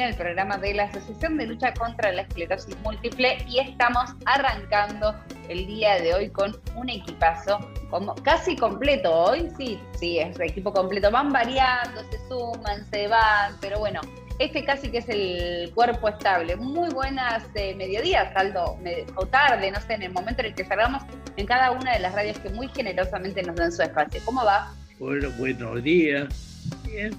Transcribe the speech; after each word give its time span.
Termina, 0.00 0.08
el 0.08 0.14
programa 0.16 0.56
de 0.56 0.72
la 0.72 0.84
Asociación 0.84 1.36
de 1.36 1.46
Lucha 1.46 1.74
contra 1.74 2.10
la 2.10 2.22
Esclerosis 2.22 2.74
Múltiple 2.82 3.36
y 3.46 3.58
estamos 3.58 4.10
arrancando 4.24 5.14
el 5.50 5.66
día 5.66 6.00
de 6.00 6.14
hoy 6.14 6.30
con 6.30 6.58
un 6.74 6.88
equipazo 6.88 7.58
como 7.90 8.14
casi 8.14 8.56
completo. 8.56 9.12
Hoy 9.12 9.50
sí, 9.58 9.78
sí, 9.98 10.18
es 10.18 10.40
equipo 10.40 10.72
completo. 10.72 11.10
Van 11.10 11.30
variando, 11.30 12.02
se 12.10 12.18
suman, 12.28 12.88
se 12.90 13.08
van, 13.08 13.56
pero 13.60 13.78
bueno, 13.78 14.00
este 14.38 14.64
casi 14.64 14.90
que 14.90 14.98
es 14.98 15.08
el 15.10 15.70
cuerpo 15.74 16.08
estable. 16.08 16.56
Muy 16.56 16.88
buenas 16.88 17.44
eh, 17.54 17.74
mediodías, 17.74 18.34
Aldo, 18.34 18.78
o 19.16 19.26
tarde, 19.26 19.70
no 19.70 19.80
sé, 19.82 19.94
en 19.94 20.04
el 20.04 20.12
momento 20.12 20.40
en 20.40 20.46
el 20.46 20.54
que 20.54 20.64
salgamos 20.64 21.02
en 21.36 21.46
cada 21.46 21.72
una 21.72 21.92
de 21.92 22.00
las 22.00 22.14
radios 22.14 22.38
que 22.38 22.48
muy 22.48 22.68
generosamente 22.68 23.42
nos 23.42 23.56
dan 23.56 23.70
su 23.70 23.82
espacio. 23.82 24.20
¿Cómo 24.24 24.44
va? 24.46 24.72
Hola, 24.98 25.28
buenos 25.38 25.82
días. 25.82 26.28
Bien, 26.86 27.12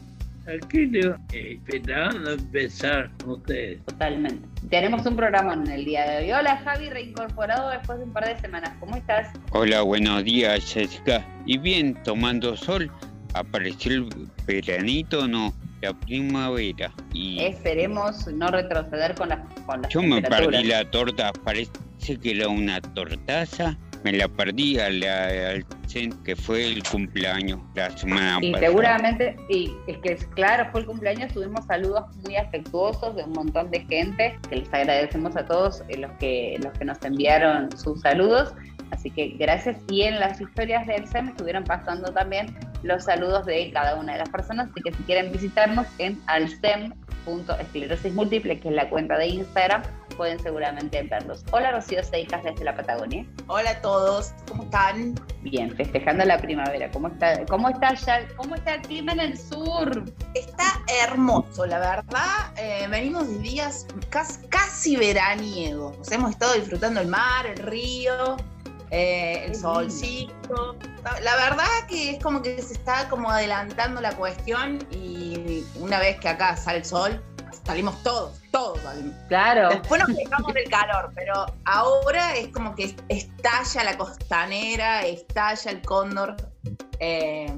aquí 0.47 0.85
le- 0.87 1.15
eh, 1.33 1.59
esperando 1.65 2.31
empezar 2.31 3.11
con 3.23 3.31
ustedes. 3.31 3.83
Totalmente. 3.85 4.47
Tenemos 4.69 5.05
un 5.05 5.15
programa 5.15 5.53
en 5.53 5.67
el 5.67 5.85
día 5.85 6.09
de 6.09 6.17
hoy. 6.25 6.31
Hola 6.31 6.57
Javi, 6.63 6.89
reincorporado 6.89 7.69
después 7.69 7.97
de 7.99 8.05
un 8.05 8.13
par 8.13 8.25
de 8.27 8.39
semanas. 8.39 8.71
¿Cómo 8.79 8.95
estás? 8.95 9.29
Hola, 9.51 9.81
buenos 9.81 10.23
días, 10.23 10.73
Jessica. 10.73 11.25
Y 11.45 11.57
bien, 11.57 11.95
tomando 12.03 12.55
sol, 12.55 12.89
apareció 13.33 13.91
el 13.93 14.09
veranito, 14.45 15.27
no, 15.27 15.53
la 15.81 15.93
primavera. 15.93 16.91
Y 17.13 17.39
Esperemos 17.39 18.27
no 18.27 18.47
retroceder 18.49 19.15
con 19.15 19.29
las 19.29 19.39
con 19.65 19.81
las 19.81 19.91
yo 19.93 20.01
me 20.01 20.21
perdí 20.21 20.63
la 20.63 20.89
torta, 20.89 21.31
parece 21.43 21.71
que 22.21 22.31
era 22.31 22.47
una 22.47 22.79
tortaza. 22.81 23.77
Me 24.03 24.11
la 24.13 24.27
perdí 24.27 24.79
a 24.79 24.89
la, 24.89 25.25
al 25.51 25.65
cen- 25.87 26.21
que 26.23 26.35
fue 26.35 26.65
el 26.65 26.81
cumpleaños 26.83 27.59
la 27.75 27.95
semana 27.95 28.39
Y 28.41 28.51
pasada. 28.51 28.67
seguramente, 28.67 29.35
y 29.49 29.71
es 29.87 29.97
que 29.99 30.15
claro, 30.33 30.67
fue 30.71 30.81
el 30.81 30.87
cumpleaños, 30.87 31.31
tuvimos 31.33 31.65
saludos 31.65 32.05
muy 32.25 32.35
afectuosos 32.35 33.15
de 33.15 33.23
un 33.23 33.33
montón 33.33 33.69
de 33.69 33.81
gente, 33.85 34.39
que 34.49 34.55
les 34.55 34.73
agradecemos 34.73 35.35
a 35.35 35.45
todos 35.45 35.83
eh, 35.89 35.97
los 35.97 36.11
que, 36.13 36.57
los 36.63 36.73
que 36.77 36.85
nos 36.85 36.97
enviaron 37.03 37.69
sus 37.77 38.01
saludos. 38.01 38.53
Así 38.89 39.09
que 39.09 39.29
gracias. 39.39 39.77
Y 39.89 40.01
en 40.01 40.19
las 40.19 40.41
historias 40.41 40.85
del 40.87 41.07
SEM 41.07 41.29
estuvieron 41.29 41.63
pasando 41.63 42.11
también 42.11 42.53
los 42.83 43.05
saludos 43.05 43.45
de 43.45 43.71
cada 43.71 43.95
una 43.95 44.13
de 44.13 44.19
las 44.19 44.29
personas. 44.29 44.67
Así 44.71 44.81
que 44.81 44.91
si 44.91 45.03
quieren 45.03 45.31
visitarnos 45.31 45.85
en 45.97 46.19
alsem.esclerosis 46.27 48.13
múltiple, 48.13 48.59
que 48.59 48.67
es 48.69 48.75
la 48.75 48.89
cuenta 48.89 49.17
de 49.17 49.27
Instagram, 49.27 49.83
pueden 50.21 50.39
seguramente 50.39 51.01
verlos. 51.01 51.43
Hola 51.49 51.71
Rocío 51.71 52.03
Seicas 52.03 52.43
desde 52.43 52.63
la 52.63 52.75
Patagonia. 52.75 53.25
Hola 53.47 53.71
a 53.71 53.81
todos, 53.81 54.33
¿cómo 54.47 54.65
están? 54.65 55.15
Bien, 55.41 55.75
festejando 55.75 56.23
la 56.25 56.37
primavera. 56.37 56.91
¿Cómo 56.91 57.07
está, 57.07 57.43
cómo 57.47 57.69
está 57.69 57.95
ya, 57.95 58.27
cómo 58.37 58.53
está 58.53 58.75
el 58.75 58.81
clima 58.83 59.13
en 59.13 59.19
el 59.19 59.35
sur? 59.35 60.05
Está 60.35 60.79
hermoso, 61.03 61.65
la 61.65 61.79
verdad. 61.79 62.53
eh, 62.55 62.85
venimos 62.87 63.29
de 63.29 63.39
días 63.39 63.87
casi, 64.11 64.45
casi 64.49 64.95
veraniegos. 64.95 66.11
Hemos 66.11 66.29
estado 66.29 66.53
disfrutando 66.53 67.01
el 67.01 67.07
mar, 67.07 67.47
el 67.47 67.57
río, 67.57 68.37
eh, 68.91 69.45
el 69.47 69.55
solcito. 69.55 70.75
La, 71.03 71.19
la 71.19 71.35
verdad 71.37 71.87
que 71.89 72.11
es 72.11 72.23
como 72.23 72.43
que 72.43 72.61
se 72.61 72.73
está 72.73 73.09
como 73.09 73.31
adelantando 73.31 73.99
la 74.01 74.15
cuestión 74.15 74.87
y 74.91 75.63
una 75.79 75.97
vez 75.97 76.19
que 76.19 76.29
acá 76.29 76.55
sale 76.57 76.77
el 76.77 76.85
sol, 76.85 77.23
salimos 77.65 78.01
todos, 78.03 78.39
todos 78.51 78.79
salimos. 78.81 79.13
Claro. 79.27 79.69
Después 79.69 80.01
nos 80.07 80.17
quejamos 80.17 80.53
del 80.53 80.69
calor, 80.69 81.11
pero 81.15 81.45
ahora 81.65 82.35
es 82.35 82.47
como 82.49 82.75
que 82.75 82.95
estalla 83.09 83.83
la 83.83 83.97
costanera, 83.97 85.05
estalla 85.05 85.71
el 85.71 85.81
cóndor. 85.81 86.35
eh, 86.99 87.51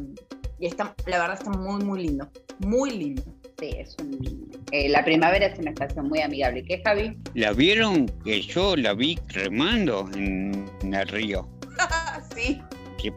y 0.60 0.68
está, 0.68 0.96
la 1.08 1.20
verdad 1.20 1.38
está 1.38 1.50
muy, 1.52 1.84
muy 1.84 2.04
lindo. 2.08 2.30
Muy 2.60 2.92
lindo. 2.92 3.24
Sí, 3.60 3.70
es 3.78 3.96
un, 4.00 4.50
eh, 4.72 4.88
la 4.90 5.04
primavera 5.04 5.46
es 5.48 5.60
una 5.60 5.72
estación 5.72 6.08
muy 6.08 6.22
amigable. 6.22 6.64
¿Qué, 6.64 6.82
Javi? 6.86 7.18
¿La 7.34 7.52
vieron? 7.54 8.08
Que 8.24 8.42
yo 8.42 8.76
la 8.76 8.94
vi 8.94 9.20
remando 9.28 10.10
en, 10.16 10.70
en 10.82 10.94
el 10.94 11.08
río. 11.08 11.48
sí, 12.36 12.62
Qué 12.98 13.14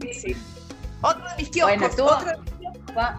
sí, 0.00 0.12
sí. 0.14 0.36
Otro 1.00 1.22
de 1.28 1.36
mis 1.38 1.48
kioscos. 1.50 1.78
Bueno, 1.78 1.94
tú- 1.96 2.04
otro 2.04 2.30
de 2.30 2.38
mis 2.38 2.50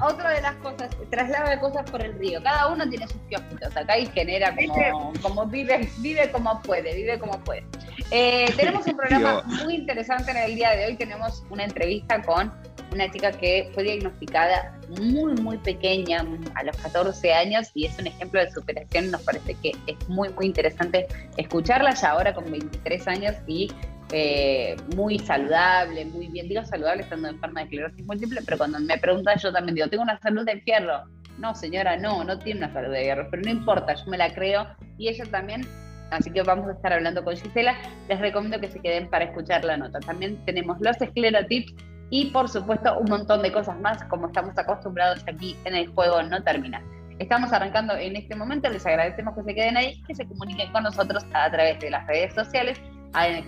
Otra 0.01 0.31
de 0.31 0.41
las 0.41 0.55
cosas, 0.55 0.89
traslado 1.09 1.49
de 1.49 1.59
cosas 1.59 1.89
por 1.89 2.01
el 2.01 2.17
río. 2.17 2.41
Cada 2.41 2.67
uno 2.67 2.87
tiene 2.89 3.07
sus 3.07 3.21
kiosquitos 3.29 3.75
acá 3.75 3.97
y 3.97 4.05
genera 4.07 4.55
como, 4.55 5.13
como 5.21 5.45
vive, 5.45 5.89
vive 5.99 6.31
como 6.31 6.61
puede, 6.61 6.95
vive 6.95 7.19
como 7.19 7.39
puede. 7.43 7.65
Eh, 8.11 8.51
tenemos 8.55 8.85
un 8.87 8.95
programa 8.95 9.43
muy 9.63 9.75
interesante 9.75 10.31
en 10.31 10.37
el 10.37 10.55
día 10.55 10.71
de 10.71 10.85
hoy. 10.85 10.95
Tenemos 10.95 11.43
una 11.49 11.63
entrevista 11.65 12.21
con 12.21 12.53
una 12.91 13.11
chica 13.11 13.31
que 13.31 13.69
fue 13.73 13.83
diagnosticada 13.83 14.79
muy, 15.01 15.33
muy 15.35 15.57
pequeña, 15.57 16.25
a 16.55 16.63
los 16.63 16.77
14 16.77 17.33
años, 17.33 17.69
y 17.73 17.85
es 17.85 17.97
un 17.99 18.07
ejemplo 18.07 18.39
de 18.39 18.49
superación. 18.51 19.11
Nos 19.11 19.21
parece 19.23 19.55
que 19.55 19.71
es 19.87 20.09
muy, 20.09 20.29
muy 20.29 20.45
interesante 20.45 21.07
escucharla 21.37 21.93
ya 21.93 22.11
ahora 22.11 22.33
con 22.33 22.49
23 22.49 23.07
años 23.07 23.35
y 23.47 23.71
eh, 24.11 24.75
muy 24.95 25.19
saludable, 25.19 26.05
muy 26.05 26.27
bien. 26.27 26.47
Digo 26.47 26.63
saludable 26.63 27.03
estando 27.03 27.27
enferma 27.27 27.61
de 27.61 27.65
esclerosis 27.65 28.05
múltiple, 28.05 28.41
pero 28.45 28.57
cuando 28.57 28.79
me 28.79 28.97
preguntan 28.97 29.37
yo 29.39 29.51
también 29.51 29.75
digo, 29.75 29.87
¿tengo 29.87 30.03
una 30.03 30.19
salud 30.19 30.45
de 30.45 30.61
fierro? 30.61 31.03
No, 31.37 31.53
señora, 31.53 31.97
no, 31.97 32.23
no 32.23 32.39
tiene 32.39 32.59
una 32.59 32.73
salud 32.73 32.91
de 32.91 33.01
fierro, 33.01 33.27
pero 33.29 33.43
no 33.43 33.51
importa, 33.51 33.93
yo 33.93 34.05
me 34.05 34.17
la 34.17 34.33
creo 34.33 34.67
y 34.97 35.09
ella 35.09 35.25
también. 35.25 35.67
Así 36.11 36.29
que 36.29 36.43
vamos 36.43 36.67
a 36.67 36.73
estar 36.73 36.93
hablando 36.93 37.23
con 37.23 37.35
Gisela. 37.35 37.75
Les 38.07 38.19
recomiendo 38.19 38.59
que 38.59 38.69
se 38.69 38.79
queden 38.79 39.09
para 39.09 39.25
escuchar 39.25 39.65
la 39.65 39.75
nota. 39.75 39.99
También 39.99 40.37
tenemos 40.45 40.79
los 40.79 41.01
esclerotips 41.01 41.73
y 42.09 42.25
por 42.25 42.47
supuesto 42.47 42.97
un 42.99 43.09
montón 43.09 43.41
de 43.41 43.51
cosas 43.51 43.79
más 43.79 44.03
como 44.05 44.27
estamos 44.27 44.57
acostumbrados 44.57 45.23
aquí 45.27 45.55
en 45.65 45.75
el 45.75 45.87
juego 45.87 46.21
no 46.23 46.41
termina. 46.43 46.81
Estamos 47.17 47.51
arrancando 47.53 47.95
en 47.95 48.15
este 48.17 48.35
momento, 48.35 48.69
les 48.69 48.85
agradecemos 48.85 49.35
que 49.35 49.43
se 49.43 49.55
queden 49.55 49.77
ahí, 49.77 50.01
que 50.03 50.13
se 50.13 50.27
comuniquen 50.27 50.71
con 50.73 50.83
nosotros 50.83 51.25
a 51.33 51.49
través 51.49 51.79
de 51.79 51.89
las 51.89 52.05
redes 52.07 52.33
sociales, 52.33 52.79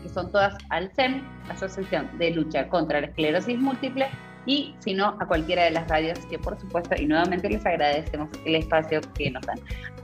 que 0.01 0.09
son 0.09 0.31
todas 0.31 0.55
ALSEM, 0.69 1.22
Asociación 1.50 2.09
de 2.17 2.31
Lucha 2.31 2.67
contra 2.69 3.01
la 3.01 3.07
Esclerosis 3.07 3.59
Múltiple, 3.59 4.07
y 4.45 4.74
si 4.80 4.94
no, 4.94 5.18
a 5.19 5.27
cualquiera 5.27 5.65
de 5.65 5.71
las 5.71 5.88
radios 5.89 6.19
que 6.27 6.39
por 6.39 6.57
supuesto, 6.59 6.95
y 6.97 7.06
nuevamente 7.06 7.50
les 7.50 7.65
agradecemos 7.65 8.30
el 8.45 8.56
espacio 8.56 9.01
que 9.13 9.30
nos 9.30 9.45
dan. 9.45 9.59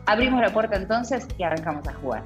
Abrimos 0.05 0.41
la 0.41 0.49
puerta 0.49 0.75
entonces 0.75 1.27
y 1.38 1.43
arrancamos 1.43 1.88
a 1.88 1.93
jugar. 1.93 2.23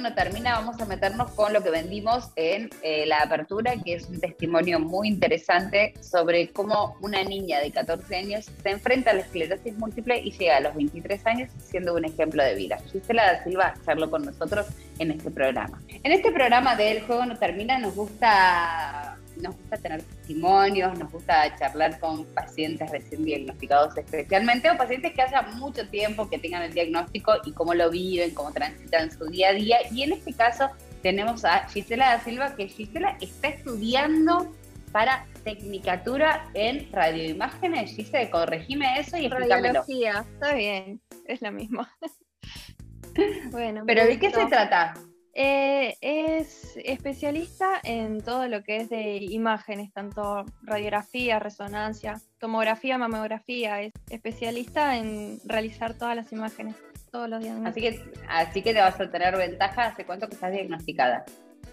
No 0.00 0.14
termina, 0.14 0.52
vamos 0.52 0.80
a 0.80 0.84
meternos 0.84 1.30
con 1.32 1.52
lo 1.52 1.62
que 1.62 1.70
vendimos 1.70 2.30
en 2.36 2.70
eh, 2.82 3.06
la 3.06 3.18
apertura, 3.18 3.74
que 3.84 3.94
es 3.94 4.08
un 4.08 4.20
testimonio 4.20 4.80
muy 4.80 5.08
interesante 5.08 5.94
sobre 6.00 6.50
cómo 6.50 6.96
una 7.00 7.22
niña 7.24 7.60
de 7.60 7.70
14 7.70 8.16
años 8.16 8.46
se 8.62 8.70
enfrenta 8.70 9.10
a 9.10 9.14
la 9.14 9.20
esclerosis 9.20 9.76
múltiple 9.76 10.20
y 10.20 10.30
llega 10.32 10.56
a 10.56 10.60
los 10.60 10.74
23 10.74 11.26
años 11.26 11.50
siendo 11.58 11.94
un 11.94 12.04
ejemplo 12.04 12.42
de 12.42 12.54
vida. 12.54 12.78
Gisela 12.90 13.32
da 13.32 13.44
Silva 13.44 13.74
charló 13.84 14.10
con 14.10 14.24
nosotros 14.24 14.66
en 14.98 15.10
este 15.10 15.30
programa. 15.30 15.80
En 15.88 16.12
este 16.12 16.30
programa 16.32 16.76
del 16.76 17.02
juego 17.02 17.26
no 17.26 17.36
termina 17.36 17.78
nos 17.78 17.94
gusta 17.94 19.17
nos 19.42 19.56
gusta 19.56 19.76
tener 19.76 20.02
testimonios, 20.02 20.98
nos 20.98 21.10
gusta 21.10 21.56
charlar 21.56 21.98
con 22.00 22.24
pacientes 22.26 22.90
recién 22.90 23.24
diagnosticados 23.24 23.96
especialmente 23.96 24.70
o 24.70 24.76
pacientes 24.76 25.12
que 25.12 25.22
hayan 25.22 25.58
mucho 25.58 25.88
tiempo 25.88 26.28
que 26.28 26.38
tengan 26.38 26.62
el 26.62 26.72
diagnóstico 26.72 27.34
y 27.44 27.52
cómo 27.52 27.74
lo 27.74 27.90
viven, 27.90 28.34
cómo 28.34 28.52
transitan 28.52 29.10
su 29.10 29.26
día 29.26 29.50
a 29.50 29.52
día. 29.52 29.78
Y 29.90 30.02
en 30.02 30.12
este 30.12 30.32
caso 30.32 30.68
tenemos 31.02 31.44
a 31.44 31.68
Gisela 31.68 32.16
da 32.16 32.20
Silva, 32.20 32.56
que 32.56 32.68
Gisela 32.68 33.16
está 33.20 33.48
estudiando 33.48 34.52
para 34.92 35.26
tecnicatura 35.44 36.50
en 36.54 36.90
radioimágenes. 36.92 37.94
Gisela, 37.94 38.30
corregime 38.30 39.00
eso 39.00 39.16
y 39.16 39.26
explícamelo. 39.26 39.80
Radiología, 39.80 40.24
está 40.32 40.54
bien, 40.54 41.00
es 41.26 41.42
lo 41.42 41.52
mismo. 41.52 41.86
bueno, 43.50 43.84
¿Pero 43.86 44.04
de 44.04 44.18
qué 44.18 44.30
se 44.30 44.46
trata? 44.46 44.94
Eh, 45.40 45.96
es 46.00 46.76
especialista 46.84 47.80
en 47.84 48.20
todo 48.20 48.48
lo 48.48 48.64
que 48.64 48.78
es 48.78 48.90
de 48.90 49.18
imágenes, 49.18 49.92
tanto 49.92 50.44
radiografía, 50.62 51.38
resonancia, 51.38 52.20
tomografía, 52.40 52.98
mamografía. 52.98 53.80
Es 53.80 53.92
especialista 54.10 54.96
en 54.96 55.38
realizar 55.44 55.94
todas 55.94 56.16
las 56.16 56.32
imágenes, 56.32 56.74
todos 57.12 57.28
los 57.28 57.40
diagnósticos. 57.40 58.00
Así 58.00 58.10
que, 58.10 58.20
así 58.28 58.62
que 58.62 58.74
te 58.74 58.80
vas 58.80 59.00
a 59.00 59.08
tener 59.08 59.36
ventaja. 59.36 59.84
¿Hace 59.84 60.04
cuánto 60.04 60.26
que 60.26 60.34
estás 60.34 60.50
diagnosticada? 60.50 61.24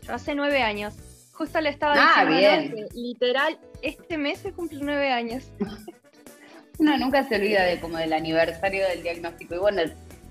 Yo 0.03 0.13
hace 0.13 0.35
nueve 0.35 0.61
años. 0.61 0.93
Justo 1.33 1.59
le 1.59 1.69
estaba 1.69 1.95
ah, 1.97 2.23
diciendo 2.23 2.75
que 2.75 2.99
literal 2.99 3.57
este 3.81 4.19
mes 4.19 4.37
se 4.37 4.53
cumple 4.53 4.77
nueve 4.83 5.11
años. 5.11 5.51
Uno 6.77 6.95
nunca 6.99 7.23
se 7.23 7.37
olvida 7.37 7.63
de 7.63 7.79
como 7.79 7.97
del 7.97 8.13
aniversario 8.13 8.87
del 8.87 9.01
diagnóstico. 9.01 9.55
Y 9.55 9.57
bueno, 9.57 9.81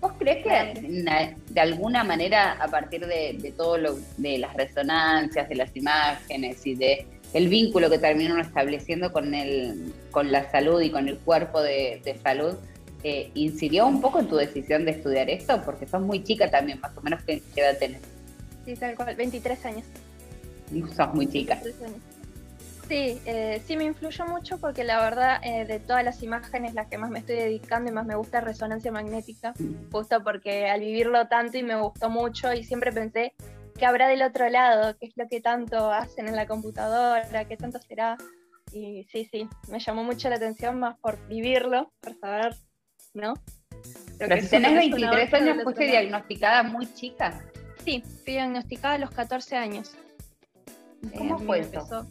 ¿Vos 0.04 0.12
crees 0.18 0.44
que 0.44 1.34
de 1.48 1.60
alguna 1.62 2.04
manera, 2.04 2.58
a 2.60 2.68
partir 2.68 3.06
de, 3.06 3.54
todo 3.56 3.78
lo 3.78 3.98
de 4.18 4.36
las 4.36 4.52
resonancias, 4.52 5.48
de 5.48 5.54
las 5.54 5.74
imágenes 5.74 6.66
y 6.66 6.74
de 6.74 7.06
el 7.32 7.48
vínculo 7.48 7.88
que 7.88 7.98
terminaron 7.98 8.38
estableciendo 8.38 9.10
con 9.14 9.34
el, 9.34 9.94
con 10.10 10.30
la 10.30 10.50
salud 10.50 10.82
y 10.82 10.90
con 10.90 11.08
el 11.08 11.16
cuerpo 11.16 11.62
de, 11.62 12.18
salud, 12.22 12.54
eh, 13.02 13.30
incidió 13.32 13.86
un 13.86 14.02
poco 14.02 14.20
en 14.20 14.28
tu 14.28 14.36
decisión 14.36 14.84
de 14.84 14.90
estudiar 14.90 15.30
esto? 15.30 15.62
Porque 15.64 15.86
sos 15.86 16.02
muy 16.02 16.22
chica 16.22 16.50
también, 16.50 16.80
más 16.80 16.94
o 16.98 17.00
menos, 17.00 17.22
¿qué 17.22 17.40
edad 17.56 17.78
tenés? 17.78 18.02
Sí, 18.66 18.74
tal 18.74 18.94
cual, 18.96 19.16
23 19.16 19.64
años. 19.64 19.84
Sos 20.94 21.14
muy 21.14 21.28
chica. 21.28 21.58
Sí, 22.88 23.18
eh, 23.24 23.62
sí 23.66 23.76
me 23.76 23.84
influyó 23.84 24.26
mucho 24.26 24.58
porque 24.58 24.84
la 24.84 25.00
verdad 25.00 25.40
eh, 25.42 25.64
de 25.64 25.80
todas 25.80 26.04
las 26.04 26.22
imágenes 26.22 26.74
las 26.74 26.88
que 26.88 26.98
más 26.98 27.10
me 27.10 27.20
estoy 27.20 27.36
dedicando 27.36 27.90
y 27.90 27.94
más 27.94 28.04
me 28.04 28.14
gusta 28.14 28.38
es 28.38 28.44
resonancia 28.44 28.92
magnética, 28.92 29.54
justo 29.90 30.22
porque 30.22 30.68
al 30.68 30.80
vivirlo 30.80 31.26
tanto 31.28 31.56
y 31.56 31.62
me 31.62 31.80
gustó 31.80 32.10
mucho 32.10 32.52
y 32.52 32.62
siempre 32.62 32.92
pensé 32.92 33.32
que 33.78 33.86
habrá 33.86 34.08
del 34.08 34.22
otro 34.22 34.48
lado, 34.50 34.96
qué 34.98 35.06
es 35.06 35.16
lo 35.16 35.26
que 35.28 35.40
tanto 35.40 35.90
hacen 35.90 36.28
en 36.28 36.36
la 36.36 36.46
computadora, 36.46 37.46
qué 37.46 37.56
tanto 37.56 37.80
será. 37.80 38.16
Y 38.72 39.04
sí, 39.04 39.28
sí, 39.30 39.48
me 39.68 39.78
llamó 39.78 40.04
mucho 40.04 40.28
la 40.28 40.36
atención 40.36 40.78
más 40.78 40.98
por 40.98 41.16
vivirlo, 41.28 41.92
por 42.00 42.18
saber, 42.18 42.54
¿no? 43.14 43.34
Pero 44.18 44.40
si 44.40 44.48
tenés 44.48 44.74
23 44.74 45.34
años, 45.34 45.62
fuiste 45.62 45.86
diagnosticada 45.86 46.62
muy 46.62 46.92
chica. 46.92 47.40
Sí, 47.84 48.02
fui 48.24 48.34
diagnosticada 48.34 48.94
a 48.94 48.98
los 48.98 49.10
14 49.10 49.56
años. 49.56 49.96
¿Cómo 51.16 51.38
eh, 51.38 51.44
fue 51.44 51.60
eso? 51.60 52.06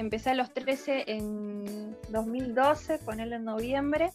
Empecé 0.00 0.30
a 0.30 0.34
los 0.34 0.50
13 0.54 1.04
en 1.08 1.94
2012, 2.08 3.00
ponerlo 3.00 3.36
en 3.36 3.44
noviembre. 3.44 4.12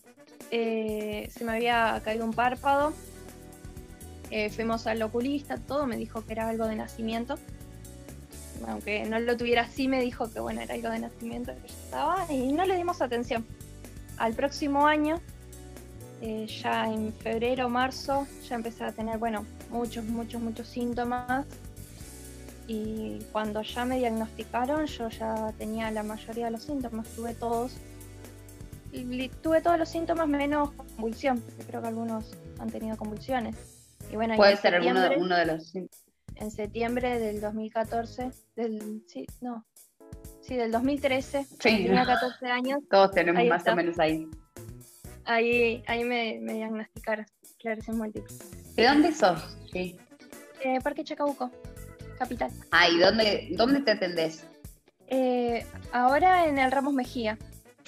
Eh, 0.49 1.29
se 1.31 1.45
me 1.45 1.51
había 1.51 2.01
caído 2.03 2.25
un 2.25 2.33
párpado. 2.33 2.91
Eh, 4.31 4.49
fuimos 4.49 4.87
al 4.87 4.99
oculista, 5.03 5.57
todo 5.57 5.85
me 5.85 5.95
dijo 5.95 6.25
que 6.25 6.33
era 6.33 6.49
algo 6.49 6.65
de 6.65 6.75
nacimiento. 6.75 7.37
Aunque 8.67 9.05
no 9.05 9.19
lo 9.19 9.37
tuviera 9.37 9.61
así, 9.61 9.87
me 9.87 10.01
dijo 10.01 10.33
que 10.33 10.39
bueno, 10.39 10.61
era 10.61 10.73
algo 10.73 10.89
de 10.89 10.97
nacimiento 10.97 11.53
que 11.53 11.67
ya 11.67 11.75
estaba 11.75 12.33
y 12.33 12.51
no 12.51 12.65
le 12.65 12.77
dimos 12.77 13.03
atención. 13.03 13.45
Al 14.17 14.33
próximo 14.33 14.87
año, 14.87 15.21
eh, 16.19 16.47
ya 16.47 16.91
en 16.91 17.13
febrero 17.13 17.69
marzo, 17.69 18.25
ya 18.49 18.55
empecé 18.55 18.85
a 18.85 18.91
tener, 18.91 19.19
bueno, 19.19 19.45
muchos, 19.69 20.03
muchos, 20.05 20.41
muchos 20.41 20.67
síntomas 20.67 21.45
y 22.67 23.19
cuando 23.31 23.61
ya 23.61 23.85
me 23.85 23.97
diagnosticaron 23.97 24.85
yo 24.87 25.09
ya 25.09 25.53
tenía 25.57 25.91
la 25.91 26.03
mayoría 26.03 26.45
de 26.45 26.51
los 26.51 26.63
síntomas, 26.63 27.07
tuve 27.09 27.33
todos. 27.35 27.73
Y 28.91 29.29
tuve 29.29 29.61
todos 29.61 29.77
los 29.77 29.89
síntomas 29.89 30.27
menos 30.27 30.71
convulsión, 30.71 31.41
porque 31.41 31.63
creo 31.65 31.81
que 31.81 31.89
algunos 31.89 32.33
han 32.59 32.69
tenido 32.69 32.95
convulsiones. 32.97 33.55
Y 34.09 34.15
bueno, 34.15 34.35
Puede 34.35 34.55
ser 34.55 34.79
uno 34.79 35.01
de, 35.01 35.17
uno 35.17 35.35
de 35.35 35.45
los 35.45 35.75
En 35.75 36.49
septiembre 36.49 37.19
del 37.19 37.41
2014, 37.41 38.31
del, 38.55 39.03
sí, 39.05 39.25
no, 39.41 39.65
sí, 40.41 40.55
del 40.55 40.71
2013, 40.71 41.45
tenía 41.59 42.05
14 42.05 42.47
años. 42.47 42.79
Todos 42.89 43.11
tenemos 43.11 43.45
más 43.45 43.67
o 43.67 43.75
menos 43.75 43.99
ahí. 43.99 44.27
Ahí, 45.25 45.83
ahí 45.87 46.03
me, 46.03 46.39
me 46.41 46.53
diagnosticaron 46.53 47.25
esclerosis 47.43 47.93
múltiple. 47.93 48.33
¿De 48.75 48.87
dónde 48.87 49.11
sos? 49.11 49.57
Sí. 49.73 49.97
Eh, 50.63 50.79
Parque 50.81 51.03
Chacabuco 51.03 51.51
capital. 52.15 52.51
Ah, 52.71 52.89
¿y 52.89 52.97
dónde, 52.97 53.49
dónde 53.51 53.81
te 53.81 53.91
atendés? 53.91 54.45
Eh, 55.07 55.65
ahora 55.91 56.47
en 56.47 56.57
el 56.57 56.71
Ramos 56.71 56.93
Mejía. 56.93 57.37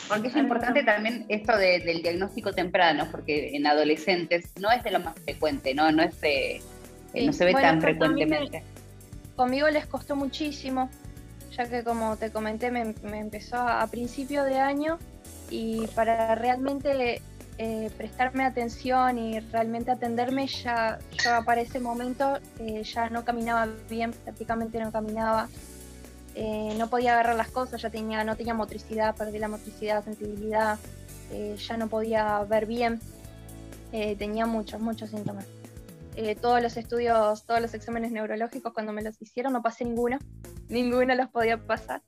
Porque 0.08 0.28
es 0.28 0.36
importante 0.36 0.84
también 0.84 1.26
esto 1.28 1.58
del 1.58 2.02
diagnóstico 2.04 2.54
temprano, 2.54 3.08
porque 3.12 3.56
en 3.56 3.66
adolescentes 3.66 4.52
no 4.60 4.72
es 4.72 4.84
de 4.84 4.92
lo 4.92 5.00
más 5.00 5.16
frecuente, 5.20 5.74
¿no? 5.74 5.92
No, 5.92 6.04
es 6.04 6.22
de, 6.22 6.62
eh, 7.14 7.26
no 7.26 7.34
se 7.34 7.46
ve 7.46 7.54
tan 7.54 7.82
frecuentemente. 7.82 8.64
conmigo 9.36 9.68
les 9.70 9.88
costó 9.88 10.16
muchísimo, 10.16 10.90
ya 11.58 11.68
que 11.68 11.84
como 11.84 12.16
te 12.16 12.32
comenté, 12.32 12.70
me, 12.70 12.94
me 13.02 13.20
empezó 13.20 13.58
a, 13.58 13.82
a 13.82 13.88
principio 13.88 14.44
de 14.44 14.60
año 14.60 15.00
y 15.50 15.88
para 15.88 16.36
realmente 16.36 17.22
eh, 17.60 17.90
prestarme 17.98 18.46
atención 18.46 19.18
y 19.18 19.40
realmente 19.40 19.90
atenderme, 19.90 20.46
ya 20.46 21.00
para 21.44 21.62
ese 21.62 21.80
momento 21.80 22.38
eh, 22.60 22.84
ya 22.84 23.10
no 23.10 23.26
caminaba 23.26 23.68
bien, 23.90 24.12
prácticamente 24.12 24.80
no 24.80 24.92
caminaba, 24.92 25.50
eh, 26.36 26.76
no 26.78 26.88
podía 26.88 27.14
agarrar 27.14 27.36
las 27.36 27.50
cosas, 27.50 27.82
ya 27.82 27.90
tenía, 27.90 28.24
no 28.24 28.36
tenía 28.36 28.54
motricidad, 28.54 29.16
perdí 29.16 29.40
la 29.40 29.48
motricidad, 29.48 30.04
sensibilidad, 30.04 30.78
ya 31.58 31.78
no 31.78 31.88
podía 31.88 32.40
ver 32.44 32.68
bien, 32.68 33.02
tenía 33.92 34.46
muchos, 34.46 34.80
muchos 34.80 35.10
síntomas. 35.10 35.46
todos 36.40 36.62
los 36.62 36.78
estudios, 36.78 37.44
todos 37.44 37.60
los 37.60 37.74
exámenes 37.74 38.12
neurológicos 38.12 38.72
cuando 38.72 38.94
me 38.94 39.02
los 39.02 39.20
hicieron 39.22 39.52
no 39.52 39.64
pasé 39.64 39.84
ninguno, 39.84 40.20
ninguno 40.70 41.16
los 41.16 41.28
podía 41.30 41.58
pasar. 41.58 42.02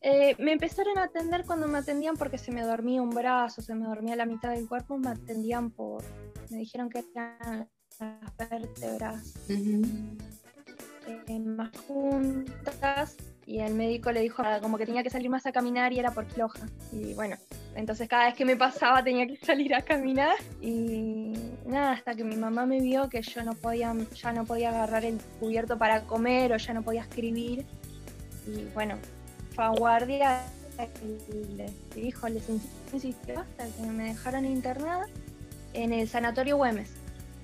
Eh, 0.00 0.36
me 0.38 0.52
empezaron 0.52 0.96
a 0.98 1.04
atender 1.04 1.44
cuando 1.44 1.66
me 1.66 1.78
atendían 1.78 2.16
porque 2.16 2.38
se 2.38 2.52
me 2.52 2.62
dormía 2.62 3.02
un 3.02 3.10
brazo, 3.10 3.62
se 3.62 3.74
me 3.74 3.86
dormía 3.86 4.14
la 4.14 4.26
mitad 4.26 4.50
del 4.50 4.68
cuerpo, 4.68 4.96
me 4.96 5.10
atendían 5.10 5.70
por. 5.70 6.04
Me 6.50 6.58
dijeron 6.58 6.88
que 6.88 7.04
eran 7.14 7.68
las 7.98 8.50
vértebras 8.50 9.34
eh, 9.48 11.40
más 11.40 11.76
juntas 11.86 13.16
y 13.44 13.58
el 13.60 13.74
médico 13.74 14.12
le 14.12 14.20
dijo 14.20 14.42
como 14.60 14.78
que 14.78 14.86
tenía 14.86 15.02
que 15.02 15.10
salir 15.10 15.30
más 15.30 15.46
a 15.46 15.52
caminar 15.52 15.92
y 15.92 15.98
era 15.98 16.12
por 16.12 16.26
floja. 16.26 16.66
Y 16.92 17.14
bueno, 17.14 17.36
entonces 17.74 18.08
cada 18.08 18.26
vez 18.26 18.34
que 18.34 18.44
me 18.44 18.56
pasaba 18.56 19.02
tenía 19.02 19.26
que 19.26 19.36
salir 19.36 19.74
a 19.74 19.82
caminar 19.82 20.36
y 20.60 21.32
nada, 21.66 21.92
hasta 21.92 22.14
que 22.14 22.24
mi 22.24 22.36
mamá 22.36 22.66
me 22.66 22.80
vio 22.80 23.08
que 23.08 23.22
yo 23.22 23.42
no 23.42 23.54
podía, 23.54 23.94
ya 24.14 24.32
no 24.32 24.44
podía 24.44 24.68
agarrar 24.68 25.04
el 25.04 25.18
cubierto 25.40 25.76
para 25.76 26.02
comer 26.02 26.52
o 26.52 26.56
ya 26.56 26.72
no 26.72 26.82
podía 26.82 27.02
escribir. 27.02 27.66
Y 28.46 28.64
bueno, 28.74 28.96
guardia 29.66 30.42
y 31.02 31.56
les 31.56 31.72
dijo, 31.94 32.28
les 32.28 32.48
insistió 32.92 33.40
hasta 33.40 33.66
que 33.66 33.82
me 33.82 34.04
dejaron 34.04 34.44
internada 34.44 35.06
en 35.74 35.92
el 35.92 36.08
sanatorio 36.08 36.56
Güemes. 36.56 36.90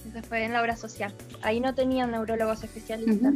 Eso 0.09 0.23
fue 0.29 0.45
en 0.45 0.53
la 0.53 0.61
obra 0.61 0.77
social. 0.77 1.13
Ahí 1.43 1.61
no 1.61 1.75
tenían 1.75 2.13
neurólogos 2.13 2.63
especialistas. 2.63 3.35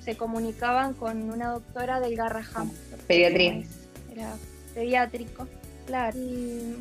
Se 0.00 0.16
comunicaban 0.16 0.94
con 0.94 1.30
una 1.30 1.50
doctora 1.50 2.00
del 2.00 2.16
Garraham. 2.16 2.70
Pediatría. 3.06 3.62
Era 4.10 4.34
pediátrico, 4.74 5.46
claro. 5.86 6.18
Y 6.18 6.76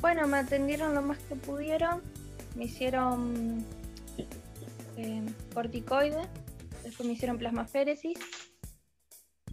bueno, 0.00 0.26
me 0.28 0.38
atendieron 0.38 0.94
lo 0.94 1.02
más 1.02 1.18
que 1.18 1.36
pudieron. 1.36 2.02
Me 2.54 2.64
hicieron 2.64 3.64
eh, 4.96 5.22
corticoide. 5.54 6.22
Después 6.84 7.06
me 7.06 7.14
hicieron 7.14 7.38
plasmaféresis 7.38 8.18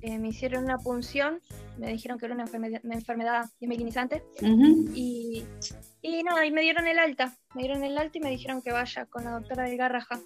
eh, 0.04 0.20
me 0.20 0.28
hicieron 0.28 0.66
una 0.66 0.78
punción, 0.78 1.40
me 1.78 1.88
dijeron 1.88 2.20
que 2.20 2.26
era 2.26 2.36
una 2.36 2.44
enfermedad, 2.44 2.82
una 2.84 2.96
enfermedad 2.96 3.50
y, 4.94 5.44
y 6.02 6.24
no, 6.24 6.44
y 6.44 6.52
me 6.52 6.62
dieron 6.62 6.86
el 6.88 7.00
alta, 7.00 7.36
me 7.56 7.64
dieron 7.64 7.84
el 7.84 7.98
alta 7.98 8.18
y 8.18 8.22
me 8.22 8.30
dijeron 8.30 8.62
que 8.62 8.72
vaya 8.72 9.06
con 9.06 9.24
la 9.24 9.32
doctora 9.32 9.64
del 9.64 9.78
Garraja. 9.78 10.20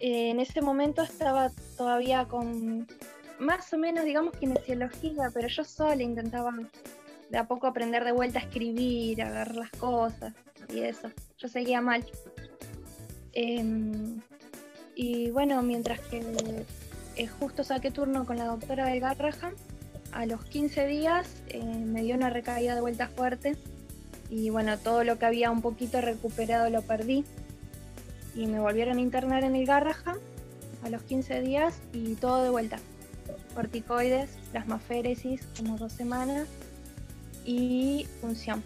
eh, 0.00 0.30
en 0.30 0.40
ese 0.40 0.60
momento 0.60 1.02
estaba 1.02 1.50
todavía 1.78 2.26
con 2.26 2.86
más 3.38 3.72
o 3.72 3.78
menos, 3.78 4.04
digamos, 4.04 4.36
kinesiología, 4.36 5.30
pero 5.32 5.46
yo 5.48 5.62
sola 5.64 6.02
intentaba 6.02 6.52
de 7.30 7.38
a 7.38 7.46
poco 7.46 7.66
aprender 7.66 8.04
de 8.04 8.12
vuelta 8.12 8.38
a 8.40 8.42
escribir, 8.42 9.22
a 9.22 9.28
agarrar 9.28 9.56
las 9.56 9.70
cosas 9.70 10.34
y 10.68 10.80
eso. 10.80 11.10
Yo 11.38 11.48
seguía 11.48 11.80
mal. 11.80 12.04
Em, 13.32 14.20
y 14.94 15.30
bueno, 15.30 15.62
mientras 15.62 16.00
que 16.00 16.20
justo 17.26 17.64
saqué 17.64 17.90
turno 17.90 18.26
con 18.26 18.36
la 18.36 18.44
doctora 18.44 18.86
de 18.86 19.00
Garrahan, 19.00 19.54
a 20.12 20.26
los 20.26 20.44
15 20.44 20.86
días 20.86 21.26
eh, 21.48 21.62
me 21.62 22.02
dio 22.02 22.14
una 22.14 22.30
recaída 22.30 22.74
de 22.74 22.80
vuelta 22.80 23.08
fuerte 23.08 23.56
y 24.28 24.50
bueno, 24.50 24.78
todo 24.78 25.04
lo 25.04 25.18
que 25.18 25.26
había 25.26 25.50
un 25.50 25.62
poquito 25.62 26.00
recuperado 26.00 26.68
lo 26.70 26.82
perdí 26.82 27.24
y 28.34 28.46
me 28.46 28.60
volvieron 28.60 28.98
a 28.98 29.00
internar 29.00 29.44
en 29.44 29.56
el 29.56 29.66
Garrahan 29.66 30.18
a 30.84 30.90
los 30.90 31.02
15 31.02 31.40
días 31.40 31.80
y 31.92 32.14
todo 32.14 32.42
de 32.42 32.50
vuelta. 32.50 32.78
Corticoides, 33.54 34.30
plasmaféresis 34.52 35.40
como 35.56 35.78
dos 35.78 35.92
semanas 35.92 36.46
y 37.44 38.06
punción. 38.20 38.62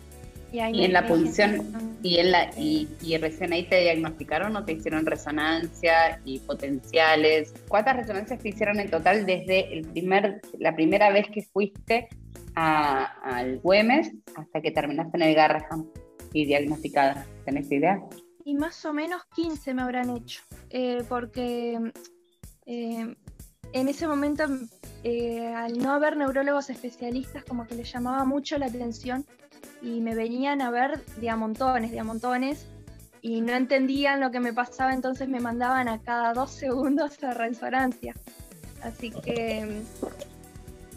Y, 0.53 0.85
en 0.85 0.93
la 0.93 1.07
punción 1.07 1.99
y 2.03 2.19
en 2.19 2.33
la 2.33 2.51
y, 2.57 2.89
recién 3.19 3.53
ahí 3.53 3.65
te 3.65 3.81
diagnosticaron 3.81 4.57
o 4.57 4.65
te 4.65 4.73
hicieron 4.73 5.07
resonancia 5.07 6.21
y 6.25 6.41
potenciales. 6.41 7.55
¿Cuántas 7.69 7.97
resonancias 7.97 8.41
te 8.41 8.49
hicieron 8.49 8.81
en 8.81 8.91
total 8.91 9.27
desde 9.27 9.73
el 9.73 9.87
primer 9.87 10.41
la 10.59 10.75
primera 10.75 11.11
vez 11.11 11.27
que 11.33 11.43
fuiste 11.43 12.09
al 12.55 13.59
Güemes 13.61 14.13
hasta 14.35 14.61
que 14.61 14.71
terminaste 14.71 15.17
en 15.17 15.23
el 15.23 15.35
Garraham 15.35 15.87
y 16.33 16.47
diagnosticada? 16.47 17.27
¿Tenés 17.45 17.71
idea? 17.71 18.01
Y 18.45 18.55
más 18.55 18.85
o 18.85 18.93
menos 18.93 19.23
15 19.37 19.75
me 19.75 19.83
habrán 19.83 20.11
hecho, 20.17 20.43
eh, 20.71 21.05
porque 21.09 21.79
eh, 22.67 23.15
en 23.73 23.89
ese 23.89 24.09
momento, 24.09 24.45
eh, 25.05 25.47
al 25.55 25.79
no 25.79 25.93
haber 25.93 26.17
neurólogos 26.17 26.71
especialistas, 26.71 27.45
como 27.45 27.67
que 27.67 27.75
les 27.75 27.93
llamaba 27.93 28.25
mucho 28.25 28.59
la 28.59 28.67
atención 28.67 29.25
y 29.83 30.01
me 30.01 30.15
venían 30.15 30.61
a 30.63 30.71
ver 30.71 31.05
de 31.17 31.31
a 31.31 31.37
montones, 31.37 31.91
de 31.91 32.01
a 32.01 32.05
montones, 32.05 32.67
y 33.23 33.41
no 33.41 33.53
entendían 33.53 34.21
lo 34.21 34.31
que 34.31 34.41
me 34.41 34.53
pasaba, 34.53 34.95
entonces 34.95 35.29
me 35.29 35.41
mandaban 35.41 35.89
a 35.89 36.01
cada 36.01 36.33
dos 36.33 36.51
segundos 36.51 37.23
a 37.23 37.35
resonancia. 37.35 38.15
Así 38.83 39.11
que, 39.11 39.83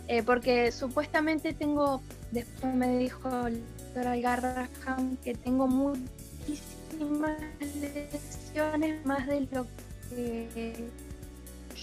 eh, 0.08 0.24
porque 0.24 0.72
supuestamente 0.72 1.54
tengo, 1.54 2.02
después 2.32 2.74
me 2.74 2.98
dijo 2.98 3.48
el 3.48 3.62
doctor 3.78 4.08
Algarraham 4.08 5.18
que 5.18 5.34
tengo 5.36 5.68
muchísimas 5.68 7.38
lesiones 7.82 9.06
más 9.06 9.28
de 9.28 9.48
lo 9.52 9.68
que 10.10 10.74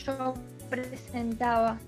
yo 0.07 0.35
presentaba. 0.71 1.79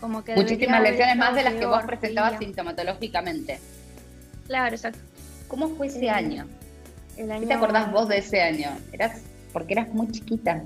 Como 0.00 0.22
que 0.22 0.34
Muchísimas 0.36 0.82
lesiones 0.82 1.16
más 1.16 1.34
de 1.34 1.42
las 1.42 1.54
que 1.54 1.66
vos 1.66 1.82
presentabas 1.84 2.38
sintomatológicamente. 2.38 3.58
Claro, 4.48 4.74
exacto. 4.74 5.00
¿Cómo 5.46 5.68
fue 5.68 5.86
ese 5.86 6.10
año? 6.10 6.48
¿Qué 7.16 7.24
te 7.24 7.52
acordás 7.52 7.92
vos 7.92 8.08
de 8.08 8.18
ese 8.18 8.40
año? 8.40 8.70
Eras, 8.92 9.22
porque 9.52 9.74
eras 9.74 9.88
muy 9.88 10.08
chiquita, 10.08 10.64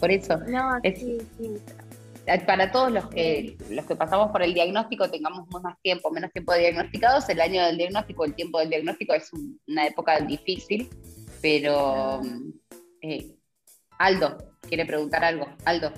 por 0.00 0.10
eso. 0.10 0.38
No, 0.48 0.78
sí, 0.82 1.18
sí. 1.38 1.56
Para 2.44 2.72
todos 2.72 2.90
los 2.90 3.06
que, 3.08 3.56
los 3.70 3.84
que 3.84 3.94
pasamos 3.94 4.32
por 4.32 4.42
el 4.42 4.52
diagnóstico, 4.52 5.08
tengamos 5.08 5.46
más 5.62 5.80
tiempo, 5.82 6.10
menos 6.10 6.32
tiempo 6.32 6.52
de 6.52 6.60
diagnosticados, 6.60 7.28
el 7.28 7.40
año 7.40 7.64
del 7.64 7.76
diagnóstico, 7.76 8.24
el 8.24 8.34
tiempo 8.34 8.58
del 8.58 8.70
diagnóstico 8.70 9.14
es 9.14 9.30
una 9.68 9.86
época 9.86 10.18
difícil, 10.20 10.88
pero 11.40 12.20
eh, 13.02 13.36
Aldo 13.98 14.36
quiere 14.62 14.84
preguntar 14.84 15.24
algo. 15.24 15.46
Aldo. 15.64 15.92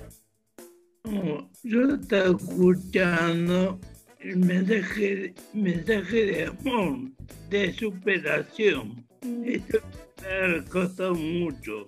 yo 1.63 1.95
estaba 1.95 2.37
escuchando 2.37 3.79
el 4.19 4.37
mensaje, 4.37 5.33
mensaje 5.53 6.25
de 6.25 6.45
amor, 6.45 7.09
de 7.49 7.73
superación. 7.73 9.05
Mm. 9.21 9.43
Esto 9.45 9.79
me 10.21 10.57
ha 10.57 10.65
costado 10.65 11.15
mucho. 11.15 11.87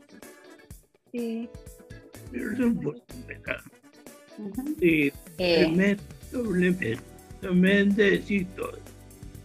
Sí. 1.11 1.49
Pero 2.31 2.51
no 2.51 2.81
puedo 2.81 3.03
empezar. 3.13 3.61
Sí, 4.79 5.11
eh. 5.37 5.97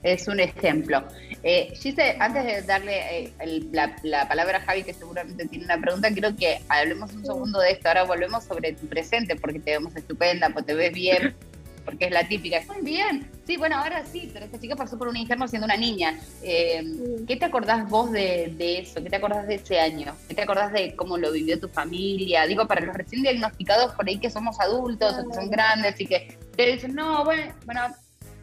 Es 0.03 0.29
un 0.29 0.39
ejemplo. 0.39 1.03
Eh, 1.43 1.73
Gise, 1.75 2.17
antes 2.21 2.45
de 2.45 2.63
darle 2.63 3.25
eh, 3.25 3.33
la, 3.73 4.29
palabra 4.29 4.59
a 4.59 4.61
Javi, 4.61 4.85
que 4.85 4.95
seguramente 4.95 5.47
tiene 5.47 5.65
una 5.65 5.81
pregunta, 5.81 6.13
quiero 6.13 6.37
que 6.37 6.61
hablemos 6.69 7.13
un 7.13 7.25
segundo 7.25 7.59
de 7.59 7.73
esto. 7.73 7.89
Ahora 7.89 8.05
volvemos 8.05 8.45
sobre 8.45 8.73
tu 8.75 8.87
presente, 8.87 9.35
porque 9.35 9.59
te 9.59 9.73
vemos 9.73 9.97
estupenda, 9.97 10.51
porque 10.51 10.67
te 10.69 10.75
ves 10.75 10.93
bien, 10.93 11.35
porque 11.87 12.07
es 12.07 12.11
la 12.11 12.29
típica. 12.29 12.61
Muy 12.67 12.83
bien. 12.83 13.31
Sí, 13.47 13.57
bueno, 13.57 13.77
ahora 13.77 14.05
sí, 14.05 14.29
pero 14.33 14.45
esta 14.45 14.61
chica 14.61 14.77
pasó 14.77 14.99
por 14.99 15.09
un 15.09 15.17
interno 15.17 15.49
siendo 15.49 15.65
una 15.65 15.77
niña. 15.77 16.19
Eh, 16.43 16.85
¿Qué 17.27 17.37
te 17.37 17.47
acordás 17.47 17.89
vos 17.89 18.13
de, 18.13 18.55
eso? 18.59 19.03
¿Qué 19.03 19.09
te 19.09 19.17
acordás 19.17 19.47
de 19.47 19.55
ese 19.55 19.81
año? 19.81 20.15
¿Qué 20.29 20.35
te 20.35 20.43
acordás 20.43 20.73
de 20.73 20.95
cómo 20.95 21.17
lo 21.17 21.33
vivió 21.33 21.59
tu 21.59 21.69
familia? 21.69 22.47
Digo, 22.47 22.67
para 22.67 22.85
los 22.85 22.95
recién 22.95 23.23
diagnosticados 23.23 23.95
por 23.95 24.07
ahí 24.07 24.19
que 24.19 24.29
somos 24.29 24.61
adultos 24.61 25.15
o 25.19 25.29
que 25.29 25.35
son 25.35 25.49
grandes 25.49 25.99
y 26.01 26.07
que 26.07 26.37
te 26.57 26.73
dicen, 26.73 26.95
no, 26.95 27.25
bueno, 27.25 27.55
bueno, 27.65 27.81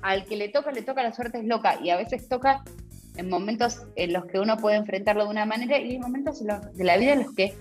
al 0.01 0.25
que 0.25 0.37
le 0.37 0.49
toca, 0.49 0.71
le 0.71 0.81
toca, 0.81 1.03
la 1.03 1.13
suerte 1.13 1.39
es 1.39 1.45
loca. 1.45 1.77
Y 1.83 1.89
a 1.91 1.97
veces 1.97 2.27
toca 2.27 2.63
en 3.17 3.29
momentos 3.29 3.83
en 3.95 4.13
los 4.13 4.25
que 4.25 4.39
uno 4.39 4.57
puede 4.57 4.77
enfrentarlo 4.77 5.25
de 5.25 5.29
una 5.29 5.45
manera 5.45 5.77
y 5.77 5.91
hay 5.91 5.99
momentos 5.99 6.41
de 6.43 6.83
la 6.83 6.97
vida 6.97 7.13
en 7.13 7.23
los 7.23 7.35
que 7.35 7.53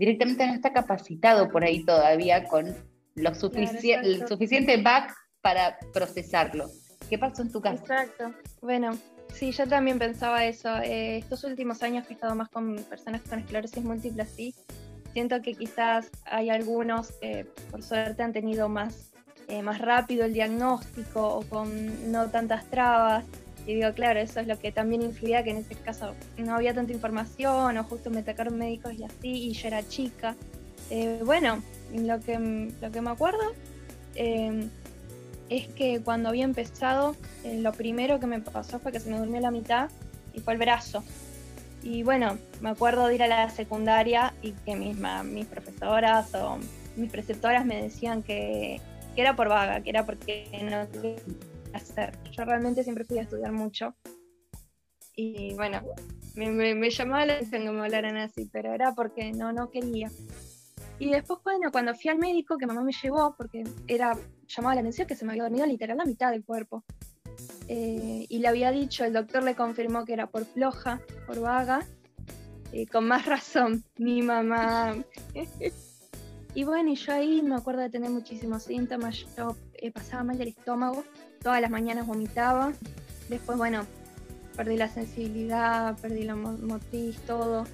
directamente 0.00 0.46
no 0.46 0.54
está 0.54 0.72
capacitado 0.72 1.50
por 1.50 1.62
ahí 1.62 1.84
todavía 1.84 2.44
con 2.44 2.74
lo 3.14 3.30
el 3.30 4.28
suficiente 4.28 4.76
back 4.82 5.14
para 5.40 5.78
procesarlo. 5.92 6.70
¿Qué 7.08 7.18
pasó 7.18 7.42
en 7.42 7.50
tu? 7.50 7.58
Exacto. 7.58 8.32
Bueno, 8.60 8.96
sí, 9.34 9.52
yo 9.52 9.66
también 9.66 9.98
pensaba 9.98 10.44
eso. 10.44 10.76
Eh, 10.78 11.18
estos 11.18 11.44
últimos 11.44 11.82
años 11.82 12.06
que 12.06 12.12
he 12.12 12.14
estado 12.14 12.34
más 12.34 12.48
con 12.48 12.76
personas 12.84 13.22
con 13.22 13.40
esclerosis 13.40 13.82
múltiple 13.82 14.22
así, 14.22 14.54
siento 15.12 15.42
que 15.42 15.54
quizás 15.54 16.10
hay 16.24 16.50
algunos 16.50 17.12
que 17.20 17.46
por 17.70 17.82
suerte 17.82 18.22
han 18.22 18.32
tenido 18.32 18.68
más, 18.68 19.10
eh, 19.48 19.62
más 19.62 19.80
rápido 19.80 20.24
el 20.24 20.34
diagnóstico 20.34 21.36
o 21.36 21.42
con 21.42 22.12
no 22.12 22.30
tantas 22.30 22.66
trabas. 22.66 23.24
Y 23.66 23.74
digo, 23.74 23.92
claro, 23.92 24.20
eso 24.20 24.40
es 24.40 24.46
lo 24.46 24.58
que 24.58 24.72
también 24.72 25.02
influía 25.02 25.44
que 25.44 25.50
en 25.50 25.58
ese 25.58 25.74
caso 25.74 26.14
no 26.38 26.54
había 26.54 26.74
tanta 26.74 26.92
información 26.92 27.76
o 27.76 27.84
justo 27.84 28.10
me 28.10 28.20
atacaron 28.20 28.56
médicos 28.56 28.94
y 28.94 29.04
así, 29.04 29.28
y 29.28 29.52
yo 29.52 29.68
era 29.68 29.86
chica. 29.86 30.34
Eh, 30.90 31.20
bueno, 31.24 31.62
lo 31.98 32.20
que, 32.20 32.72
lo 32.80 32.90
que 32.90 33.00
me 33.00 33.10
acuerdo 33.10 33.40
eh, 34.14 34.68
es 35.48 35.66
que 35.68 36.00
cuando 36.00 36.28
había 36.28 36.44
empezado, 36.44 37.16
eh, 37.44 37.58
lo 37.58 37.72
primero 37.72 38.20
que 38.20 38.26
me 38.26 38.40
pasó 38.40 38.78
fue 38.78 38.92
que 38.92 39.00
se 39.00 39.10
me 39.10 39.18
durmió 39.18 39.40
la 39.40 39.50
mitad 39.50 39.90
y 40.32 40.40
fue 40.40 40.54
el 40.54 40.58
brazo. 40.58 41.02
Y 41.82 42.02
bueno, 42.02 42.38
me 42.60 42.70
acuerdo 42.70 43.06
de 43.06 43.14
ir 43.16 43.22
a 43.22 43.26
la 43.26 43.50
secundaria 43.50 44.34
y 44.42 44.52
que 44.52 44.76
mis, 44.76 44.96
mis 45.24 45.46
profesoras 45.46 46.34
o 46.34 46.58
mis 46.96 47.10
preceptoras 47.10 47.64
me 47.64 47.82
decían 47.82 48.22
que, 48.22 48.80
era 49.16 49.36
por 49.36 49.48
vaga, 49.48 49.82
que 49.82 49.90
era 49.90 50.06
porque 50.06 50.48
no 50.62 50.88
quería 50.90 51.16
hacer. 51.74 52.16
Yo 52.32 52.44
realmente 52.44 52.84
siempre 52.84 53.04
fui 53.04 53.18
a 53.18 53.22
estudiar 53.22 53.52
mucho. 53.52 53.94
Y 55.14 55.52
bueno, 55.54 55.82
me, 56.34 56.50
me, 56.50 56.74
me 56.74 56.90
llamaba 56.90 57.26
la 57.26 57.34
atención 57.34 57.64
que 57.64 57.70
me 57.70 57.80
hablaran 57.80 58.16
así, 58.16 58.48
pero 58.50 58.72
era 58.72 58.94
porque 58.94 59.32
no, 59.32 59.52
no 59.52 59.70
quería. 59.70 60.10
Y 61.00 61.10
después, 61.10 61.40
bueno, 61.42 61.72
cuando 61.72 61.94
fui 61.94 62.10
al 62.10 62.18
médico, 62.18 62.58
que 62.58 62.66
mamá 62.66 62.82
me 62.82 62.92
llevó, 62.92 63.34
porque 63.34 63.64
era 63.88 64.16
llamaba 64.46 64.74
la 64.74 64.80
atención 64.82 65.08
que 65.08 65.16
se 65.16 65.24
me 65.24 65.32
había 65.32 65.44
dormido 65.44 65.64
literal 65.64 65.96
la 65.96 66.04
mitad 66.04 66.30
del 66.30 66.44
cuerpo. 66.44 66.84
Eh, 67.68 68.26
y 68.28 68.38
le 68.38 68.48
había 68.48 68.70
dicho, 68.70 69.04
el 69.04 69.14
doctor 69.14 69.42
le 69.42 69.54
confirmó 69.54 70.04
que 70.04 70.12
era 70.12 70.26
por 70.26 70.44
floja, 70.44 71.00
por 71.26 71.40
vaga, 71.40 71.86
eh, 72.72 72.86
con 72.86 73.08
más 73.08 73.24
razón, 73.24 73.82
mi 73.96 74.20
mamá. 74.20 74.94
y 76.54 76.64
bueno, 76.64 76.90
y 76.90 76.96
yo 76.96 77.14
ahí 77.14 77.40
me 77.40 77.54
acuerdo 77.54 77.80
de 77.80 77.88
tener 77.88 78.10
muchísimos 78.10 78.64
síntomas, 78.64 79.24
yo 79.36 79.56
eh, 79.74 79.90
pasaba 79.90 80.22
mal 80.22 80.36
del 80.36 80.48
estómago, 80.48 81.02
todas 81.42 81.62
las 81.62 81.70
mañanas 81.70 82.06
vomitaba, 82.06 82.74
después, 83.30 83.56
bueno, 83.56 83.86
perdí 84.54 84.76
la 84.76 84.88
sensibilidad, 84.88 85.96
perdí 85.98 86.24
la 86.24 86.36
motriz, 86.36 87.16
todo. 87.20 87.64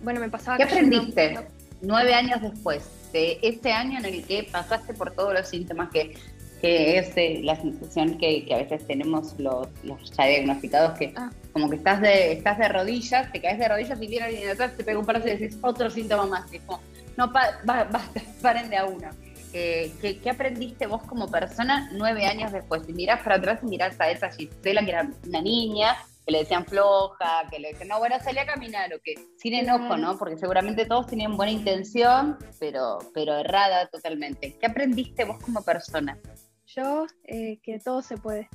Bueno, 0.00 0.20
me 0.20 0.28
pasaba... 0.28 0.58
¿Qué 0.58 0.62
aprendiste? 0.62 1.57
Nueve 1.80 2.14
años 2.14 2.40
después 2.42 2.88
de 3.12 3.38
este 3.42 3.72
año 3.72 3.98
en 3.98 4.04
el 4.04 4.24
que 4.24 4.48
pasaste 4.50 4.94
por 4.94 5.12
todos 5.12 5.32
los 5.32 5.48
síntomas 5.48 5.90
que, 5.90 6.16
es 6.60 7.16
eh, 7.16 7.40
la 7.44 7.54
sensación 7.54 8.18
que, 8.18 8.44
a 8.52 8.56
veces 8.56 8.84
tenemos 8.86 9.38
los, 9.38 9.68
ya 10.16 10.24
diagnosticados 10.24 10.98
que 10.98 11.12
ah. 11.16 11.30
como 11.52 11.70
que 11.70 11.76
estás 11.76 12.00
de, 12.00 12.32
estás 12.32 12.58
de 12.58 12.68
rodillas, 12.68 13.30
te 13.30 13.40
caes 13.40 13.58
de 13.60 13.68
rodillas 13.68 14.02
y 14.02 14.06
viene 14.08 14.26
alguien 14.26 14.48
atrás, 14.48 14.76
te 14.76 14.82
pega 14.82 14.98
un 14.98 15.06
parazo 15.06 15.28
y 15.28 15.36
decís 15.36 15.56
otro 15.62 15.88
síntoma 15.88 16.26
más. 16.26 16.52
Y 16.52 16.58
como, 16.58 16.80
no, 17.16 17.32
basta, 17.32 18.00
paren 18.42 18.70
de 18.70 18.76
a 18.76 18.86
uno. 18.86 19.08
Eh, 19.52 19.92
¿qué, 20.00 20.30
aprendiste 20.30 20.86
vos 20.86 21.02
como 21.04 21.30
persona 21.30 21.90
nueve 21.92 22.26
años 22.26 22.52
después? 22.52 22.82
Si 22.86 22.92
mirás 22.92 23.22
para 23.22 23.36
atrás 23.36 23.60
y 23.62 23.66
mirás 23.66 23.98
a 24.00 24.10
esa 24.10 24.30
Gisela, 24.30 24.84
que 24.84 24.90
era 24.90 25.08
una 25.26 25.40
niña, 25.40 25.96
que 26.28 26.32
le 26.32 26.40
decían 26.40 26.66
floja, 26.66 27.48
que 27.50 27.58
le 27.58 27.68
decían, 27.68 27.88
no, 27.88 27.98
bueno, 28.00 28.16
salí 28.22 28.38
a 28.38 28.44
caminar, 28.44 28.92
o 28.92 29.00
que 29.02 29.14
sin 29.38 29.54
enojo, 29.54 29.96
¿no? 29.96 30.18
Porque 30.18 30.36
seguramente 30.36 30.84
todos 30.84 31.06
tenían 31.06 31.38
buena 31.38 31.52
intención, 31.52 32.36
pero, 32.60 32.98
pero 33.14 33.38
errada 33.38 33.88
totalmente. 33.88 34.54
¿Qué 34.60 34.66
aprendiste 34.66 35.24
vos 35.24 35.38
como 35.38 35.62
persona? 35.62 36.18
Yo, 36.66 37.06
eh, 37.24 37.58
que 37.62 37.78
todo 37.78 38.02
se 38.02 38.18
puede, 38.18 38.50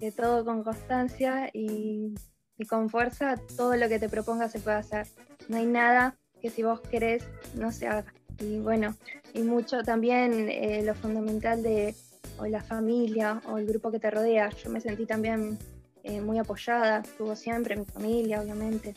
que 0.00 0.10
todo 0.10 0.42
con 0.42 0.64
constancia 0.64 1.50
y, 1.52 2.14
y 2.56 2.64
con 2.64 2.88
fuerza, 2.88 3.34
todo 3.58 3.76
lo 3.76 3.90
que 3.90 3.98
te 3.98 4.08
proponga 4.08 4.48
se 4.48 4.60
puede 4.60 4.78
hacer. 4.78 5.06
No 5.48 5.58
hay 5.58 5.66
nada 5.66 6.16
que 6.40 6.48
si 6.48 6.62
vos 6.62 6.80
querés 6.80 7.28
no 7.52 7.72
se 7.72 7.88
haga. 7.88 8.10
Y 8.38 8.58
bueno, 8.60 8.96
y 9.34 9.42
mucho 9.42 9.82
también 9.82 10.48
eh, 10.48 10.82
lo 10.82 10.94
fundamental 10.94 11.62
de 11.62 11.94
o 12.38 12.46
la 12.46 12.62
familia 12.62 13.42
o 13.50 13.58
el 13.58 13.66
grupo 13.66 13.90
que 13.90 13.98
te 13.98 14.10
rodea. 14.10 14.48
Yo 14.48 14.70
me 14.70 14.80
sentí 14.80 15.04
también 15.04 15.58
eh, 16.04 16.20
muy 16.20 16.38
apoyada, 16.38 17.00
estuvo 17.00 17.34
siempre 17.36 17.76
mi 17.76 17.84
familia, 17.84 18.40
obviamente. 18.40 18.94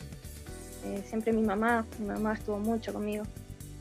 Eh, 0.84 1.02
siempre 1.06 1.32
mi 1.32 1.42
mamá, 1.42 1.86
mi 1.98 2.06
mamá 2.06 2.34
estuvo 2.34 2.58
mucho 2.58 2.92
conmigo, 2.92 3.24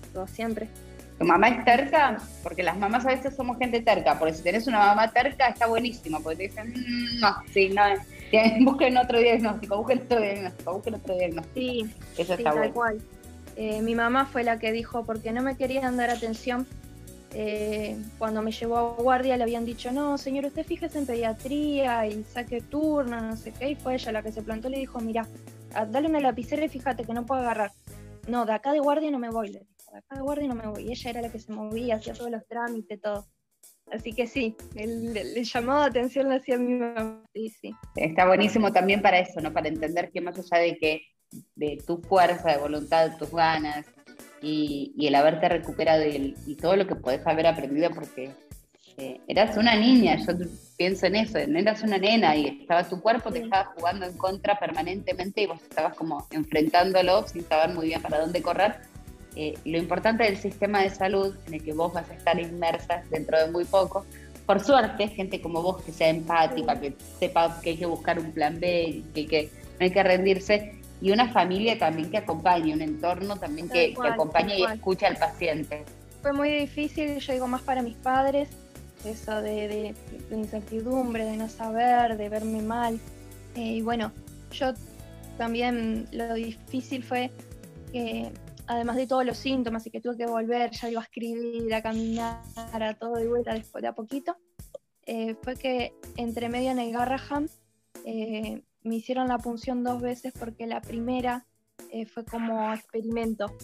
estuvo 0.03 0.27
siempre. 0.27 0.69
¿Tu 1.17 1.25
mamá 1.25 1.49
es 1.49 1.65
terca? 1.65 2.17
Porque 2.41 2.63
las 2.63 2.77
mamás 2.77 3.05
a 3.05 3.09
veces 3.09 3.35
somos 3.35 3.57
gente 3.57 3.81
terca, 3.81 4.17
porque 4.17 4.33
si 4.33 4.43
tenés 4.43 4.67
una 4.67 4.79
mamá 4.79 5.11
terca 5.11 5.47
está 5.47 5.67
buenísimo, 5.67 6.19
porque 6.21 6.37
te 6.37 6.43
dicen, 6.43 6.69
mm, 6.69 7.19
no, 7.19 7.35
sí, 7.53 7.69
no, 7.69 7.83
busquen 8.65 8.97
otro 8.97 9.19
diagnóstico, 9.19 9.77
busquen 9.77 9.99
otro 9.99 10.19
diagnóstico, 10.19 10.73
busquen 10.73 10.95
otro 10.95 11.15
diagnóstico. 11.15 11.53
Sí, 11.55 11.95
Eso 12.17 12.33
está 12.33 12.53
tal 12.53 12.73
cual. 12.73 13.01
Eh, 13.55 13.81
mi 13.81 13.95
mamá 13.95 14.25
fue 14.25 14.43
la 14.43 14.57
que 14.59 14.71
dijo, 14.71 15.05
porque 15.05 15.31
no 15.31 15.41
me 15.41 15.55
querían 15.57 15.97
dar 15.97 16.09
atención, 16.09 16.65
eh, 17.33 17.97
cuando 18.17 18.41
me 18.41 18.51
llevó 18.51 18.77
a 18.77 18.93
guardia 18.95 19.37
le 19.37 19.43
habían 19.43 19.65
dicho, 19.65 19.91
no, 19.91 20.17
señor, 20.17 20.45
usted 20.45 20.65
fíjese 20.65 20.99
en 20.99 21.05
pediatría 21.05 22.05
y 22.07 22.23
saque 22.23 22.61
turno, 22.61 23.21
no 23.21 23.37
sé 23.37 23.53
qué, 23.53 23.69
y 23.69 23.75
fue 23.75 23.95
ella 23.95 24.11
la 24.11 24.21
que 24.21 24.31
se 24.31 24.41
plantó 24.41 24.67
y 24.67 24.71
le 24.71 24.79
dijo, 24.79 24.99
mira, 24.99 25.27
dale 25.89 26.07
una 26.07 26.19
lapicera 26.19 26.65
y 26.65 26.69
fíjate 26.69 27.03
que 27.05 27.13
no 27.13 27.25
puedo 27.25 27.41
agarrar. 27.41 27.71
No, 28.27 28.45
de 28.45 28.53
acá 28.53 28.73
de 28.73 28.79
guardia 28.79 29.11
no 29.11 29.19
me 29.19 29.29
voy, 29.29 29.49
le 29.49 29.59
dijo, 29.59 29.91
de 29.91 29.99
acá 29.99 30.15
de 30.15 30.21
guardia 30.21 30.47
no 30.47 30.55
me 30.55 30.67
voy. 30.67 30.83
Y 30.87 30.91
ella 30.91 31.09
era 31.09 31.21
la 31.21 31.31
que 31.31 31.39
se 31.39 31.53
movía, 31.53 31.95
hacía 31.95 32.13
todos 32.13 32.31
los 32.31 32.45
trámites, 32.47 32.99
todo. 32.99 33.25
Así 33.91 34.13
que 34.13 34.27
sí, 34.27 34.55
el, 34.75 35.15
el, 35.17 35.43
llamado 35.43 35.83
atención 35.83 36.29
lo 36.29 36.35
hacía 36.35 36.57
mi 36.57 36.75
mamá, 36.75 37.23
sí. 37.33 37.73
Está 37.95 38.25
buenísimo 38.25 38.71
también 38.71 39.01
para 39.01 39.19
eso, 39.19 39.41
¿no? 39.41 39.51
Para 39.51 39.67
entender 39.67 40.11
que 40.11 40.21
más 40.21 40.37
allá 40.37 40.63
de 40.63 40.77
que 40.77 41.01
de 41.55 41.77
tu 41.85 42.01
fuerza 42.01 42.51
de 42.51 42.57
voluntad, 42.57 43.17
tus 43.17 43.31
ganas 43.31 43.85
y, 44.41 44.93
el 45.07 45.15
haberte 45.15 45.47
recuperado 45.49 46.03
y, 46.05 46.55
todo 46.59 46.75
lo 46.75 46.87
que 46.87 46.95
podés 46.95 47.25
haber 47.25 47.47
aprendido 47.47 47.91
porque 47.91 48.31
eh, 48.97 49.21
eras 49.27 49.57
una 49.57 49.75
niña, 49.75 50.17
yo 50.17 50.33
pienso 50.77 51.05
en 51.05 51.15
eso, 51.15 51.37
eras 51.37 51.81
una 51.83 51.97
nena 51.97 52.35
y 52.35 52.59
estaba 52.61 52.87
tu 52.87 53.01
cuerpo, 53.01 53.31
te 53.31 53.39
estaba 53.39 53.73
jugando 53.75 54.05
en 54.05 54.17
contra 54.17 54.59
permanentemente 54.59 55.41
y 55.41 55.47
vos 55.47 55.61
estabas 55.61 55.95
como 55.95 56.27
enfrentándolo 56.31 57.27
sin 57.27 57.43
saber 57.45 57.73
muy 57.75 57.87
bien 57.87 58.01
para 58.01 58.19
dónde 58.19 58.41
correr. 58.41 58.75
Eh, 59.35 59.53
lo 59.63 59.77
importante 59.77 60.25
del 60.25 60.37
sistema 60.37 60.81
de 60.81 60.89
salud 60.89 61.33
en 61.47 61.53
el 61.53 61.63
que 61.63 61.71
vos 61.71 61.93
vas 61.93 62.09
a 62.09 62.13
estar 62.13 62.37
inmersa 62.37 63.03
dentro 63.09 63.39
de 63.39 63.49
muy 63.49 63.63
poco, 63.63 64.05
por 64.45 64.59
suerte, 64.59 65.07
gente 65.07 65.39
como 65.39 65.61
vos 65.61 65.81
que 65.83 65.93
sea 65.93 66.09
empática, 66.09 66.77
que 66.79 66.93
sepa 67.19 67.61
que 67.61 67.71
hay 67.71 67.77
que 67.77 67.85
buscar 67.85 68.19
un 68.19 68.33
plan 68.33 68.59
B, 68.59 69.03
que, 69.13 69.25
que 69.25 69.49
no 69.79 69.85
hay 69.85 69.91
que 69.91 70.03
rendirse, 70.03 70.80
y 71.01 71.11
una 71.11 71.29
familia 71.31 71.77
también 71.79 72.11
que 72.11 72.17
acompañe, 72.17 72.73
un 72.73 72.81
entorno 72.81 73.37
también 73.37 73.67
que, 73.67 73.95
acompañe 74.03 74.59
y 74.59 74.63
escuche 74.63 75.07
al 75.07 75.17
paciente. 75.17 75.83
Fue 76.21 76.31
muy 76.31 76.51
difícil, 76.51 77.17
yo 77.17 77.33
digo 77.33 77.47
más 77.47 77.61
para 77.63 77.81
mis 77.81 77.95
padres, 77.95 78.49
eso 79.03 79.41
de, 79.41 79.95
incertidumbre, 80.29 81.25
de 81.25 81.37
no 81.37 81.49
saber, 81.49 82.17
de 82.17 82.29
verme 82.29 82.61
mal. 82.61 82.99
Eh, 83.55 83.77
y 83.77 83.81
bueno, 83.81 84.11
yo 84.51 84.73
también 85.37 86.07
lo 86.11 86.35
difícil 86.35 87.03
fue 87.03 87.31
que 87.91 88.31
además 88.67 88.95
de 88.95 89.07
todos 89.07 89.25
los 89.25 89.37
síntomas 89.37 89.85
y 89.87 89.89
que 89.89 90.01
tuve 90.01 90.17
que 90.17 90.27
volver, 90.27 90.71
ya 90.71 90.89
iba 90.89 91.01
a 91.01 91.03
escribir, 91.03 91.73
a 91.73 91.81
caminar, 91.81 92.43
a 92.55 92.93
todo 92.93 93.15
de 93.15 93.27
vuelta 93.27 93.53
después 93.53 93.81
de 93.81 93.87
a 93.87 93.93
poquito, 93.93 94.37
eh, 95.05 95.35
fue 95.41 95.55
que 95.55 95.93
entre 96.15 96.47
medio 96.47 96.71
en 96.71 96.79
el 96.79 96.91
Garraham 96.93 97.47
eh, 98.05 98.61
me 98.83 98.95
hicieron 98.95 99.27
la 99.27 99.37
punción 99.37 99.83
dos 99.83 100.01
veces 100.01 100.33
porque 100.37 100.67
la 100.67 100.81
primera 100.81 101.45
eh, 101.91 102.05
fue 102.05 102.25
como 102.25 102.73
experimento 102.73 103.55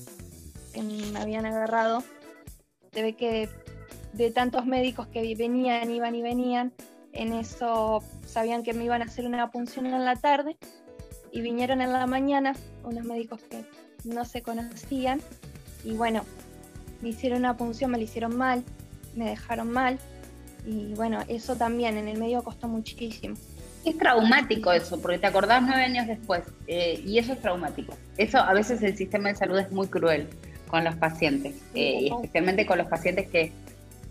que 0.74 0.82
me 0.84 1.20
habían 1.20 1.46
agarrado. 1.46 2.04
Se 2.92 3.02
ve 3.02 3.14
que 3.14 3.50
de 4.14 4.32
tantos 4.32 4.66
médicos 4.66 5.08
que 5.08 5.36
venían, 5.36 5.92
iban 5.92 6.16
y 6.16 6.22
venían, 6.22 6.74
en 7.14 7.34
eso 7.34 8.04
sabían 8.26 8.64
que 8.64 8.74
me 8.74 8.84
iban 8.84 9.02
a 9.02 9.06
hacer 9.06 9.26
una 9.26 9.52
punción 9.52 9.88
en 9.88 10.06
la 10.06 10.16
tarde 10.16 10.58
y 11.32 11.42
vinieron 11.42 11.82
en 11.82 11.92
la 11.92 12.06
mañana 12.08 12.56
unos 12.84 13.06
médicos 13.06 13.42
que 13.42 13.66
no 14.04 14.26
se 14.26 14.42
conocían 14.42 15.22
y 15.84 15.94
bueno, 15.94 16.24
me 17.02 17.10
hicieron 17.10 17.40
una 17.40 17.58
punción, 17.58 17.92
me 17.92 17.98
la 17.98 18.04
hicieron 18.04 18.36
mal, 18.36 18.64
me 19.16 19.30
dejaron 19.30 19.70
mal 19.70 20.00
y 20.66 20.94
bueno, 20.96 21.20
eso 21.28 21.56
también 21.56 21.98
en 21.98 22.08
el 22.08 22.20
medio 22.20 22.44
costó 22.44 22.68
muchísimo 22.68 23.36
es 23.86 23.98
traumático 23.98 24.72
eso, 24.72 25.02
porque 25.02 25.18
te 25.18 25.28
acordás 25.28 25.62
nueve 25.62 25.84
años 25.84 26.08
después, 26.08 26.44
eh, 26.68 27.02
y 27.06 27.20
eso 27.20 27.34
es 27.34 27.42
traumático. 27.42 27.94
Eso 28.18 28.38
a 28.38 28.54
veces 28.54 28.82
el 28.84 28.98
sistema 28.98 29.30
de 29.30 29.36
salud 29.36 29.58
es 29.58 29.72
muy 29.72 29.88
cruel 29.88 30.28
con 30.68 30.84
los 30.84 30.96
pacientes, 30.96 31.56
eh, 31.74 32.02
y 32.02 32.08
especialmente 32.12 32.66
con 32.66 32.78
los 32.78 32.88
pacientes 32.88 33.30
que, 33.30 33.52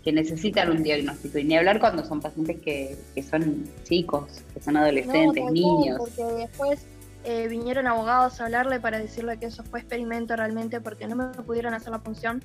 necesitan 0.07 0.71
un 0.71 0.83
diagnóstico, 0.83 1.37
y 1.37 1.43
ni 1.43 1.57
hablar 1.57 1.81
cuando 1.81 2.01
son 2.05 2.21
pacientes 2.21 2.61
que, 2.61 2.95
son 3.29 3.65
chicos, 3.83 4.41
que 4.53 4.61
son 4.61 4.77
adolescentes, 4.77 5.43
niños. 5.51 5.97
porque 5.97 6.23
después 6.23 6.85
eh, 7.25 7.49
vinieron 7.49 7.87
abogados 7.87 8.39
a 8.39 8.45
hablarle 8.45 8.79
para 8.79 8.99
decirle 8.99 9.37
que 9.37 9.47
eso 9.47 9.65
fue 9.65 9.81
experimento 9.81 10.33
realmente, 10.37 10.79
porque 10.79 11.07
no 11.07 11.17
me 11.17 11.25
pudieron 11.43 11.73
hacer 11.73 11.91
la 11.91 11.99
función. 11.99 12.41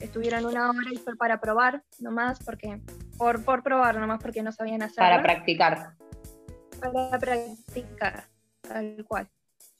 Estuvieron 0.00 0.46
una 0.46 0.68
hora 0.68 0.88
y 0.92 0.96
fue 0.96 1.14
para 1.14 1.40
probar 1.40 1.84
nomás, 2.00 2.40
porque 2.44 2.80
por, 3.16 3.44
por 3.44 3.62
probar 3.62 4.00
nomás, 4.00 4.20
porque 4.20 4.42
no 4.42 4.50
sabían 4.50 4.82
hacerlo. 4.82 5.08
Para 5.08 5.22
practicar 5.22 5.92
para 6.80 7.18
practicar, 7.18 8.24
tal 8.62 9.04
cual. 9.06 9.28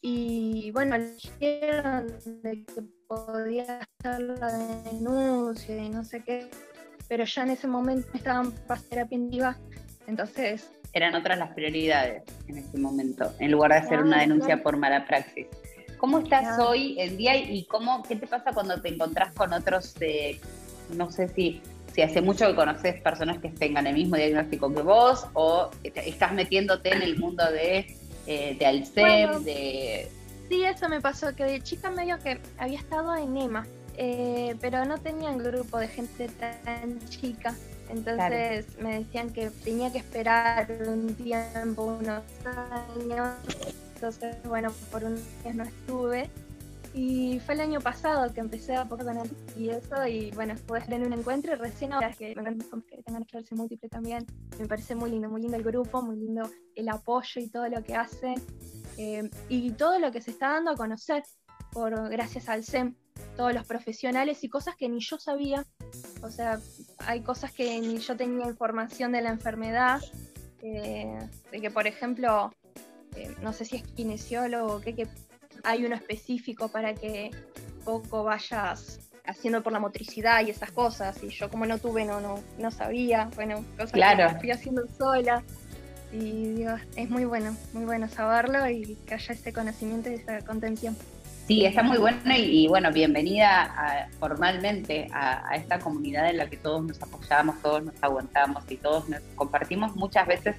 Y 0.00 0.70
bueno, 0.72 0.96
dijeron 0.98 2.06
de 2.42 2.64
que 2.64 2.82
podía 3.08 3.80
hacer 3.80 4.20
la 4.20 4.52
denuncia 4.84 5.76
y 5.76 5.88
no 5.88 6.04
sé 6.04 6.22
qué, 6.22 6.48
pero 7.08 7.24
ya 7.24 7.42
en 7.42 7.50
ese 7.50 7.66
momento 7.66 8.08
estaban 8.14 8.52
para 8.66 8.80
terapia 8.82 9.58
entonces... 10.06 10.70
Eran 10.92 11.14
otras 11.14 11.38
las 11.38 11.52
prioridades 11.52 12.22
en 12.48 12.58
ese 12.58 12.78
momento, 12.78 13.32
en 13.38 13.50
lugar 13.50 13.72
de 13.72 13.78
hacer 13.78 14.00
una 14.00 14.20
denuncia 14.20 14.62
por 14.62 14.76
mala 14.76 15.04
praxis. 15.06 15.46
¿Cómo 15.98 16.20
estás 16.20 16.58
hoy 16.58 16.96
en 17.00 17.16
día 17.16 17.36
y 17.36 17.66
cómo, 17.66 18.02
qué 18.02 18.16
te 18.16 18.26
pasa 18.26 18.52
cuando 18.52 18.80
te 18.80 18.88
encontrás 18.88 19.34
con 19.34 19.52
otros, 19.52 19.94
eh, 20.00 20.40
no 20.94 21.10
sé 21.10 21.28
si 21.28 21.60
si 21.96 22.02
hace 22.02 22.20
mucho 22.20 22.46
que 22.46 22.54
conoces 22.54 23.00
personas 23.00 23.38
que 23.38 23.48
tengan 23.48 23.86
el 23.86 23.94
mismo 23.94 24.16
diagnóstico 24.16 24.72
que 24.72 24.82
vos 24.82 25.26
o 25.32 25.70
estás 25.82 26.34
metiéndote 26.34 26.94
en 26.94 27.00
el 27.00 27.18
mundo 27.18 27.42
de, 27.50 27.96
eh, 28.26 28.54
de 28.58 28.66
Alzheimer, 28.66 29.38
de... 29.40 30.06
Sí, 30.46 30.62
eso 30.62 30.90
me 30.90 31.00
pasó, 31.00 31.34
que 31.34 31.44
de 31.44 31.62
chica 31.62 31.90
medio 31.90 32.18
que 32.18 32.38
había 32.58 32.78
estado 32.78 33.16
en 33.16 33.34
EMA, 33.34 33.66
eh, 33.96 34.56
pero 34.60 34.84
no 34.84 34.98
tenía 34.98 35.30
un 35.30 35.38
grupo 35.38 35.78
de 35.78 35.88
gente 35.88 36.28
tan 36.28 37.00
chica. 37.08 37.56
Entonces 37.88 38.66
me 38.78 38.98
decían 38.98 39.30
que 39.30 39.48
tenía 39.64 39.90
que 39.90 39.98
esperar 39.98 40.70
un 40.86 41.14
tiempo, 41.14 41.96
unos 41.98 42.22
años. 42.44 43.28
Entonces, 43.94 44.36
bueno, 44.44 44.70
por 44.92 45.02
un 45.02 45.14
día 45.14 45.54
no 45.54 45.64
estuve. 45.64 46.28
Y 46.96 47.40
fue 47.40 47.52
el 47.52 47.60
año 47.60 47.78
pasado 47.82 48.32
que 48.32 48.40
empecé 48.40 48.74
a 48.74 48.86
poco 48.86 49.04
con 49.04 49.18
y 49.54 49.68
eso, 49.68 50.06
y 50.06 50.30
bueno, 50.30 50.54
pude 50.66 50.80
tener 50.80 51.06
un 51.06 51.12
encuentro 51.12 51.52
y 51.52 51.56
recién 51.56 51.92
ahora 51.92 52.10
que 52.10 52.34
me 52.34 52.56
que 52.56 53.02
tengan 53.02 53.22
esclerosis 53.22 53.52
múltiple 53.52 53.90
también, 53.90 54.24
me 54.58 54.66
parece 54.66 54.94
muy 54.94 55.10
lindo, 55.10 55.28
muy 55.28 55.42
lindo 55.42 55.58
el 55.58 55.62
grupo, 55.62 56.00
muy 56.00 56.16
lindo 56.16 56.50
el 56.74 56.88
apoyo 56.88 57.42
y 57.42 57.50
todo 57.50 57.68
lo 57.68 57.84
que 57.84 57.94
hacen, 57.94 58.36
eh, 58.96 59.28
y 59.50 59.72
todo 59.72 59.98
lo 59.98 60.10
que 60.10 60.22
se 60.22 60.30
está 60.30 60.52
dando 60.52 60.70
a 60.70 60.74
conocer 60.74 61.22
por 61.70 62.08
gracias 62.08 62.48
al 62.48 62.64
SEM, 62.64 62.94
todos 63.36 63.52
los 63.52 63.66
profesionales 63.66 64.42
y 64.42 64.48
cosas 64.48 64.74
que 64.74 64.88
ni 64.88 65.00
yo 65.00 65.18
sabía, 65.18 65.66
o 66.22 66.30
sea, 66.30 66.60
hay 67.00 67.20
cosas 67.20 67.52
que 67.52 67.78
ni 67.78 67.98
yo 67.98 68.16
tenía 68.16 68.46
información 68.46 69.12
de 69.12 69.20
la 69.20 69.28
enfermedad, 69.28 70.00
eh, 70.62 71.18
de 71.52 71.60
que 71.60 71.70
por 71.70 71.86
ejemplo, 71.86 72.54
eh, 73.16 73.36
no 73.42 73.52
sé 73.52 73.66
si 73.66 73.76
es 73.76 73.82
kinesiólogo 73.82 74.76
o 74.76 74.80
qué, 74.80 74.94
que 74.94 75.06
hay 75.66 75.84
uno 75.84 75.96
específico 75.96 76.68
para 76.68 76.94
que 76.94 77.32
poco 77.84 78.22
vayas 78.22 79.00
haciendo 79.26 79.62
por 79.64 79.72
la 79.72 79.80
motricidad 79.80 80.46
y 80.46 80.50
esas 80.50 80.70
cosas. 80.70 81.20
Y 81.24 81.28
yo 81.30 81.50
como 81.50 81.66
no 81.66 81.78
tuve, 81.78 82.04
no, 82.04 82.20
no, 82.20 82.40
no 82.58 82.70
sabía, 82.70 83.28
bueno, 83.34 83.64
cosas 83.76 83.90
claro. 83.90 84.28
que 84.28 84.34
estoy 84.34 84.50
haciendo 84.52 84.86
sola. 84.96 85.42
Y 86.12 86.54
digo, 86.54 86.70
es 86.94 87.10
muy 87.10 87.24
bueno, 87.24 87.56
muy 87.72 87.84
bueno 87.84 88.08
saberlo 88.08 88.70
y 88.70 88.96
que 89.06 89.14
haya 89.14 89.34
ese 89.34 89.52
conocimiento 89.52 90.08
y 90.08 90.14
esa 90.14 90.40
contención. 90.42 90.96
Sí, 91.48 91.64
está 91.64 91.82
muy 91.82 91.98
bueno 91.98 92.20
y, 92.36 92.66
bueno, 92.68 92.92
bienvenida 92.92 94.08
formalmente 94.18 95.08
a, 95.12 95.54
esta 95.54 95.78
comunidad 95.78 96.28
en 96.30 96.38
la 96.38 96.48
que 96.48 96.56
todos 96.56 96.84
nos 96.84 97.00
apoyamos, 97.02 97.60
todos 97.60 97.84
nos 97.84 97.94
aguantamos 98.02 98.64
y 98.68 98.76
todos 98.76 99.08
nos 99.08 99.20
compartimos 99.34 99.94
muchas 99.94 100.26
veces 100.26 100.56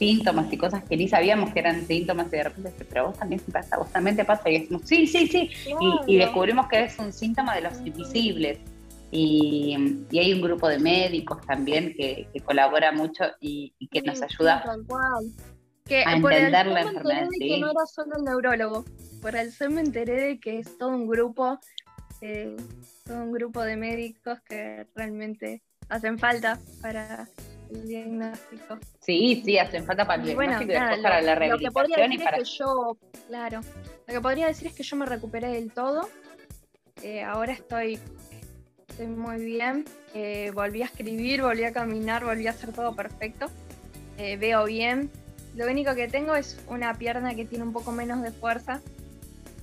síntomas 0.00 0.50
y 0.50 0.56
cosas 0.56 0.82
que 0.82 0.96
ni 0.96 1.08
sabíamos 1.08 1.52
que 1.52 1.58
eran 1.58 1.86
síntomas 1.86 2.28
y 2.28 2.36
de 2.36 2.44
repente, 2.44 2.86
pero 2.88 3.08
vos 3.08 3.18
también 3.18 3.38
te 3.42 3.52
pasa, 3.52 3.76
vos 3.76 3.90
también 3.92 4.16
te 4.16 4.24
pasa 4.24 4.48
y 4.48 4.60
decimos, 4.60 4.82
sí, 4.86 5.06
sí, 5.06 5.26
sí, 5.26 5.50
y, 6.06 6.16
descubrimos 6.16 6.68
que 6.68 6.84
es 6.84 6.98
un 6.98 7.12
síntoma 7.12 7.54
de 7.54 7.60
los 7.60 7.78
invisibles. 7.84 8.58
Y, 9.10 10.06
hay 10.12 10.32
un 10.32 10.40
grupo 10.40 10.68
de 10.68 10.78
médicos 10.78 11.44
también 11.46 11.94
que, 11.94 12.26
colabora 12.46 12.92
mucho 12.92 13.24
y, 13.40 13.74
que 13.90 14.00
nos 14.00 14.22
ayuda 14.22 14.64
que 15.84 16.02
a 16.02 16.16
entender 16.16 16.66
la 16.66 16.80
enfermedad. 16.80 17.28
Que 17.38 17.60
no 17.60 17.70
era 17.70 17.86
solo 17.86 18.16
el 18.16 18.24
neurólogo, 18.24 18.84
por 19.20 19.36
el 19.36 19.52
me 19.68 19.82
enteré 19.82 20.14
de 20.14 20.40
que 20.40 20.60
es 20.60 20.78
todo 20.78 20.90
un 20.90 21.06
grupo, 21.06 21.58
eh, 22.22 22.56
todo 23.04 23.18
un 23.18 23.32
grupo 23.32 23.60
de 23.60 23.76
médicos 23.76 24.40
que 24.48 24.86
realmente 24.94 25.62
hacen 25.90 26.18
falta 26.18 26.58
para 26.80 27.28
el 27.70 27.88
diagnóstico. 27.88 28.78
Sí, 29.00 29.42
sí, 29.44 29.58
hacen 29.58 29.84
falta 29.84 30.06
para 30.06 30.22
el 30.22 30.28
diagnóstico 30.28 30.72
y 30.72 30.74
después 30.74 31.00
para 31.00 31.20
la 31.22 31.34
rehabilitación. 31.34 31.60
Lo 31.60 31.68
que 31.68 31.72
podría 31.72 32.08
decir 32.08 32.28
es 32.28 32.38
que 32.38 32.58
yo, 32.58 32.96
claro, 33.28 33.60
lo 34.06 34.14
que 34.14 34.20
podría 34.20 34.46
decir 34.46 34.66
es 34.68 34.74
que 34.74 34.82
yo 34.82 34.96
me 34.96 35.06
recuperé 35.06 35.48
del 35.48 35.72
todo. 35.72 36.08
Eh, 37.02 37.22
ahora 37.22 37.52
estoy, 37.52 37.98
estoy 38.88 39.06
muy 39.06 39.44
bien. 39.44 39.84
Eh, 40.14 40.50
volví 40.54 40.82
a 40.82 40.86
escribir, 40.86 41.42
volví 41.42 41.64
a 41.64 41.72
caminar, 41.72 42.24
volví 42.24 42.46
a 42.46 42.50
hacer 42.50 42.72
todo 42.72 42.94
perfecto. 42.94 43.46
veo 44.16 44.64
bien, 44.64 45.10
lo 45.56 45.66
único 45.66 45.94
que 45.94 46.08
tengo 46.08 46.34
es 46.36 46.58
una 46.68 46.94
pierna 46.94 47.34
que 47.34 47.44
tiene 47.44 47.64
un 47.64 47.72
poco 47.72 47.90
menos 47.92 48.22
de 48.22 48.30
fuerza, 48.30 48.80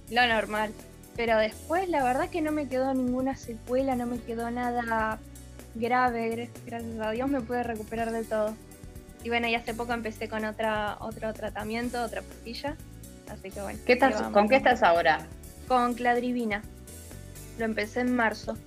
lo 0.09 0.27
normal. 0.27 0.71
Pero 1.15 1.37
después 1.37 1.89
la 1.89 2.03
verdad 2.03 2.29
que 2.29 2.41
no 2.41 2.51
me 2.51 2.67
quedó 2.67 2.93
ninguna 2.93 3.35
secuela, 3.35 3.95
no 3.95 4.05
me 4.05 4.19
quedó 4.19 4.51
nada 4.51 5.19
grave, 5.79 6.49
gracias 6.65 6.99
a 6.99 7.11
Dios 7.11 7.29
me 7.29 7.41
pude 7.41 7.63
recuperar 7.63 8.11
del 8.11 8.27
todo. 8.27 8.55
Y 9.23 9.29
bueno, 9.29 9.47
y 9.47 9.55
hace 9.55 9.73
poco 9.73 9.93
empecé 9.93 10.29
con 10.29 10.45
otra, 10.45 10.97
otro 10.99 11.33
tratamiento, 11.33 12.01
otra 12.01 12.21
pastilla. 12.21 12.75
Así 13.29 13.51
que 13.51 13.61
bueno. 13.61 13.79
¿Qué 13.85 13.93
estás, 13.93 14.21
¿Con 14.31 14.47
qué 14.47 14.55
estás 14.55 14.83
ahora? 14.83 15.25
Con 15.67 15.95
cladribina. 15.95 16.61
Lo 17.57 17.65
empecé 17.65 18.01
en 18.01 18.15
marzo. 18.15 18.57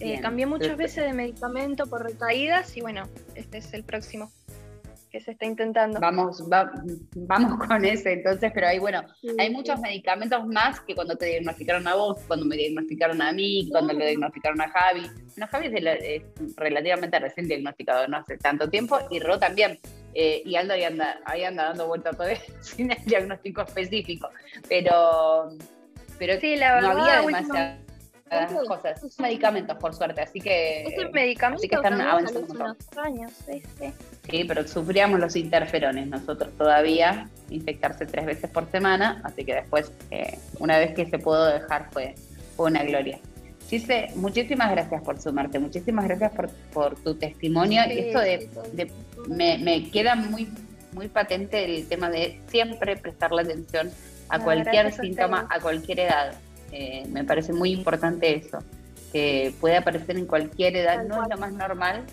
Eh, 0.00 0.20
cambié 0.20 0.46
muchas 0.46 0.76
veces 0.76 1.04
de 1.04 1.12
medicamento 1.12 1.86
por 1.86 2.02
recaídas 2.02 2.76
y 2.76 2.80
bueno, 2.80 3.08
este 3.34 3.58
es 3.58 3.72
el 3.72 3.84
próximo 3.84 4.32
que 5.12 5.20
se 5.20 5.32
está 5.32 5.44
intentando. 5.44 6.00
Vamos, 6.00 6.42
vamos 7.14 7.66
con 7.66 7.84
ese 7.84 8.14
entonces, 8.14 8.50
pero 8.54 8.66
hay, 8.66 8.78
bueno, 8.78 9.04
hay 9.38 9.50
muchos 9.50 9.78
medicamentos 9.78 10.46
más 10.46 10.80
que 10.80 10.94
cuando 10.94 11.14
te 11.16 11.26
diagnosticaron 11.26 11.86
a 11.86 11.94
vos, 11.94 12.18
cuando 12.26 12.46
me 12.46 12.56
diagnosticaron 12.56 13.20
a 13.20 13.30
mí, 13.30 13.68
cuando 13.70 13.92
le 13.92 14.06
diagnosticaron 14.06 14.60
a 14.62 14.70
Javi. 14.70 15.02
Bueno, 15.02 15.46
Javi 15.50 15.66
es, 15.66 16.22
relativamente 16.56 17.18
recién 17.18 17.46
diagnosticado, 17.46 18.08
no 18.08 18.16
hace 18.16 18.38
tanto 18.38 18.70
tiempo, 18.70 18.98
y 19.10 19.20
Ro 19.20 19.38
también. 19.38 19.78
Eh, 20.14 20.42
y 20.46 20.56
Aldo 20.56 20.74
ahí 20.74 20.84
anda, 20.84 21.20
ahí 21.26 21.44
anda 21.44 21.64
dando 21.64 21.86
vueltas 21.88 22.16
todavía 22.16 22.40
sin 22.62 22.90
el 22.90 23.04
diagnóstico 23.04 23.62
específico. 23.62 24.30
Pero, 24.66 25.50
pero 26.18 26.40
sí, 26.40 26.56
la 26.56 26.74
verdad, 26.76 26.94
no 26.94 27.02
había 27.02 27.20
demasiado 27.20 27.91
cosas. 28.66 29.18
medicamentos, 29.18 29.76
por 29.78 29.94
suerte, 29.94 30.20
así 30.20 30.40
que. 30.40 30.84
Es 30.84 31.12
medicamento 31.12 31.62
que 31.68 31.74
están 31.74 32.00
avanzando 32.00 32.76
años, 32.96 33.32
sí, 33.46 34.44
pero 34.46 34.66
sufríamos 34.66 35.20
los 35.20 35.36
interferones 35.36 36.06
nosotros 36.06 36.50
todavía, 36.56 37.28
infectarse 37.50 38.06
tres 38.06 38.26
veces 38.26 38.50
por 38.50 38.70
semana, 38.70 39.20
así 39.24 39.44
que 39.44 39.54
después, 39.54 39.92
eh, 40.10 40.38
una 40.58 40.78
vez 40.78 40.94
que 40.94 41.06
se 41.06 41.18
pudo 41.18 41.46
dejar, 41.46 41.88
fue, 41.92 42.14
fue 42.56 42.70
una 42.70 42.82
gloria. 42.84 43.18
Chise, 43.68 44.08
muchísimas 44.16 44.70
gracias 44.70 45.02
por 45.02 45.20
sumarte, 45.20 45.58
muchísimas 45.58 46.06
gracias 46.06 46.32
por, 46.32 46.50
por 46.72 46.94
tu 46.96 47.14
testimonio. 47.14 47.82
y 47.88 47.98
esto 47.98 48.20
de, 48.20 48.92
me, 49.28 49.58
me, 49.58 49.90
queda 49.90 50.14
muy, 50.14 50.48
muy 50.92 51.08
patente 51.08 51.64
el 51.64 51.88
tema 51.88 52.10
de 52.10 52.40
siempre 52.48 52.96
prestarle 52.96 53.42
atención 53.42 53.90
a 54.28 54.38
cualquier 54.40 54.92
síntoma, 54.92 55.46
a 55.50 55.60
cualquier 55.60 56.00
edad. 56.00 56.34
Eh, 56.72 57.06
me 57.08 57.22
parece 57.22 57.52
muy 57.52 57.70
importante 57.70 58.34
eso, 58.34 58.58
que 59.12 59.54
puede 59.60 59.76
aparecer 59.76 60.16
en 60.16 60.26
cualquier 60.26 60.74
edad, 60.76 61.04
no 61.04 61.22
es 61.22 61.28
lo 61.28 61.36
más 61.36 61.52
normal, 61.52 62.06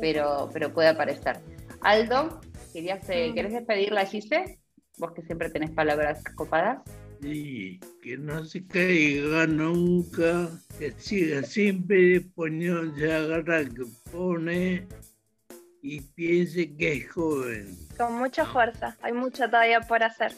Pero, 0.00 0.48
pero 0.52 0.72
puede 0.72 0.88
aparecer. 0.88 1.38
Aldo, 1.80 2.40
¿querías, 2.72 3.08
eh, 3.10 3.30
mm. 3.30 3.34
¿querés 3.34 3.52
despedirla, 3.52 4.02
a 4.02 4.06
Gise? 4.06 4.58
Vos 4.98 5.12
que 5.12 5.22
siempre 5.22 5.50
tenés 5.50 5.70
palabras 5.70 6.22
copadas. 6.36 6.82
Sí, 7.20 7.80
que 8.02 8.16
no 8.16 8.44
se 8.44 8.66
caiga 8.66 9.46
nunca, 9.46 10.48
que 10.78 10.92
siga 10.96 11.42
siempre 11.42 12.20
poniendo 12.20 12.92
agarra 13.12 13.64
que 13.64 13.84
pone 14.10 14.86
y 15.82 16.00
piense 16.00 16.74
que 16.76 16.92
es 16.94 17.10
joven. 17.10 17.76
Con 17.96 18.14
mucha 18.18 18.44
fuerza, 18.44 18.96
hay 19.02 19.12
mucho 19.12 19.46
todavía 19.46 19.80
por 19.80 20.02
hacer 20.02 20.32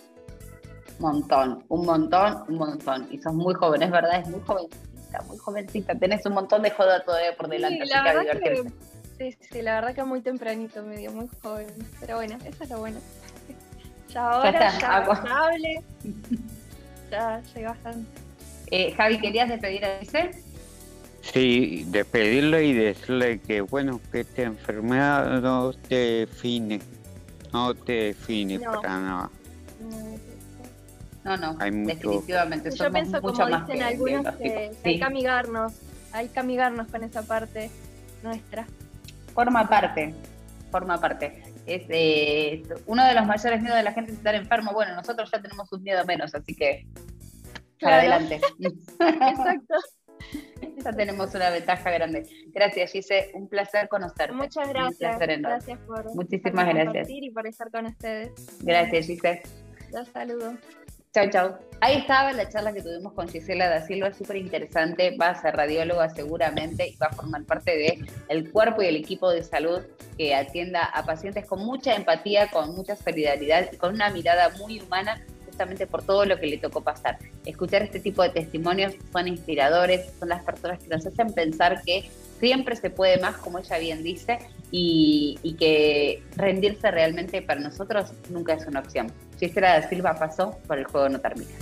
montón, 0.98 1.64
un 1.68 1.86
montón, 1.86 2.44
un 2.48 2.56
montón. 2.56 3.08
Y 3.10 3.18
sos 3.18 3.34
muy 3.34 3.54
joven, 3.54 3.82
es 3.82 3.90
verdad, 3.90 4.20
es 4.20 4.28
muy 4.28 4.40
jovencita, 4.40 5.22
muy 5.26 5.38
jovencita. 5.38 5.94
Tenés 5.94 6.24
un 6.26 6.34
montón 6.34 6.62
de 6.62 6.70
joda 6.70 7.02
todavía 7.04 7.36
por 7.36 7.48
delante. 7.48 7.84
Sí, 7.84 7.90
la 7.90 8.02
verdad 8.02 8.40
que, 8.40 8.64
sí, 9.18 9.38
sí, 9.50 9.62
la 9.62 9.74
verdad 9.74 9.94
que 9.94 10.04
muy 10.04 10.20
tempranito, 10.20 10.82
medio, 10.82 11.12
muy 11.12 11.28
joven. 11.42 11.68
Pero 12.00 12.16
bueno, 12.16 12.36
eso 12.44 12.64
es 12.64 12.70
lo 12.70 12.78
bueno. 12.78 13.00
Ya 14.08 14.30
ahora, 14.30 14.52
ya, 14.52 14.78
ya, 14.78 15.80
ya 17.10 17.42
llegué 17.52 17.66
bastante. 17.66 18.08
Eh, 18.70 18.92
Javi, 18.92 19.20
¿querías 19.20 19.48
despedir 19.48 19.84
a 19.84 19.98
ese? 19.98 20.30
Sí, 21.20 21.84
despedirle 21.88 22.64
y 22.64 22.72
decirle 22.74 23.40
que 23.40 23.60
bueno, 23.62 24.00
que 24.12 24.20
esta 24.20 24.42
enfermedad 24.42 25.40
no 25.40 25.72
te 25.72 26.26
define, 26.26 26.80
no 27.52 27.74
te 27.74 27.92
define 27.92 28.60
para 28.60 29.00
nada. 29.00 29.30
No, 29.80 30.18
no, 31.24 31.54
definitivamente. 31.54 32.70
Yo 32.70 32.92
pienso, 32.92 33.20
como 33.20 33.46
dicen 33.46 33.82
algunos, 33.82 34.34
que, 34.36 34.72
hay 34.84 34.98
que 34.98 35.04
amigarnos, 35.04 35.72
hay 36.12 36.28
que 36.28 36.40
amigarnos 36.40 36.88
con 36.88 37.02
esa 37.02 37.22
parte 37.22 37.70
nuestra. 38.22 38.66
Forma 39.32 39.68
parte, 39.68 40.14
forma 40.70 41.00
parte. 41.00 41.42
Es 41.66 41.82
eh, 41.88 42.62
uno 42.86 43.04
de 43.06 43.14
los 43.14 43.26
mayores 43.26 43.60
miedos 43.62 43.78
de 43.78 43.82
la 43.82 43.92
gente 43.92 44.12
es 44.12 44.18
estar 44.18 44.34
enfermo. 44.34 44.72
Bueno, 44.74 44.94
nosotros 44.94 45.30
ya 45.32 45.40
tenemos 45.40 45.72
un 45.72 45.82
miedo 45.82 46.04
menos, 46.04 46.34
así 46.34 46.54
que 46.54 46.86
adelante. 47.82 48.40
Exacto. 49.00 49.74
Ya 50.84 50.92
tenemos 50.92 51.34
una 51.34 51.50
ventaja 51.50 51.90
grande. 51.90 52.26
Gracias, 52.48 52.92
Gise. 52.92 53.30
Un 53.34 53.48
placer 53.48 53.88
conocerte. 53.88 54.32
Muchas 54.32 54.68
gracias. 54.68 55.18
gracias 55.18 55.80
por, 55.80 56.14
Muchísimas 56.14 56.66
gracias. 56.66 57.08
y 57.10 57.30
por 57.30 57.46
estar 57.46 57.70
con 57.70 57.86
ustedes. 57.86 58.32
Gracias, 58.60 59.06
Gise. 59.06 59.42
Los 59.92 60.08
saludo. 60.08 60.54
Chau, 61.14 61.30
chau. 61.30 61.54
Ahí 61.80 61.98
estaba 61.98 62.32
la 62.32 62.48
charla 62.48 62.72
que 62.72 62.82
tuvimos 62.82 63.12
con 63.12 63.28
Gisela 63.28 63.68
da 63.68 63.86
Silva, 63.86 64.12
súper 64.12 64.34
interesante. 64.34 65.16
Va 65.16 65.28
a 65.28 65.40
ser 65.40 65.54
radióloga 65.54 66.10
seguramente 66.10 66.88
y 66.88 66.96
va 66.96 67.06
a 67.06 67.12
formar 67.12 67.44
parte 67.44 67.76
del 67.76 68.10
el 68.28 68.50
cuerpo 68.50 68.82
y 68.82 68.86
el 68.86 68.96
equipo 68.96 69.30
de 69.30 69.44
salud 69.44 69.82
que 70.18 70.34
atienda 70.34 70.82
a 70.82 71.04
pacientes 71.04 71.46
con 71.46 71.64
mucha 71.64 71.94
empatía, 71.94 72.50
con 72.50 72.74
mucha 72.74 72.96
solidaridad 72.96 73.68
y 73.72 73.76
con 73.76 73.94
una 73.94 74.10
mirada 74.10 74.48
muy 74.58 74.80
humana 74.80 75.24
justamente 75.46 75.86
por 75.86 76.02
todo 76.02 76.24
lo 76.24 76.40
que 76.40 76.48
le 76.48 76.58
tocó 76.58 76.80
pasar. 76.80 77.16
Escuchar 77.46 77.82
este 77.82 78.00
tipo 78.00 78.24
de 78.24 78.30
testimonios 78.30 78.94
son 79.12 79.28
inspiradores, 79.28 80.10
son 80.18 80.30
las 80.30 80.42
personas 80.42 80.82
que 80.82 80.88
nos 80.88 81.06
hacen 81.06 81.32
pensar 81.32 81.80
que 81.84 82.10
siempre 82.40 82.74
se 82.74 82.90
puede 82.90 83.18
más, 83.18 83.36
como 83.36 83.60
ella 83.60 83.78
bien 83.78 84.02
dice, 84.02 84.40
y, 84.76 85.38
y 85.44 85.52
que 85.54 86.20
rendirse 86.36 86.90
realmente 86.90 87.40
para 87.42 87.60
nosotros 87.60 88.12
nunca 88.28 88.54
es 88.54 88.66
una 88.66 88.80
opción. 88.80 89.06
Gisela 89.38 89.78
da 89.78 89.88
Silva 89.88 90.16
pasó 90.18 90.58
por 90.66 90.78
el 90.78 90.84
juego 90.84 91.08
no 91.08 91.20
termina. 91.20 91.52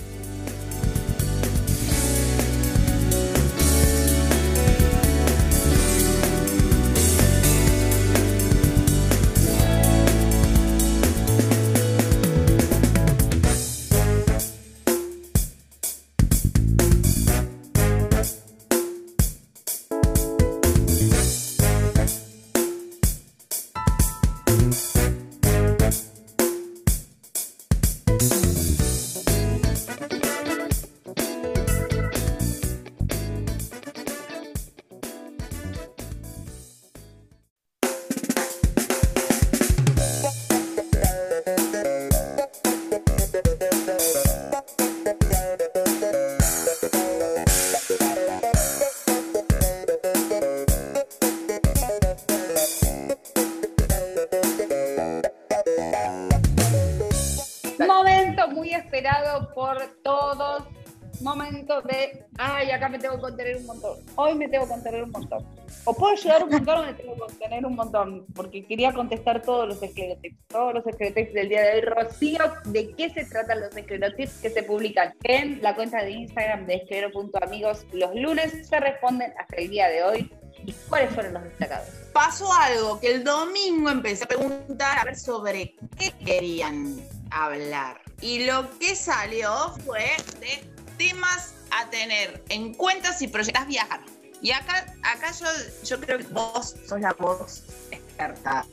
Momento 61.23 61.81
de, 61.83 62.25
ay, 62.37 62.69
acá 62.71 62.89
me 62.89 62.99
tengo 62.99 63.15
que 63.15 63.21
contener 63.21 63.55
un 63.55 63.65
montón. 63.65 63.97
Hoy 64.15 64.35
me 64.35 64.49
tengo 64.49 64.65
que 64.65 64.71
contener 64.71 65.03
un 65.03 65.11
montón. 65.11 65.45
O 65.85 65.93
puedo 65.93 66.15
llegar 66.15 66.43
un 66.43 66.49
montón 66.49 66.79
o 66.79 66.85
me 66.85 66.93
tengo 66.93 67.13
que 67.13 67.19
contener 67.19 67.65
un 67.65 67.75
montón. 67.75 68.25
Porque 68.35 68.65
quería 68.65 68.91
contestar 68.91 69.41
todos 69.41 69.69
los 69.69 69.81
esclerotips. 69.81 70.37
Todos 70.49 70.73
los 70.73 70.85
esclerotips 70.85 71.33
del 71.33 71.47
día 71.47 71.61
de 71.61 71.75
hoy. 71.75 71.81
Rocío, 71.81 72.41
¿de 72.65 72.93
qué 72.95 73.09
se 73.09 73.23
tratan 73.23 73.61
los 73.61 73.75
esclerotips 73.75 74.41
que 74.41 74.49
se 74.49 74.63
publican 74.63 75.13
en 75.23 75.61
la 75.61 75.73
cuenta 75.75 76.03
de 76.03 76.11
Instagram 76.11 76.65
de 76.65 76.75
esclero.amigos 76.75 77.85
los 77.93 78.13
lunes? 78.15 78.67
Se 78.67 78.79
responden 78.81 79.33
hasta 79.39 79.55
el 79.55 79.69
día 79.69 79.87
de 79.87 80.03
hoy. 80.03 80.33
¿Y 80.65 80.73
cuáles 80.89 81.13
fueron 81.13 81.35
los 81.35 81.43
destacados? 81.43 81.87
Pasó 82.13 82.51
algo 82.51 82.99
que 82.99 83.15
el 83.15 83.23
domingo 83.23 83.89
empecé 83.89 84.25
a 84.25 84.27
preguntar 84.27 85.15
sobre 85.15 85.75
qué 85.97 86.11
querían 86.25 86.97
hablar. 87.31 88.01
Y 88.21 88.45
lo 88.45 88.69
que 88.79 88.95
salió 88.95 89.73
fue 89.85 90.05
de 90.39 90.72
temas 90.97 91.53
a 91.71 91.89
tener 91.89 92.43
en 92.49 92.73
cuenta 92.73 93.13
si 93.13 93.27
proyectas 93.27 93.67
viajar. 93.67 94.01
Y 94.41 94.51
acá, 94.51 94.93
acá 95.03 95.31
yo, 95.31 95.47
yo 95.85 95.99
creo 96.01 96.17
que 96.17 96.25
vos 96.25 96.75
sos 96.87 96.99
la 96.99 97.13
voz 97.13 97.63
experta, 97.91 98.65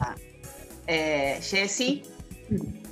eh, 0.87 1.38
Jessie. 1.42 2.02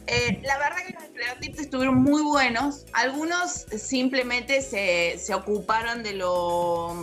Eh, 0.07 0.41
la 0.45 0.59
verdad 0.59 0.77
que 0.87 0.95
los 0.95 1.03
estereotipos 1.03 1.61
estuvieron 1.61 1.97
muy 1.97 2.23
buenos. 2.23 2.87
Algunos 2.93 3.67
simplemente 3.77 4.62
se, 4.62 5.19
se 5.19 5.35
ocuparon 5.35 6.03
de 6.03 6.14
lo, 6.14 6.97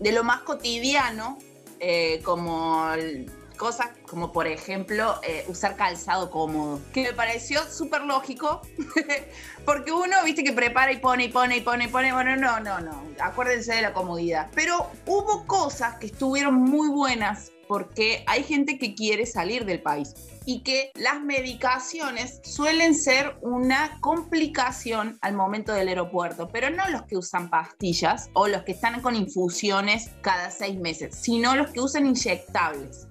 de 0.00 0.12
lo 0.12 0.24
más 0.24 0.40
cotidiano, 0.40 1.38
eh, 1.80 2.20
como 2.24 2.90
el- 2.94 3.30
cosas 3.58 3.88
como 4.08 4.32
por 4.32 4.46
ejemplo 4.46 5.20
eh, 5.22 5.44
usar 5.48 5.76
calzado 5.76 6.30
cómodo, 6.30 6.80
que 6.94 7.02
me 7.02 7.12
pareció 7.12 7.62
súper 7.70 8.02
lógico, 8.02 8.62
porque 9.66 9.92
uno, 9.92 10.16
viste, 10.24 10.42
que 10.42 10.52
prepara 10.52 10.92
y 10.92 10.98
pone 10.98 11.24
y 11.24 11.28
pone 11.28 11.58
y 11.58 11.60
pone 11.60 11.84
y 11.84 11.88
pone, 11.88 12.12
bueno, 12.12 12.36
no, 12.36 12.60
no, 12.60 12.80
no, 12.80 13.02
acuérdense 13.20 13.74
de 13.74 13.82
la 13.82 13.92
comodidad. 13.92 14.48
Pero 14.54 14.90
hubo 15.04 15.46
cosas 15.46 15.98
que 15.98 16.06
estuvieron 16.06 16.54
muy 16.54 16.88
buenas 16.88 17.52
porque 17.68 18.24
hay 18.26 18.42
gente 18.42 18.78
que 18.78 18.94
quiere 18.94 19.26
salir 19.26 19.66
del 19.66 19.82
país 19.82 20.14
y 20.46 20.62
que 20.62 20.90
las 20.94 21.20
medicaciones 21.20 22.40
suelen 22.42 22.94
ser 22.94 23.36
una 23.42 23.98
complicación 24.00 25.18
al 25.20 25.34
momento 25.34 25.74
del 25.74 25.88
aeropuerto, 25.88 26.48
pero 26.48 26.70
no 26.70 26.88
los 26.88 27.02
que 27.02 27.18
usan 27.18 27.50
pastillas 27.50 28.30
o 28.32 28.48
los 28.48 28.62
que 28.62 28.72
están 28.72 29.02
con 29.02 29.14
infusiones 29.14 30.10
cada 30.22 30.50
seis 30.50 30.80
meses, 30.80 31.14
sino 31.14 31.54
los 31.54 31.70
que 31.70 31.80
usan 31.80 32.06
inyectables. 32.06 33.08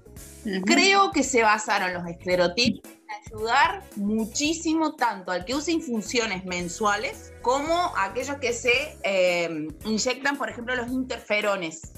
Creo 0.66 1.12
que 1.12 1.24
se 1.24 1.44
basaron 1.44 1.94
los 1.94 2.08
esclerotips 2.08 2.88
en 2.88 3.36
ayudar 3.36 3.84
muchísimo 3.96 4.96
tanto 4.96 5.32
al 5.32 5.46
que 5.46 5.56
usa 5.56 5.74
infusiones 5.74 6.46
mensuales 6.46 7.34
como 7.42 7.74
a 7.74 8.06
aquellos 8.06 8.38
que 8.38 8.54
se 8.54 8.98
eh, 9.04 9.68
inyectan, 9.86 10.38
por 10.38 10.50
ejemplo, 10.50 10.76
los 10.76 10.90
interferones 10.90 11.92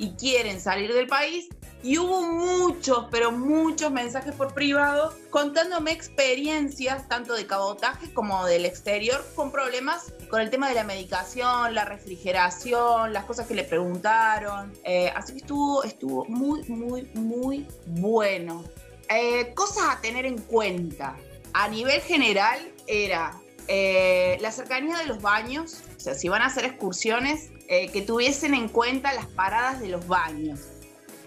y 0.00 0.12
quieren 0.12 0.60
salir 0.60 0.92
del 0.94 1.06
país. 1.06 1.48
Y 1.82 1.98
hubo 1.98 2.22
muchos, 2.22 3.06
pero 3.10 3.32
muchos 3.32 3.90
mensajes 3.92 4.34
por 4.34 4.52
privado 4.52 5.14
contándome 5.30 5.92
experiencias 5.92 7.08
tanto 7.08 7.34
de 7.34 7.46
cabotaje 7.46 8.12
como 8.12 8.44
del 8.46 8.64
exterior 8.64 9.24
con 9.34 9.50
problemas 9.50 10.12
con 10.28 10.40
el 10.40 10.50
tema 10.50 10.68
de 10.68 10.74
la 10.74 10.84
medicación, 10.84 11.74
la 11.74 11.84
refrigeración, 11.84 13.12
las 13.12 13.24
cosas 13.24 13.46
que 13.46 13.54
le 13.54 13.64
preguntaron. 13.64 14.72
Eh, 14.84 15.12
así 15.14 15.32
que 15.32 15.38
estuvo, 15.40 15.84
estuvo 15.84 16.24
muy, 16.26 16.62
muy, 16.68 17.10
muy 17.14 17.66
bueno. 17.86 18.64
Eh, 19.08 19.52
cosas 19.54 19.84
a 19.90 20.00
tener 20.00 20.24
en 20.24 20.38
cuenta. 20.38 21.16
A 21.52 21.68
nivel 21.68 22.00
general 22.00 22.72
era 22.86 23.38
eh, 23.68 24.38
la 24.40 24.50
cercanía 24.50 24.98
de 24.98 25.06
los 25.06 25.20
baños, 25.20 25.82
o 25.96 26.00
sea, 26.00 26.14
si 26.14 26.28
van 26.28 26.42
a 26.42 26.46
hacer 26.46 26.64
excursiones, 26.64 27.50
eh, 27.70 27.88
que 27.90 28.02
tuviesen 28.02 28.52
en 28.52 28.68
cuenta 28.68 29.12
las 29.14 29.26
paradas 29.26 29.80
de 29.80 29.88
los 29.88 30.06
baños. 30.06 30.58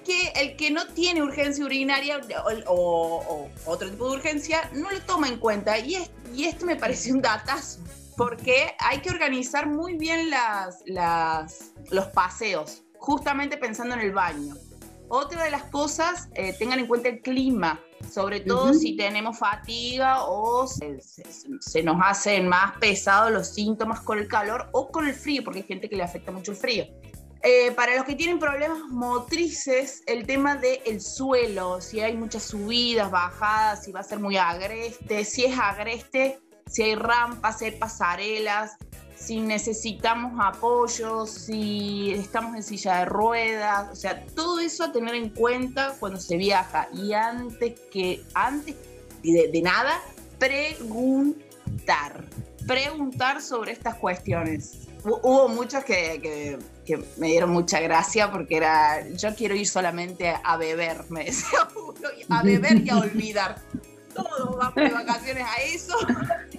Que 0.05 0.33
el 0.35 0.57
que 0.57 0.69
no 0.69 0.85
tiene 0.87 1.23
urgencia 1.23 1.63
urinaria 1.63 2.19
o, 2.67 2.73
o- 2.73 3.23
o 3.29 3.49
otro 3.65 3.89
tipo 3.89 4.09
de 4.11 4.17
urgencia 4.17 4.69
no 4.73 4.91
lo 4.91 5.01
toma 5.03 5.29
en 5.29 5.39
cuenta. 5.39 5.79
Y, 5.79 5.95
es- 5.95 6.11
y 6.35 6.43
esto 6.45 6.65
me 6.65 6.75
parece 6.75 7.13
un 7.13 7.21
datazo, 7.21 7.79
porque 8.17 8.75
hay 8.79 8.99
que 8.99 9.09
organizar 9.09 9.67
muy 9.67 9.95
bien 9.97 10.29
las, 10.29 10.79
las- 10.85 11.71
los 11.89 12.07
paseos, 12.07 12.83
justamente 12.97 13.55
pensando 13.55 13.95
en 13.95 14.01
el 14.01 14.11
baño. 14.11 14.55
Otra 15.09 15.43
de 15.43 15.51
las 15.51 15.63
cosas, 15.65 16.29
eh, 16.33 16.53
tengan 16.57 16.79
en 16.79 16.87
cuenta 16.87 17.09
el 17.09 17.21
clima, 17.21 17.79
sobre 18.11 18.39
todo 18.39 18.73
si 18.73 18.95
tenemos 18.97 19.37
fatiga 19.37 20.23
o 20.25 20.65
se, 20.67 20.99
se- 21.01 21.23
se 21.59 21.83
nos 21.83 21.97
hacen 22.03 22.47
más 22.47 22.77
pesados 22.79 23.31
los 23.31 23.47
síntomas 23.53 24.01
con 24.01 24.17
el 24.17 24.27
calor 24.27 24.69
o 24.71 24.89
con 24.89 25.07
el 25.07 25.13
frío, 25.13 25.43
porque 25.43 25.59
hay 25.59 25.65
gente 25.67 25.89
que 25.89 25.95
le 25.95 26.03
afecta 26.03 26.31
mucho 26.31 26.51
el 26.51 26.57
frío. 26.57 26.85
Eh, 27.45 27.71
para 27.73 27.95
los 27.95 28.05
que 28.05 28.15
tienen 28.15 28.39
problemas 28.39 28.79
motrices, 28.89 30.01
el 30.07 30.25
tema 30.25 30.55
del 30.55 31.01
suelo, 31.01 31.81
si 31.81 31.99
hay 31.99 32.15
muchas 32.15 32.43
subidas, 32.43 33.11
bajadas, 33.11 33.83
si 33.83 33.91
va 33.91 33.99
a 33.99 34.03
ser 34.03 34.19
muy 34.19 34.37
agreste, 34.37 35.25
si 35.25 35.43
es 35.45 35.59
agreste, 35.59 36.39
si 36.67 36.83
hay 36.83 36.95
rampas, 36.95 37.59
si 37.59 37.65
hay 37.65 37.71
pasarelas, 37.71 38.77
si 39.25 39.39
necesitamos 39.39 40.33
apoyo, 40.43 41.25
si 41.25 42.11
estamos 42.13 42.55
en 42.55 42.63
silla 42.63 42.99
de 42.99 43.05
ruedas, 43.05 43.89
o 43.91 43.95
sea, 43.95 44.25
todo 44.35 44.59
eso 44.59 44.83
a 44.85 44.91
tener 44.91 45.15
en 45.15 45.29
cuenta 45.29 45.95
cuando 45.99 46.19
se 46.19 46.37
viaja. 46.37 46.87
Y 46.93 47.13
antes 47.13 47.79
que, 47.91 48.23
antes 48.33 48.75
de, 49.23 49.61
nada, 49.61 49.99
preguntar. 50.39 52.23
Preguntar 52.67 53.41
sobre 53.41 53.71
estas 53.73 53.95
cuestiones. 53.95 54.87
Hu- 55.03 55.19
Hubo 55.21 55.49
muchos 55.49 55.83
que, 55.83 56.19
que- 56.21 56.59
que 56.85 56.97
me 57.17 57.27
dieron 57.27 57.49
mucha 57.49 57.79
gracia 57.79 58.31
porque 58.31 58.57
era, 58.57 59.07
yo 59.09 59.33
quiero 59.35 59.55
ir 59.55 59.67
solamente 59.67 60.33
a 60.43 60.57
beber, 60.57 61.05
me 61.09 61.25
decía 61.25 61.59
a 62.29 62.43
beber 62.43 62.81
y 62.85 62.89
a 62.89 62.97
olvidar. 62.99 63.61
Todos 64.13 64.57
vamos 64.57 64.75
de 64.75 64.89
vacaciones 64.89 65.45
a 65.45 65.61
eso. 65.61 65.95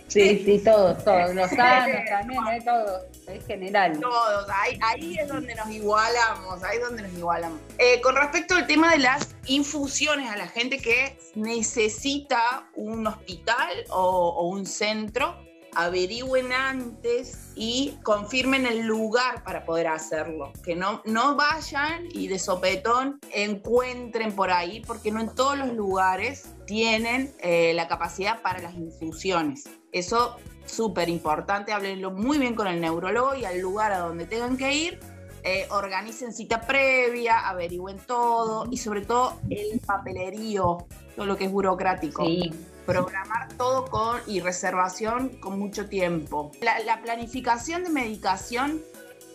Sí, 0.06 0.44
sí, 0.44 0.62
todos, 0.62 1.02
todos. 1.02 1.34
Los 1.34 1.50
sanos 1.56 1.96
también, 2.08 2.46
¿eh? 2.46 2.62
Todos. 2.64 3.02
Es 3.26 3.44
general. 3.46 3.98
Todos, 3.98 4.46
ahí, 4.48 4.78
ahí 4.82 5.16
es 5.18 5.26
donde 5.26 5.54
nos 5.56 5.68
igualamos, 5.70 6.62
ahí 6.62 6.76
es 6.76 6.84
donde 6.84 7.02
nos 7.02 7.12
igualamos. 7.14 7.58
Eh, 7.78 8.00
con 8.00 8.14
respecto 8.14 8.54
al 8.54 8.66
tema 8.66 8.92
de 8.92 8.98
las 8.98 9.34
infusiones 9.46 10.30
a 10.30 10.36
la 10.36 10.46
gente 10.46 10.78
que 10.78 11.18
necesita 11.34 12.68
un 12.76 13.06
hospital 13.06 13.70
o, 13.88 14.28
o 14.28 14.48
un 14.48 14.66
centro, 14.66 15.36
averigüen 15.74 16.52
antes 16.52 17.52
y 17.54 17.98
confirmen 18.02 18.66
el 18.66 18.86
lugar 18.86 19.44
para 19.44 19.64
poder 19.64 19.88
hacerlo. 19.88 20.52
Que 20.62 20.74
no, 20.76 21.02
no 21.04 21.36
vayan 21.36 22.06
y 22.10 22.28
de 22.28 22.38
sopetón 22.38 23.20
encuentren 23.32 24.32
por 24.32 24.50
ahí, 24.50 24.80
porque 24.86 25.10
no 25.10 25.20
en 25.20 25.34
todos 25.34 25.58
los 25.58 25.72
lugares 25.72 26.54
tienen 26.66 27.32
eh, 27.40 27.72
la 27.74 27.88
capacidad 27.88 28.42
para 28.42 28.60
las 28.60 28.74
infusiones. 28.74 29.64
Eso 29.92 30.36
súper 30.66 31.08
importante, 31.08 31.72
háblenlo 31.72 32.10
muy 32.10 32.38
bien 32.38 32.54
con 32.54 32.66
el 32.66 32.80
neurólogo 32.80 33.34
y 33.34 33.44
al 33.44 33.60
lugar 33.60 33.92
a 33.92 33.98
donde 33.98 34.26
tengan 34.26 34.56
que 34.56 34.74
ir, 34.74 35.00
eh, 35.42 35.66
organicen 35.70 36.32
cita 36.32 36.62
previa, 36.62 37.46
averigüen 37.46 37.98
todo 37.98 38.66
y 38.70 38.78
sobre 38.78 39.02
todo 39.02 39.38
el 39.50 39.78
papelerío, 39.80 40.86
todo 41.14 41.26
lo 41.26 41.36
que 41.36 41.44
es 41.44 41.52
burocrático. 41.52 42.24
Sí. 42.24 42.50
Programar 42.86 43.48
todo 43.56 43.86
con 43.86 44.20
y 44.26 44.40
reservación 44.40 45.28
con 45.40 45.58
mucho 45.58 45.88
tiempo. 45.88 46.52
La, 46.60 46.78
la 46.80 47.00
planificación 47.02 47.84
de 47.84 47.90
medicación 47.90 48.82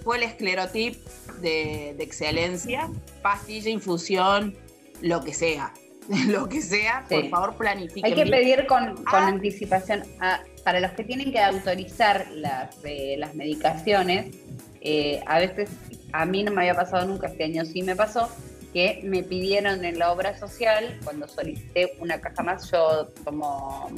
fue 0.04 0.18
el 0.18 0.24
esclerotip 0.24 0.96
de, 1.42 1.94
de 1.98 2.04
excelencia, 2.04 2.90
pastilla, 3.22 3.70
infusión, 3.70 4.56
lo 5.02 5.22
que 5.24 5.34
sea. 5.34 5.74
Lo 6.28 6.50
que 6.50 6.60
sea, 6.64 7.06
por 7.08 7.30
favor 7.30 7.56
planifiquen. 7.56 8.04
Hay 8.04 8.16
que 8.16 8.26
pedir 8.30 8.66
con, 8.66 8.96
con 8.96 9.06
Ah. 9.24 9.28
anticipación 9.28 10.02
a- 10.20 10.40
para 10.64 10.80
los 10.80 10.92
que 10.94 11.04
tienen 11.04 11.32
que 11.32 11.40
autorizar 11.40 12.26
las, 12.32 12.76
eh, 12.84 13.16
las 13.20 13.36
medicaciones. 13.36 14.36
eh, 14.82 15.22
a 15.28 15.38
veces, 15.40 15.70
a 16.14 16.26
mí 16.26 16.44
no 16.44 16.52
me 16.52 16.62
había 16.62 16.74
pasado 16.74 17.06
nunca, 17.06 17.28
este 17.28 17.44
año 17.44 17.64
sí 17.64 17.84
me 17.84 17.96
pasó, 17.96 18.28
que 18.74 19.02
me 19.04 19.24
pidieron 19.24 19.84
en 19.84 19.98
la 19.98 20.12
obra 20.12 20.38
social, 20.38 21.00
cuando 21.04 21.28
solicité 21.28 21.94
una 22.00 22.22
caja 22.22 22.44
más, 22.44 22.70
yo 22.72 23.10
como 23.24 23.90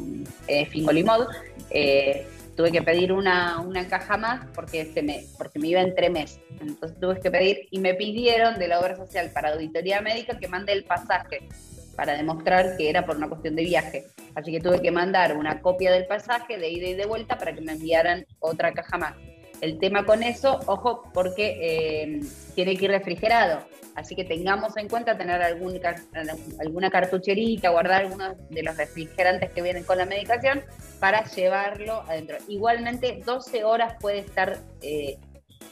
eh, 0.48 0.66
Fingolimod, 0.66 1.28
eh, 1.70 2.26
tuve 2.56 2.72
que 2.72 2.82
pedir 2.82 3.12
una, 3.12 3.60
una 3.60 3.88
caja 3.88 4.18
más 4.18 4.46
porque, 4.54 4.86
se 4.94 5.02
me, 5.02 5.26
porque 5.38 5.60
me 5.60 5.68
iba 5.68 5.82
entre 5.82 6.10
mes. 6.10 6.40
Entonces 6.60 7.00
tuve 7.00 7.20
que 7.20 7.32
pedir 7.32 7.68
y 7.72 7.80
me 7.80 7.94
pidieron 7.94 8.60
de 8.60 8.68
la 8.68 8.80
obra 8.80 8.96
social 8.96 9.32
para 9.34 9.54
auditoría 9.54 10.02
médica 10.02 10.38
que 10.38 10.48
mande 10.48 10.74
el 10.74 10.84
pasaje 10.84 11.48
para 11.96 12.16
demostrar 12.16 12.78
que 12.78 12.90
era 12.90 13.06
por 13.06 13.18
una 13.18 13.28
cuestión 13.28 13.56
de 13.56 13.64
viaje. 13.64 14.06
Así 14.36 14.52
que 14.52 14.60
tuve 14.60 14.82
que 14.82 14.92
mandar 14.92 15.36
una 15.36 15.62
copia 15.62 15.92
del 15.92 16.06
pasaje 16.08 16.58
de 16.58 16.70
ida 16.70 16.88
y 16.88 16.94
de 16.96 17.06
vuelta 17.06 17.38
para 17.38 17.54
que 17.54 17.62
me 17.62 17.74
enviaran 17.74 18.26
otra 18.40 18.72
caja 18.74 18.98
más. 18.98 19.16
El 19.62 19.78
tema 19.78 20.06
con 20.06 20.24
eso, 20.24 20.60
ojo, 20.66 21.04
porque 21.14 21.58
eh, 21.62 22.20
tiene 22.56 22.76
que 22.76 22.86
ir 22.86 22.92
refrigerado. 22.92 23.64
Así 23.96 24.16
que 24.16 24.24
tengamos 24.24 24.76
en 24.78 24.88
cuenta 24.88 25.18
tener 25.18 25.42
alguna 25.42 26.90
cartucherita, 26.90 27.70
guardar 27.70 28.04
algunos 28.04 28.36
de 28.50 28.64
los 28.64 28.78
refrigerantes 28.78 29.52
que 29.52 29.62
vienen 29.62 29.84
con 29.84 29.98
la 29.98 30.06
medicación 30.06 30.64
para 31.00 31.26
llevarlo 31.26 32.02
adentro. 32.08 32.38
Igualmente, 32.48 33.22
12 33.26 33.64
horas 33.64 33.96
puede 34.00 34.20
estar, 34.20 34.60
eh, 34.82 35.18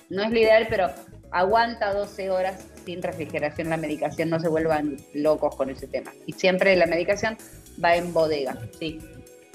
no 0.09 0.23
es 0.23 0.31
lo 0.31 0.39
ideal, 0.39 0.67
pero 0.69 0.89
aguanta 1.31 1.93
12 1.93 2.29
horas 2.29 2.65
sin 2.85 3.01
refrigeración 3.01 3.69
la 3.69 3.77
medicación, 3.77 4.29
no 4.29 4.39
se 4.39 4.49
vuelvan 4.49 4.97
locos 5.13 5.55
con 5.55 5.69
ese 5.69 5.87
tema. 5.87 6.11
Y 6.25 6.33
siempre 6.33 6.75
la 6.75 6.87
medicación 6.87 7.37
va 7.83 7.95
en 7.95 8.13
bodega, 8.13 8.57
sí. 8.79 8.99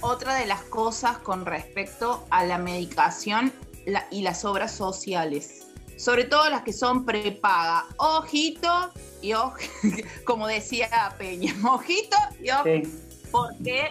Otra 0.01 0.37
de 0.37 0.47
las 0.47 0.63
cosas 0.63 1.19
con 1.19 1.47
respecto 1.47 2.27
a 2.31 2.45
la 2.45 2.59
medicación 2.59 3.53
y 4.11 4.23
las 4.23 4.45
obras 4.45 4.73
sociales, 4.73 5.67
sobre 5.97 6.25
todo 6.25 6.49
las 6.51 6.63
que 6.63 6.73
son 6.73 7.05
prepaga. 7.05 7.85
Ojito 7.97 8.93
y 9.23 9.33
ojo, 9.35 9.57
como 10.25 10.47
decía 10.47 10.89
Peña, 11.19 11.55
ojito 11.65 12.17
y 12.43 12.51
ojo, 12.51 12.65
porque 13.31 13.91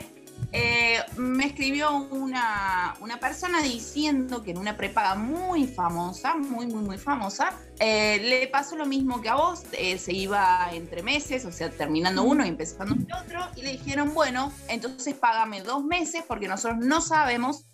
eh, 0.55 0.99
me 1.17 1.47
escribió 1.47 1.95
una, 2.11 2.95
persona 3.19 3.63
diciendo 3.63 4.43
que 4.43 4.51
en 4.51 4.59
una 4.59 4.77
prepaga 4.77 5.15
muy 5.15 5.65
famosa, 5.65 6.35
muy, 6.35 6.67
muy, 6.67 6.83
muy 6.83 6.97
famosa, 6.99 7.53
eh, 7.79 8.19
le 8.21 8.47
pasó 8.47 8.75
lo 8.75 8.85
mismo 8.85 9.19
que 9.19 9.29
a 9.29 9.35
vos, 9.35 9.63
eh, 9.71 9.97
se 9.97 10.13
iba 10.13 10.69
entre 10.71 11.01
meses, 11.01 11.45
o 11.45 11.51
sea, 11.51 11.71
terminando 11.71 12.21
uno 12.21 12.45
y 12.45 12.49
empezando 12.49 12.93
el 12.93 13.13
otro, 13.13 13.47
y 13.55 13.63
le 13.63 13.71
dijeron, 13.71 14.13
bueno, 14.13 14.53
entonces 14.67 15.15
págame 15.15 15.63
dos 15.63 15.83
meses 15.83 16.23
porque 16.27 16.47
nosotros 16.47 16.85
no 16.85 17.01
sabemos 17.01 17.65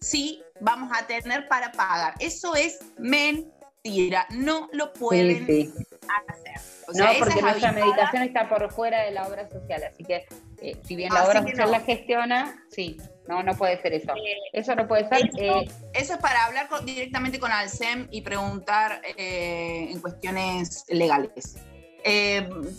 si 0.00 0.42
vamos 0.60 0.90
a 0.96 1.06
tener 1.06 1.48
para 1.48 1.72
pagar. 1.72 2.14
Eso 2.18 2.54
es 2.54 2.80
mentira, 2.98 4.26
no 4.30 4.68
lo 4.72 4.92
pueden 4.92 5.42
hacer. 5.42 6.60
no, 6.94 7.06
porque 7.18 7.42
nuestra 7.42 7.72
medicación 7.72 8.22
está 8.22 8.48
por 8.48 8.72
fuera 8.72 9.02
de 9.02 9.10
la 9.10 9.26
obra 9.26 9.48
social, 9.48 9.82
así 9.84 10.04
que 10.04 10.26
eh, 10.60 10.76
si 10.84 10.96
bien 10.96 11.12
la 11.12 11.24
obra 11.24 11.42
social 11.42 11.70
la 11.70 11.80
gestiona, 11.80 12.64
sí, 12.70 12.96
no, 13.28 13.42
no 13.42 13.54
puede 13.54 13.80
ser 13.82 13.92
eso. 13.94 14.12
Eh, 14.14 14.36
eso 14.52 14.74
no 14.74 14.86
puede 14.86 15.08
ser. 15.08 15.30
Eh, 15.38 15.68
eso, 15.92 16.14
es 16.14 16.18
para 16.20 16.44
hablar 16.44 16.68
directamente 16.84 17.38
con 17.38 17.52
Alcem 17.52 18.08
y 18.10 18.22
preguntar 18.22 19.00
en 19.16 20.00
cuestiones 20.00 20.84
legales. 20.88 21.56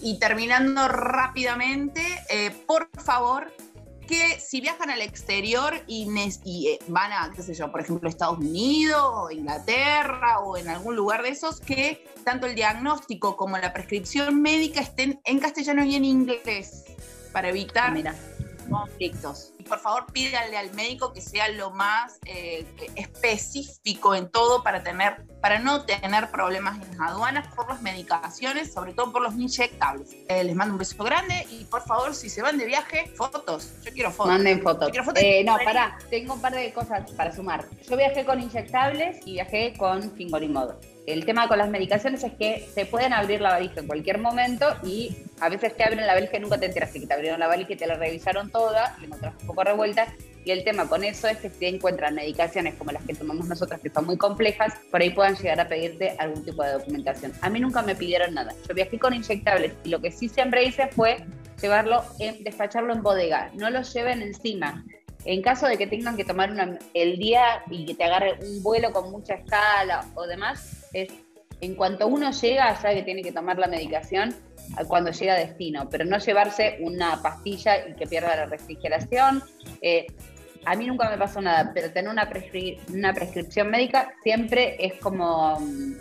y 0.01 0.19
terminando 0.19 0.87
rápidamente, 0.87 2.01
por 2.67 2.89
favor, 3.01 3.51
que 4.05 4.39
si 4.39 4.61
viajan 4.61 4.89
al 4.89 5.01
exterior 5.01 5.73
y, 5.87 6.07
van 6.87 7.11
a, 7.11 7.31
qué 7.35 7.41
sé 7.41 7.53
yo, 7.53 7.71
por 7.71 7.81
ejemplo, 7.81 8.09
Estados 8.09 8.37
Unidos 8.37 9.01
o 9.03 9.31
Inglaterra 9.31 10.39
o 10.39 10.57
en 10.57 10.67
algún 10.69 10.95
lugar 10.95 11.23
de 11.23 11.29
esos, 11.29 11.59
que 11.59 12.07
tanto 12.23 12.47
el 12.47 12.55
diagnóstico 12.55 13.35
como 13.35 13.57
la 13.57 13.73
prescripción 13.73 14.41
médica 14.41 14.81
estén 14.81 15.19
en 15.25 15.39
castellano 15.39 15.83
y 15.83 15.95
en 15.95 16.05
inglés 16.05 16.85
para 17.31 17.49
evitar 17.49 17.93
conflictos. 18.69 19.54
Por 19.67 19.79
favor 19.79 20.05
pídanle 20.11 20.57
al 20.57 20.73
médico 20.73 21.11
que 21.11 21.21
sea 21.21 21.49
lo 21.49 21.71
más 21.71 22.19
eh, 22.25 22.65
específico 22.95 24.13
en 24.13 24.29
todo 24.29 24.63
para, 24.63 24.83
tener, 24.83 25.25
para 25.41 25.59
no 25.59 25.85
tener 25.85 26.29
problemas 26.29 26.81
en 26.81 26.97
las 26.97 27.11
aduanas 27.11 27.53
por 27.55 27.67
las 27.67 27.81
medicaciones, 27.81 28.73
sobre 28.73 28.93
todo 28.93 29.11
por 29.11 29.21
los 29.21 29.33
inyectables. 29.33 30.09
Eh, 30.27 30.43
les 30.43 30.55
mando 30.55 30.73
un 30.73 30.79
beso 30.79 31.03
grande 31.03 31.47
y 31.49 31.65
por 31.65 31.81
favor, 31.81 32.13
si 32.13 32.29
se 32.29 32.41
van 32.41 32.57
de 32.57 32.65
viaje, 32.65 33.11
fotos. 33.15 33.71
Yo 33.83 33.91
quiero 33.91 34.11
fotos. 34.11 34.33
Manden 34.33 34.61
fotos. 34.61 34.91
Eh, 35.15 35.43
no, 35.43 35.57
pará, 35.63 35.97
tengo 36.09 36.35
un 36.35 36.41
par 36.41 36.53
de 36.53 36.71
cosas 36.73 37.09
para 37.11 37.33
sumar. 37.33 37.65
Yo 37.89 37.97
viajé 37.97 38.25
con 38.25 38.41
inyectables 38.41 39.25
y 39.25 39.33
viajé 39.33 39.73
con 39.77 40.11
Fingolimod 40.11 40.94
el 41.07 41.25
tema 41.25 41.47
con 41.47 41.57
las 41.57 41.69
medicaciones 41.69 42.23
es 42.23 42.33
que 42.33 42.67
se 42.73 42.85
pueden 42.85 43.13
abrir 43.13 43.41
la 43.41 43.51
valija 43.51 43.79
en 43.79 43.87
cualquier 43.87 44.17
momento 44.17 44.65
y 44.83 45.15
a 45.39 45.49
veces 45.49 45.75
te 45.75 45.83
abren 45.83 46.05
la 46.05 46.13
valija 46.13 46.37
y 46.37 46.39
nunca 46.39 46.57
te 46.57 46.65
enteras 46.65 46.91
que 46.91 46.99
te 47.05 47.13
abrieron 47.13 47.39
la 47.39 47.47
valija 47.47 47.73
y 47.73 47.75
te 47.75 47.87
la 47.87 47.95
revisaron 47.95 48.49
toda, 48.49 48.97
y 49.01 49.05
encontraste 49.05 49.41
un 49.41 49.47
poco 49.47 49.63
revuelta. 49.63 50.07
Y 50.43 50.51
el 50.51 50.63
tema 50.63 50.87
con 50.87 51.03
eso 51.03 51.27
es 51.27 51.37
que 51.37 51.49
si 51.49 51.65
encuentran 51.65 52.13
medicaciones 52.13 52.75
como 52.75 52.91
las 52.91 53.03
que 53.03 53.15
tomamos 53.15 53.47
nosotras, 53.47 53.79
que 53.81 53.89
son 53.89 54.05
muy 54.05 54.17
complejas, 54.17 54.73
por 54.91 55.01
ahí 55.01 55.09
puedan 55.09 55.35
llegar 55.35 55.59
a 55.59 55.67
pedirte 55.67 56.15
algún 56.19 56.45
tipo 56.45 56.63
de 56.63 56.73
documentación. 56.73 57.33
A 57.41 57.49
mí 57.49 57.59
nunca 57.59 57.81
me 57.81 57.95
pidieron 57.95 58.33
nada. 58.35 58.53
Yo 58.67 58.75
viajé 58.75 58.99
con 58.99 59.13
inyectables 59.13 59.73
y 59.83 59.89
lo 59.89 59.99
que 60.01 60.11
sí 60.11 60.29
siempre 60.29 60.63
hice 60.63 60.87
fue 60.89 61.25
llevarlo, 61.61 62.03
en, 62.19 62.43
despacharlo 62.43 62.93
en 62.93 63.01
bodega. 63.01 63.49
No 63.55 63.71
lo 63.71 63.81
lleven 63.81 64.21
encima. 64.21 64.85
En 65.25 65.41
caso 65.41 65.65
de 65.65 65.77
que 65.77 65.87
tengan 65.87 66.15
que 66.15 66.23
tomar 66.23 66.51
una, 66.51 66.77
el 66.93 67.17
día 67.17 67.63
y 67.71 67.85
que 67.87 67.95
te 67.95 68.03
agarre 68.03 68.37
un 68.39 68.61
vuelo 68.61 68.93
con 68.93 69.09
mucha 69.09 69.33
escala 69.33 70.05
o 70.13 70.27
demás, 70.27 70.84
es 71.01 71.09
en 71.61 71.75
cuanto 71.75 72.07
uno 72.07 72.31
llega, 72.31 72.75
sabe 72.75 72.95
que 72.95 73.03
tiene 73.03 73.21
que 73.21 73.31
tomar 73.31 73.57
la 73.57 73.67
medicación 73.67 74.35
cuando 74.87 75.11
llega 75.11 75.33
a 75.33 75.37
destino, 75.37 75.87
pero 75.89 76.03
no 76.03 76.17
llevarse 76.17 76.77
una 76.81 77.21
pastilla 77.21 77.87
y 77.87 77.93
que 77.93 78.07
pierda 78.07 78.35
la 78.35 78.45
refrigeración. 78.45 79.41
Eh, 79.81 80.07
a 80.65 80.75
mí 80.75 80.85
nunca 80.85 81.09
me 81.09 81.17
pasó 81.17 81.41
nada, 81.41 81.71
pero 81.73 81.91
tener 81.91 82.11
una, 82.11 82.29
una 82.93 83.13
prescripción 83.13 83.69
médica 83.69 84.13
siempre 84.21 84.75
es 84.79 84.95
como, 84.99 85.59
mm, 85.59 85.93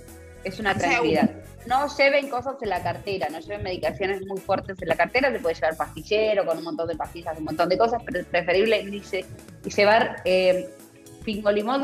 es 0.42 0.58
una 0.58 0.74
tranquilidad 0.74 1.30
no 1.66 1.86
lleven 1.96 2.28
cosas 2.28 2.56
en 2.62 2.68
la 2.68 2.82
cartera, 2.82 3.28
no 3.30 3.40
lleven 3.40 3.62
medicaciones 3.62 4.26
muy 4.26 4.38
fuertes 4.38 4.80
en 4.80 4.88
la 4.88 4.96
cartera, 4.96 5.30
se 5.32 5.38
puede 5.38 5.54
llevar 5.54 5.76
pastillero 5.76 6.44
con 6.44 6.58
un 6.58 6.64
montón 6.64 6.88
de 6.88 6.96
pastillas, 6.96 7.38
un 7.38 7.44
montón 7.44 7.68
de 7.68 7.78
cosas, 7.78 8.02
pero 8.04 8.20
es 8.20 8.26
preferible 8.26 8.82
y 8.82 9.70
llevar 9.70 10.16
eh, 10.24 10.68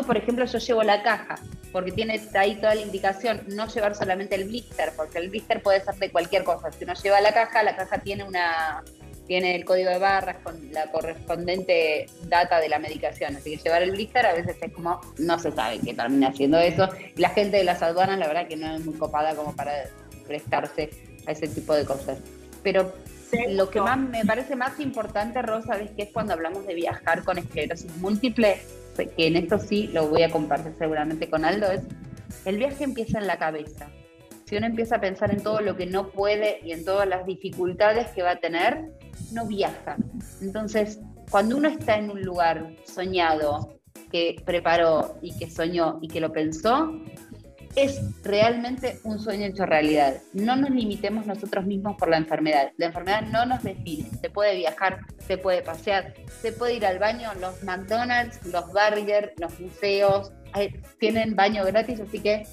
por 0.07 0.16
ejemplo, 0.18 0.44
yo 0.44 0.59
llevo 0.59 0.83
la 0.83 1.03
caja, 1.03 1.37
porque 1.72 1.92
tiene 1.92 2.20
ahí 2.35 2.56
toda 2.56 2.74
la 2.74 2.80
indicación, 2.80 3.42
no 3.48 3.68
llevar 3.68 3.94
solamente 3.94 4.35
el 4.35 4.44
blister, 4.44 4.92
porque 4.96 5.18
el 5.18 5.30
blister 5.30 5.62
puede 5.62 5.80
ser 5.85 5.94
de 5.96 6.11
cualquier 6.11 6.44
cosa. 6.44 6.72
Si 6.72 6.85
uno 6.85 6.94
lleva 6.94 7.20
la 7.20 7.33
caja, 7.33 7.62
la 7.62 7.76
caja 7.76 7.98
tiene 7.98 8.24
una 8.24 8.83
tiene 9.26 9.54
el 9.54 9.64
código 9.64 9.90
de 9.90 9.98
barras 9.98 10.38
con 10.42 10.72
la 10.72 10.90
correspondiente 10.90 12.06
data 12.24 12.59
de 12.59 12.68
la 12.68 12.80
medicación. 12.80 13.37
Así 13.37 13.56
que 13.56 13.62
llevar 13.62 13.80
el 13.80 13.92
blister 13.92 14.26
a 14.26 14.33
veces 14.33 14.56
es 14.61 14.72
como, 14.72 15.00
no 15.18 15.38
se 15.38 15.52
sabe 15.52 15.78
qué 15.78 15.94
termina 15.94 16.30
haciendo 16.30 16.59
eso. 16.59 16.88
Y 17.14 17.20
la 17.20 17.28
gente 17.28 17.59
de 17.59 17.62
las 17.62 17.80
aduanas, 17.80 18.18
la 18.18 18.26
verdad 18.26 18.48
que 18.48 18.56
no 18.56 18.74
es 18.74 18.85
muy 18.85 18.94
copada 18.94 19.37
como 19.37 19.54
para 19.54 19.72
prestarse 20.26 20.90
a 21.28 21.30
ese 21.30 21.46
tipo 21.46 21.76
de 21.76 21.85
cosas. 21.85 22.18
Pero 22.64 22.92
lo 23.50 23.70
que 23.70 23.80
más 23.80 23.98
me 23.98 24.24
parece 24.24 24.56
más 24.56 24.80
importante, 24.80 25.40
Rosa, 25.42 25.76
es 25.76 25.92
que 25.92 26.02
es 26.02 26.11
cuando 26.11 26.33
hablamos 26.33 26.66
de 26.66 26.74
viajar 26.74 27.22
con 27.22 27.38
esclerosis 27.38 27.96
múltiple, 27.98 28.61
que 28.96 29.26
en 29.26 29.37
esto 29.37 29.59
sí 29.59 29.88
lo 29.88 30.09
voy 30.09 30.22
a 30.22 30.31
compartir 30.31 30.74
seguramente 30.79 31.29
con 31.29 31.44
Aldo, 31.44 31.70
es 31.70 31.83
el 32.44 32.59
viaje 32.59 32.85
empieza 32.85 33.18
en 33.18 33.26
la 33.26 33.38
cabeza. 33.38 33.90
Si 34.44 34.57
uno 34.57 34.66
empieza 34.66 34.96
a 34.96 35.00
pensar 35.00 35.31
en 35.31 35.42
todo 35.42 35.61
lo 35.61 35.76
que 35.76 35.87
no 35.87 36.11
puede 36.11 36.61
y 36.64 36.72
en 36.72 36.85
todas 36.85 37.09
las 37.09 37.24
dificultades 37.24 38.09
que 38.09 38.22
va 38.22 38.33
a 38.33 38.37
tener, 38.37 38.90
no 39.33 39.46
viaja. 39.46 39.96
Entonces, 40.40 40.98
cuando 41.31 41.57
uno 41.57 41.68
está 41.68 41.96
en 41.96 42.11
un 42.11 42.22
lugar 42.22 42.74
soñado, 42.85 43.81
que 44.11 44.42
preparó 44.44 45.18
y 45.22 45.37
que 45.38 45.50
soñó 45.50 45.98
y 46.03 46.09
que 46.09 46.20
lo 46.20 46.33
pensó, 46.33 46.92
es 47.76 48.00
realmente 48.22 48.98
un 49.04 49.20
sueño 49.20 49.46
hecho 49.46 49.64
realidad. 49.66 50.16
No 50.33 50.56
nos 50.56 50.70
limitemos 50.70 51.26
nosotros 51.26 51.66
mismos 51.66 51.96
por 51.96 52.09
la 52.09 52.16
enfermedad. 52.16 52.72
La 52.76 52.87
enfermedad 52.87 53.22
no 53.22 53.46
nos 53.46 53.62
define. 53.62 54.11
Se 54.20 54.30
puede 54.30 54.56
viajar, 54.56 55.00
se 55.26 55.38
puede 55.38 55.62
pasear, 55.62 56.14
se 56.40 56.52
puede 56.52 56.74
ir 56.74 56.87
al 56.87 56.98
baño. 56.98 57.30
Los 57.40 57.62
McDonald's, 57.62 58.44
los 58.46 58.66
Burger, 58.66 59.35
los 59.38 59.59
museos 59.61 60.33
tienen 60.98 61.37
baño 61.37 61.64
gratis, 61.64 62.00
así 62.00 62.18
que 62.20 62.44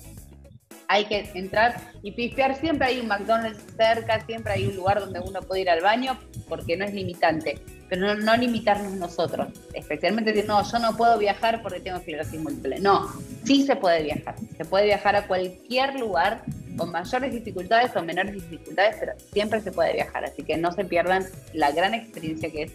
hay 0.88 1.06
que 1.06 1.30
entrar 1.34 1.76
y 2.04 2.12
pispear. 2.12 2.56
Siempre 2.56 2.88
hay 2.88 3.00
un 3.00 3.08
McDonald's 3.08 3.64
cerca, 3.76 4.22
siempre 4.26 4.54
hay 4.54 4.68
un 4.68 4.76
lugar 4.76 5.00
donde 5.00 5.20
uno 5.20 5.42
puede 5.42 5.62
ir 5.62 5.70
al 5.70 5.82
baño, 5.82 6.18
porque 6.48 6.78
no 6.78 6.86
es 6.86 6.94
limitante. 6.94 7.60
Pero 7.90 8.16
no, 8.16 8.36
limitarnos 8.36 8.94
nosotros, 8.94 9.48
especialmente 9.74 10.34
decir, 10.34 10.48
no, 10.48 10.62
yo 10.70 10.80
no 10.80 10.98
puedo 10.98 11.18
viajar 11.18 11.62
porque 11.62 11.80
tengo 11.80 11.98
esclerosis 11.98 12.40
múltiple. 12.40 12.80
No, 12.80 13.08
sí 13.46 13.66
se 13.66 13.76
puede 13.76 14.04
viajar. 14.04 14.36
Se 14.58 14.66
puede 14.66 14.86
viajar 14.86 15.16
a 15.16 15.28
cualquier 15.28 16.00
lugar 16.00 16.44
con 16.78 16.92
mayores 16.92 17.34
dificultades 17.34 17.96
o 17.96 18.04
menores 18.04 18.34
dificultades, 18.34 18.98
pero 19.00 19.14
siempre 19.32 19.62
se 19.62 19.72
puede 19.72 19.94
viajar. 19.94 20.26
Así 20.26 20.44
que 20.44 20.58
no 20.58 20.72
se 20.74 20.84
pierdan 20.86 21.26
la 21.54 21.72
gran 21.72 21.94
experiencia 21.94 22.52
que 22.52 22.64
es 22.64 22.72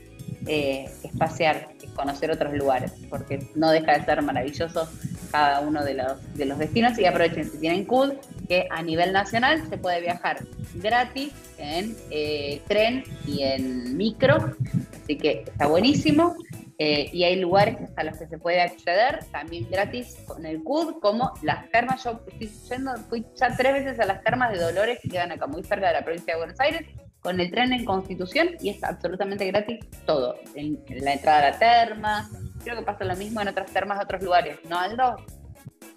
eh, 0.47 0.91
espaciar, 1.05 1.68
conocer 1.95 2.30
otros 2.32 2.53
lugares, 2.55 2.93
porque 3.09 3.47
no 3.55 3.70
deja 3.70 3.97
de 3.97 4.05
ser 4.05 4.22
maravilloso 4.22 4.89
cada 5.30 5.61
uno 5.61 5.84
de 5.84 5.95
los, 5.95 6.34
de 6.34 6.47
los 6.47 6.59
destinos 6.59 6.99
y 6.99 7.07
aprovechen 7.07 7.49
si 7.49 7.59
tienen 7.59 7.84
CUD, 7.84 8.14
que 8.49 8.66
a 8.70 8.82
nivel 8.82 9.12
nacional 9.12 9.62
se 9.68 9.78
puede 9.78 10.01
viajar 10.01 10.45
gratis 10.74 11.32
en 11.59 11.97
eh, 12.11 12.61
tren 12.66 13.05
y 13.24 13.45
en 13.45 13.97
micro, 13.97 14.57
así 15.03 15.16
que 15.16 15.44
está 15.46 15.66
buenísimo. 15.66 16.34
Eh, 16.78 17.11
y 17.12 17.22
hay 17.22 17.36
lugares 17.36 17.76
a 17.96 18.03
los 18.03 18.18
que 18.18 18.26
se 18.26 18.38
puede 18.38 18.61
acceder 18.61 19.20
también 19.30 19.68
gratis 19.70 20.16
con 20.26 20.44
el 20.44 20.64
CUD, 20.64 20.94
como 21.00 21.32
las 21.42 21.70
termas. 21.70 22.03
Yo 22.03 22.20
estoy 22.26 22.50
yendo, 22.68 22.96
fui 23.09 23.24
ya 23.36 23.55
tres 23.57 23.72
veces 23.72 24.00
a 24.00 24.07
las 24.07 24.22
termas 24.24 24.53
de 24.53 24.59
Dolores 24.59 24.98
que 25.00 25.09
quedan 25.09 25.30
acá 25.30 25.46
muy 25.46 25.62
cerca 25.62 25.88
de 25.88 25.92
la 25.92 26.03
provincia 26.03 26.34
de 26.34 26.40
Buenos 26.40 26.59
Aires, 26.59 26.82
con 27.20 27.38
el 27.38 27.50
tren 27.53 27.72
en 27.72 27.84
Constitución 27.84 28.57
y 28.61 28.70
es 28.70 28.82
absolutamente 28.82 29.46
gratis 29.46 29.78
todo. 30.07 30.34
En, 30.57 30.82
la 30.88 31.12
entrada 31.12 31.38
a 31.38 31.50
la 31.50 31.59
terma, 31.59 32.30
creo 32.64 32.76
que 32.78 32.82
pasa 32.82 33.05
lo 33.05 33.14
mismo 33.16 33.40
en 33.40 33.48
otras 33.48 33.70
termas 33.70 33.98
de 33.98 34.05
otros 34.05 34.22
lugares, 34.22 34.59
¿no, 34.68 34.78
Aldo? 34.78 35.16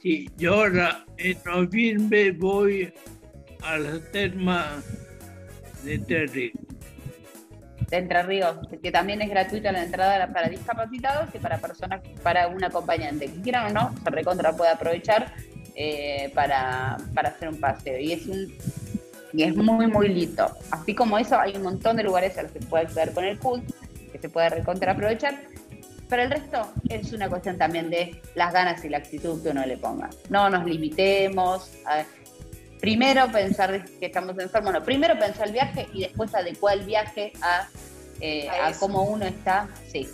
Sí, 0.03 0.29
yo 0.37 0.53
ahora 0.53 1.03
en 1.17 1.37
noviembre 1.45 2.31
voy 2.31 2.93
a 3.63 3.77
la 3.79 3.99
terma 4.11 4.83
de 5.83 5.97
Terry 5.97 6.53
de 7.89 7.97
Entre 7.97 8.23
Ríos, 8.23 8.57
que 8.81 8.91
también 8.91 9.21
es 9.21 9.29
gratuita 9.29 9.71
la 9.71 9.83
entrada 9.83 10.27
para 10.33 10.49
discapacitados 10.49 11.33
y 11.33 11.39
para 11.39 11.57
personas, 11.57 12.01
para 12.23 12.47
un 12.47 12.63
acompañante. 12.63 13.27
Que 13.27 13.41
quieran 13.41 13.67
o 13.67 13.73
no, 13.73 13.95
se 14.03 14.09
recontra 14.09 14.53
puede 14.53 14.71
aprovechar 14.71 15.33
eh, 15.75 16.31
para, 16.33 16.97
hacer 17.15 17.49
un 17.49 17.59
paseo. 17.59 17.99
Y 17.99 18.13
es 18.13 18.25
un 18.27 18.53
y 19.33 19.43
es 19.43 19.55
muy, 19.55 19.87
muy 19.87 20.07
lindo. 20.07 20.49
Así 20.71 20.95
como 20.95 21.17
eso, 21.17 21.37
hay 21.37 21.55
un 21.57 21.63
montón 21.63 21.97
de 21.97 22.03
lugares 22.03 22.37
a 22.37 22.43
los 22.43 22.51
que 22.51 22.61
se 22.61 22.67
puede 22.67 22.85
acceder 22.85 23.13
con 23.13 23.25
el 23.25 23.37
pool, 23.37 23.61
que 24.11 24.17
se 24.17 24.29
puede 24.29 24.49
recontra 24.49 24.93
aprovechar. 24.93 25.35
Pero 26.07 26.21
el 26.21 26.31
resto 26.31 26.71
es 26.87 27.11
una 27.11 27.27
cuestión 27.27 27.57
también 27.57 27.89
de 27.89 28.21
las 28.35 28.53
ganas 28.53 28.85
y 28.85 28.89
la 28.89 28.97
actitud 28.97 29.43
que 29.43 29.49
uno 29.49 29.65
le 29.65 29.75
ponga. 29.75 30.09
No 30.29 30.49
nos 30.49 30.65
limitemos. 30.65 31.69
A, 31.85 32.05
primero 32.85 33.31
pensar 33.31 33.83
que 33.83 34.05
estamos 34.05 34.37
enfermos, 34.37 34.71
no, 34.71 34.83
primero 34.83 35.17
pensar 35.17 35.47
el 35.47 35.53
viaje 35.53 35.87
y 35.91 36.01
después 36.01 36.35
adecuar 36.35 36.77
el 36.77 36.85
viaje 36.85 37.33
a, 37.41 37.67
eh, 38.21 38.47
a, 38.47 38.73
cómo 38.73 39.01
uno 39.01 39.25
está, 39.25 39.67
sí. 39.91 40.07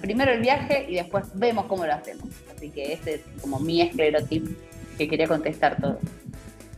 primero 0.00 0.32
el 0.32 0.40
viaje 0.40 0.86
y 0.88 0.94
después 0.94 1.26
vemos 1.34 1.66
cómo 1.66 1.84
lo 1.84 1.92
hacemos. 1.92 2.28
Así 2.56 2.70
que 2.70 2.94
este 2.94 3.16
es 3.16 3.20
como 3.42 3.60
mi 3.60 3.82
esclerotip 3.82 4.56
que 4.96 5.06
quería 5.06 5.28
contestar 5.28 5.76
todo. 5.78 5.98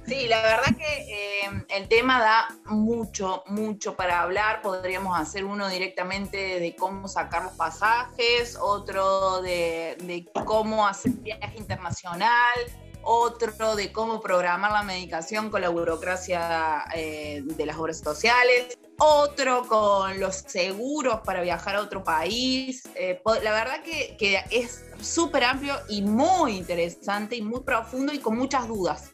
Sí, 0.05 0.27
la 0.27 0.43
verdad 0.43 0.77
que 0.77 0.85
eh, 0.85 1.65
el 1.69 1.87
tema 1.87 2.21
da 2.21 2.49
mucho, 2.67 3.45
mucho 3.47 3.95
para 3.95 4.21
hablar. 4.21 4.63
Podríamos 4.63 5.17
hacer 5.17 5.45
uno 5.45 5.69
directamente 5.69 6.59
de 6.59 6.75
cómo 6.75 7.07
sacar 7.07 7.45
los 7.45 7.53
pasajes, 7.53 8.59
otro 8.61 9.43
de, 9.43 9.97
de 10.03 10.27
cómo 10.45 10.89
hacer 10.89 11.13
viaje 11.13 11.57
internacional, 11.57 12.59
otro 13.05 13.77
de 13.77 13.93
cómo 13.93 14.21
programar 14.21 14.73
la 14.73 14.83
medicación 14.83 15.51
con 15.51 15.61
la 15.61 15.69
burocracia 15.69 16.85
eh, 16.95 17.43
de 17.45 17.67
las 17.67 17.77
obras 17.77 17.99
sociales, 17.99 18.77
otro 18.99 19.67
con 19.67 20.21
los 20.21 20.37
seguros 20.37 21.21
para 21.25 21.43
viajar 21.43 21.77
a 21.77 21.83
otro 21.83 22.05
país. 22.05 22.83
Eh, 22.95 23.21
la 23.43 23.53
verdad 23.53 23.83
que, 23.83 24.45
es 24.51 24.85
súper 25.01 25.45
amplio 25.45 25.75
y 25.89 26.03
muy 26.03 26.57
interesante 26.57 27.37
y 27.37 27.43
muy 27.43 27.61
profundo 27.61 28.13
y 28.13 28.19
con 28.19 28.37
muchas 28.37 28.69
dudas. 28.69 29.13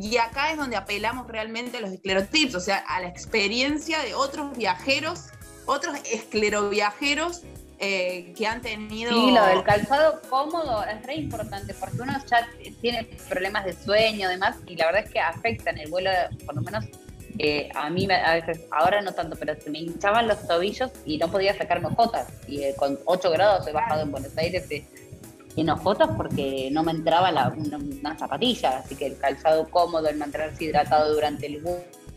Y 0.00 0.16
acá 0.18 0.52
es 0.52 0.58
donde 0.58 0.76
apelamos 0.76 1.26
realmente 1.26 1.78
a 1.78 1.80
los 1.80 1.90
esclerotips, 1.90 2.54
o 2.54 2.60
sea, 2.60 2.78
a 2.86 3.00
la 3.00 3.08
experiencia 3.08 4.00
de 4.00 4.14
otros 4.14 4.56
viajeros, 4.56 5.26
otros 5.66 5.98
escleroviajeros 6.04 7.42
eh, 7.80 8.32
que 8.36 8.46
han 8.46 8.60
tenido. 8.60 9.12
Sí, 9.12 9.30
lo 9.30 9.44
del 9.46 9.62
calzado 9.62 10.20
cómodo 10.28 10.84
es 10.84 11.00
re 11.06 11.14
importante 11.14 11.74
porque 11.74 12.02
uno 12.02 12.12
ya 12.28 12.48
tiene 12.80 13.08
problemas 13.28 13.64
de 13.64 13.72
sueño, 13.72 14.28
demás, 14.28 14.56
y 14.66 14.74
la 14.74 14.86
verdad 14.86 15.04
es 15.04 15.10
que 15.12 15.20
afectan 15.20 15.78
el 15.78 15.88
vuelo, 15.88 16.10
por 16.44 16.56
lo 16.56 16.62
menos 16.62 16.84
eh, 17.38 17.68
a 17.74 17.88
mí 17.88 18.08
a 18.10 18.34
veces, 18.34 18.66
ahora 18.72 19.00
no 19.00 19.12
tanto, 19.12 19.36
pero 19.38 19.54
se 19.60 19.70
me 19.70 19.78
hinchaban 19.78 20.26
los 20.26 20.44
tobillos 20.48 20.90
y 21.04 21.18
no 21.18 21.30
podía 21.30 21.56
sacarme 21.56 21.86
ojotas. 21.86 22.26
Y 22.48 22.64
eh, 22.64 22.74
con 22.76 22.98
8 23.04 23.30
grados 23.30 23.66
he 23.68 23.72
bajado 23.72 24.02
en 24.02 24.10
Buenos 24.10 24.36
Aires 24.36 24.66
en 25.56 25.70
ojotas 25.70 26.10
porque 26.16 26.70
no 26.72 26.82
me 26.82 26.90
entraba 26.90 27.30
la, 27.30 27.48
una, 27.48 28.18
zapatilla, 28.18 28.78
así 28.78 28.96
que 28.96 29.06
el 29.06 29.18
calzado 29.18 29.68
cómodo, 29.68 30.08
el 30.08 30.16
mantenerse 30.16 30.64
hidratado 30.64 31.14
durante 31.14 31.46
el 31.46 31.62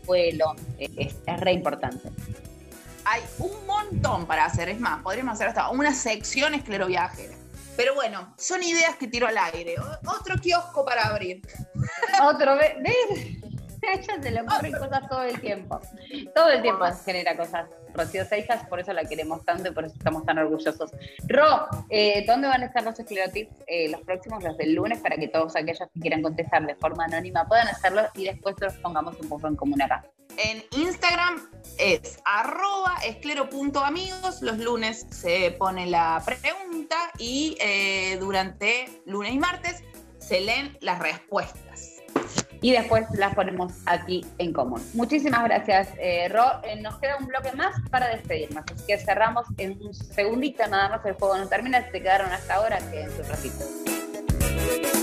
vuelo, 0.06 0.56
es, 0.78 1.14
es 1.24 1.40
re 1.40 1.52
importante 1.52 2.10
hay 3.04 3.22
un 3.38 3.66
montón 3.66 4.26
para 4.26 4.44
hacer. 4.44 4.68
Es 4.68 4.80
más, 4.80 5.02
podríamos 5.02 5.34
hacer 5.34 5.48
hasta 5.48 5.70
una 5.70 5.94
sección 5.94 6.54
escleroviajera. 6.54 7.34
Pero 7.76 7.94
bueno, 7.94 8.34
son 8.36 8.62
ideas 8.62 8.96
que 8.96 9.08
tiro 9.08 9.26
al 9.26 9.38
aire. 9.38 9.76
otro 10.06 10.36
kiosco 10.36 10.84
para 10.84 11.08
abrir. 11.08 11.40
Otro, 12.22 12.56
¿ves? 12.56 12.74
ella 13.82 14.22
se 14.22 14.30
le 14.30 14.42
ocurren 14.42 14.72
cosas 14.72 15.08
todo 15.08 15.22
el 15.22 15.40
tiempo. 15.40 15.80
Todo 16.34 16.48
el 16.50 16.62
tiempo 16.62 16.84
genera 17.04 17.36
cosas. 17.36 17.68
Rocío 17.94 18.24
Seijas, 18.24 18.66
por 18.68 18.80
eso 18.80 18.92
la 18.92 19.04
queremos 19.04 19.44
tanto 19.44 19.68
y 19.68 19.72
por 19.72 19.84
eso 19.84 19.94
estamos 19.96 20.24
tan 20.24 20.38
orgullosos. 20.38 20.92
Ro, 21.26 21.66
eh, 21.90 22.24
¿dónde 22.26 22.48
van 22.48 22.62
a 22.62 22.66
estar 22.66 22.82
los 22.82 22.98
esclerotips 22.98 23.54
eh, 23.66 23.88
los 23.90 24.00
próximos, 24.02 24.42
los 24.42 24.56
del 24.56 24.74
lunes, 24.74 25.00
para 25.00 25.16
que 25.16 25.28
todos 25.28 25.56
aquellos 25.56 25.88
que 25.92 26.00
quieran 26.00 26.22
contestar 26.22 26.64
de 26.66 26.74
forma 26.74 27.04
anónima 27.04 27.46
puedan 27.46 27.68
hacerlo 27.68 28.02
y 28.14 28.24
después 28.24 28.54
los 28.60 28.74
pongamos 28.74 29.18
un 29.20 29.28
poco 29.28 29.46
en 29.48 29.56
común 29.56 29.82
acá? 29.82 30.04
En 30.38 30.64
Instagram 30.70 31.50
es 31.78 32.18
arroba 32.24 32.96
esclero.amigos. 33.04 34.42
Los 34.42 34.58
lunes 34.58 35.06
se 35.10 35.52
pone 35.52 35.86
la 35.86 36.22
pregunta 36.24 36.96
y 37.18 37.56
eh, 37.60 38.16
durante 38.20 39.02
lunes 39.06 39.32
y 39.32 39.38
martes 39.38 39.82
se 40.18 40.40
leen 40.40 40.76
las 40.80 40.98
respuestas 40.98 42.02
y 42.62 42.70
después 42.70 43.04
las 43.14 43.34
ponemos 43.34 43.72
aquí 43.86 44.24
en 44.38 44.52
común. 44.52 44.80
Muchísimas 44.94 45.44
gracias, 45.44 45.88
eh, 45.98 46.28
Ro. 46.28 46.44
Eh, 46.62 46.80
nos 46.80 46.98
queda 46.98 47.16
un 47.18 47.26
bloque 47.26 47.52
más 47.52 47.74
para 47.90 48.08
despedirnos, 48.08 48.64
así 48.72 48.86
que 48.86 48.98
cerramos 48.98 49.46
en 49.58 49.84
un 49.84 49.92
segundito, 49.92 50.66
nada 50.68 50.88
más 50.88 51.04
el 51.04 51.14
juego 51.14 51.36
no 51.36 51.48
termina, 51.48 51.84
se 51.90 52.00
quedaron 52.00 52.32
hasta 52.32 52.54
ahora, 52.54 52.78
que 52.90 53.02
en 53.02 53.10
su 53.10 53.22
ratito. 53.24 55.01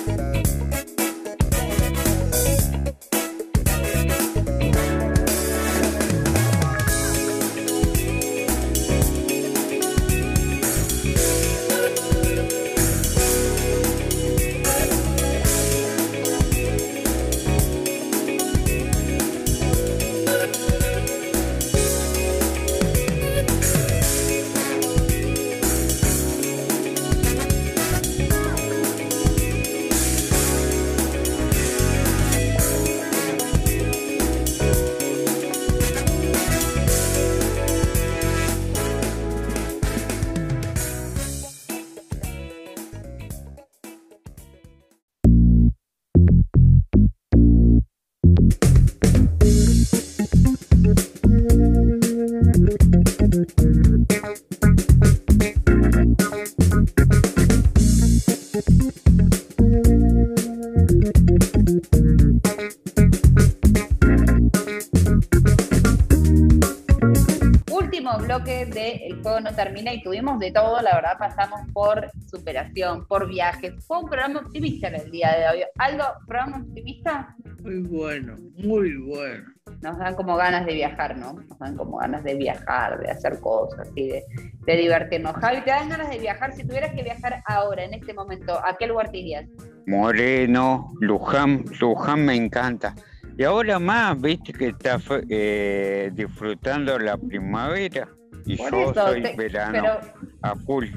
Termina 69.56 69.94
y 69.94 70.02
tuvimos 70.02 70.40
de 70.40 70.52
todo, 70.52 70.82
la 70.82 70.96
verdad, 70.96 71.18
pasamos 71.18 71.62
por 71.74 72.10
superación, 72.30 73.06
por 73.08 73.28
viajes. 73.28 73.74
Fue 73.86 74.00
un 74.00 74.06
programa 74.06 74.42
optimista 74.42 74.88
en 74.88 74.96
el 74.96 75.12
día 75.12 75.36
de 75.38 75.48
hoy. 75.48 75.64
¿Algo, 75.78 76.04
programa 76.28 76.58
optimista? 76.58 77.36
Muy 77.62 77.82
bueno, 77.82 78.36
muy 78.58 78.96
bueno. 78.98 79.46
Nos 79.82 79.98
dan 79.98 80.16
como 80.16 80.36
ganas 80.36 80.66
de 80.66 80.74
viajar, 80.74 81.18
¿no? 81.18 81.34
Nos 81.34 81.60
dan 81.60 81.76
como 81.76 81.98
ganas 81.98 82.24
de 82.24 82.36
viajar, 82.36 83.00
de 83.00 83.12
hacer 83.12 83.40
cosas 83.40 83.88
y 83.96 84.08
de, 84.08 84.24
de 84.66 84.78
divertirnos. 84.78 85.34
Javi, 85.36 85.62
¿te 85.62 85.72
dan 85.72 85.90
ganas 85.90 86.10
de 86.10 86.20
viajar? 86.20 86.54
Si 86.54 86.66
tuvieras 86.66 86.94
que 86.94 87.04
viajar 87.04 87.42
ahora, 87.46 87.84
en 87.84 87.94
este 87.94 88.14
momento, 88.14 88.54
¿a 88.66 88.76
qué 88.78 88.88
lugar 88.88 89.12
te 89.12 89.18
irías? 89.18 89.46
Moreno, 89.86 90.94
Luján, 91.00 91.66
Luján 91.80 92.26
me 92.26 92.36
encanta. 92.36 92.96
Y 93.38 93.44
ahora 93.46 93.80
más, 93.80 94.20
viste 94.20 94.52
que 94.52 94.68
está 94.68 95.00
eh, 95.30 96.12
disfrutando 96.14 97.00
la 97.00 97.16
primavera. 97.16 98.10
Y 98.50 98.58
yo 98.58 98.94
soy 98.96 99.22
verano 99.36 99.72
pero, 99.72 100.00
a 100.42 100.56
full. 100.56 100.88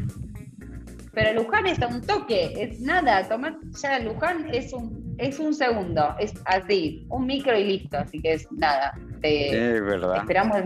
Pero 1.12 1.42
Luján 1.42 1.66
es 1.66 1.78
un 1.80 2.00
toque, 2.00 2.54
es 2.56 2.80
nada, 2.80 3.28
tomar 3.28 3.58
ya 3.78 3.98
Luján 3.98 4.46
es 4.54 4.72
un, 4.72 5.14
es 5.18 5.38
un 5.38 5.52
segundo, 5.52 6.16
es 6.18 6.32
así, 6.46 7.06
un 7.10 7.26
micro 7.26 7.54
y 7.58 7.64
listo, 7.64 7.98
así 7.98 8.22
que 8.22 8.32
es 8.32 8.50
nada. 8.52 8.98
es 9.20 9.84
verdad. 9.84 10.16
Esperamos, 10.16 10.62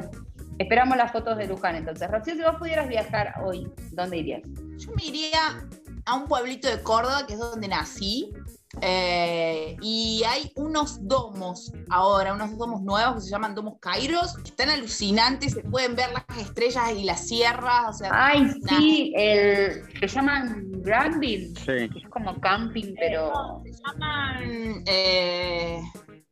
esperamos 0.61 0.97
las 0.97 1.11
fotos 1.11 1.37
de 1.39 1.49
Luján 1.49 1.75
entonces. 1.75 2.09
Rocío, 2.09 2.37
si 2.37 2.43
vos 2.43 2.55
pudieras 2.55 2.89
viajar 2.89 3.35
hoy, 3.45 3.69
¿dónde 3.91 4.19
irías? 4.19 4.43
Yo 4.79 4.93
me 4.93 5.07
iría 5.07 5.67
a 6.05 6.15
un 6.15 6.29
pueblito 6.29 6.69
de 6.69 6.81
Córdoba, 6.85 7.27
que 7.27 7.33
es 7.33 7.41
donde 7.41 7.67
nací, 7.67 8.33
Eh, 8.83 9.77
y 9.81 10.23
hay 10.29 10.53
unos 10.57 11.07
domos 11.07 11.73
ahora, 11.89 12.35
unos 12.35 12.57
domos 12.59 12.83
nuevos 12.83 13.17
que 13.17 13.21
se 13.23 13.31
llaman 13.31 13.55
domos 13.55 13.79
Kairos, 13.81 14.37
están 14.45 14.69
alucinantes, 14.69 15.55
se 15.55 15.63
pueden 15.63 15.97
ver 15.97 16.11
las 16.13 16.39
estrellas 16.39 16.93
y 16.97 17.05
las 17.05 17.27
sierras. 17.27 18.03
Ay, 18.11 18.51
sí, 18.69 19.13
el, 19.17 19.83
se 19.99 20.09
llaman 20.09 20.71
glamping, 20.83 21.57
sí. 21.57 21.73
es 21.73 22.09
como 22.11 22.39
camping, 22.41 22.95
pero... 22.99 23.63
se 23.65 23.73
llaman 23.73 24.83
eh, 24.87 25.81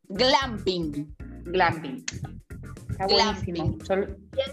glamping. 0.09 1.14
Glamping. 1.45 2.05
Está 2.90 3.07
buenísimo. 3.07 3.76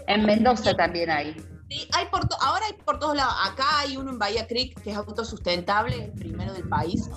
En 0.08 0.26
Mendoza 0.26 0.74
también 0.74 1.10
hay. 1.10 1.36
Sí, 1.68 1.88
hay 1.92 2.06
por 2.06 2.20
ahora 2.40 2.66
hay 2.66 2.74
por 2.84 2.98
todos 2.98 3.16
lados. 3.16 3.34
Acá 3.44 3.78
hay 3.78 3.96
uno 3.96 4.10
en 4.10 4.18
Bahía 4.18 4.46
Creek 4.46 4.82
que 4.82 4.90
es 4.90 4.96
autosustentable, 4.96 6.04
el 6.06 6.12
primero 6.12 6.52
del 6.52 6.68
país. 6.68 7.08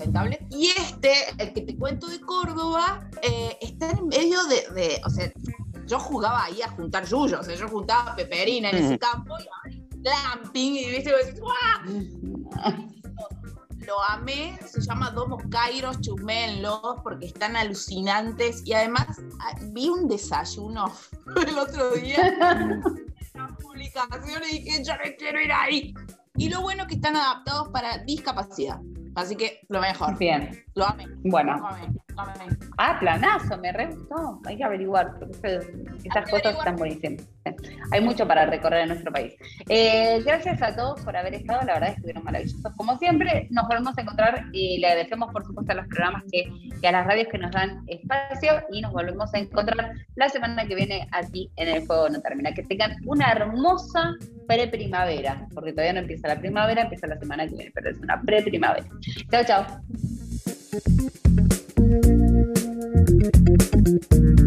Sustentable. 0.00 0.46
Y 0.50 0.68
este, 0.68 1.12
el 1.38 1.52
que 1.52 1.60
te 1.60 1.76
cuento 1.76 2.06
de 2.06 2.20
Córdoba, 2.20 3.06
eh, 3.22 3.58
está 3.60 3.90
en 3.90 4.08
medio 4.08 4.42
de, 4.44 4.98
O 5.04 5.10
sea, 5.10 5.30
yo 5.86 5.98
jugaba 5.98 6.44
ahí 6.44 6.62
a 6.62 6.68
juntar 6.70 7.04
yuyos, 7.04 7.40
o 7.40 7.42
sea, 7.42 7.54
yo 7.54 7.68
juntaba 7.68 8.16
peperina 8.16 8.70
en 8.70 8.76
ese 8.76 8.98
campo 8.98 9.34
y 9.38 9.90
glamping 9.96 10.76
y 10.76 10.90
viste, 10.90 11.12
lo 13.86 14.02
amé, 14.04 14.58
se 14.66 14.80
llama 14.80 15.10
Domos 15.10 15.42
Kairos, 15.50 16.00
chumenlos, 16.00 16.96
porque 17.02 17.26
están 17.26 17.56
alucinantes 17.56 18.62
y 18.64 18.72
además 18.72 19.06
ah, 19.40 19.58
vi 19.72 19.88
un 19.88 20.08
desayuno 20.08 20.92
el 21.46 21.58
otro 21.58 21.92
día 21.92 22.28
en 22.40 22.82
la 23.34 23.48
publicación 23.60 24.42
y 24.50 24.60
dije, 24.60 24.84
yo 24.84 24.94
no 24.94 25.10
quiero 25.18 25.40
ir 25.42 25.52
ahí. 25.52 25.94
Y 26.36 26.48
lo 26.48 26.62
bueno 26.62 26.82
es 26.82 26.88
que 26.88 26.94
están 26.94 27.16
adaptados 27.16 27.68
para 27.68 27.98
discapacidad. 27.98 28.80
Así 29.14 29.36
que 29.36 29.60
lo 29.68 29.80
mejor. 29.80 30.18
Bien. 30.18 30.64
Lo 30.74 30.86
amé. 30.86 31.06
Bueno. 31.24 31.56
Lo 31.56 31.66
amé, 31.66 31.88
Ah, 32.78 32.96
planazo, 32.98 33.58
me 33.58 33.72
re 33.72 33.86
gustó. 33.86 34.40
Hay 34.46 34.56
que 34.56 34.64
averiguar. 34.64 35.12
Esas 35.42 36.30
cosas 36.30 36.56
están 36.56 36.76
buenísimas. 36.76 37.28
Hay 37.92 38.00
mucho 38.00 38.26
para 38.26 38.46
recorrer 38.46 38.82
en 38.82 38.88
nuestro 38.88 39.12
país. 39.12 39.34
Eh, 39.68 40.22
gracias 40.24 40.62
a 40.62 40.74
todos 40.74 41.00
por 41.02 41.16
haber 41.16 41.34
estado. 41.34 41.60
La 41.66 41.74
verdad 41.74 41.90
estuvieron 41.90 42.24
maravillosos. 42.24 42.74
Como 42.76 42.96
siempre, 42.98 43.48
nos 43.50 43.66
volvemos 43.68 43.96
a 43.96 44.00
encontrar 44.00 44.46
y 44.52 44.78
le 44.78 44.86
agradecemos, 44.88 45.32
por 45.32 45.44
supuesto, 45.44 45.72
a 45.72 45.76
los 45.76 45.86
programas 45.88 46.22
que, 46.30 46.44
y 46.80 46.86
a 46.86 46.92
las 46.92 47.06
radios 47.06 47.28
que 47.28 47.38
nos 47.38 47.50
dan 47.50 47.82
espacio. 47.86 48.62
Y 48.70 48.80
nos 48.80 48.92
volvemos 48.92 49.32
a 49.34 49.38
encontrar 49.38 49.92
la 50.14 50.28
semana 50.28 50.66
que 50.66 50.74
viene 50.74 51.08
aquí 51.12 51.50
en 51.56 51.68
El 51.68 51.86
Juego 51.86 52.08
No 52.08 52.20
Termina. 52.20 52.52
Que 52.52 52.62
tengan 52.62 52.96
una 53.06 53.30
hermosa 53.32 54.14
pre-primavera, 54.46 55.46
porque 55.54 55.72
todavía 55.72 55.92
no 55.92 56.00
empieza 56.00 56.28
la 56.28 56.38
primavera, 56.38 56.82
empieza 56.82 57.06
la 57.06 57.18
semana 57.18 57.46
que 57.46 57.54
viene, 57.54 57.70
pero 57.74 57.90
es 57.90 57.98
una 57.98 58.20
pre-primavera. 58.20 58.86
Chao, 59.30 59.44
chao. 59.44 59.66
Thank 61.90 62.06
you. 64.12 64.39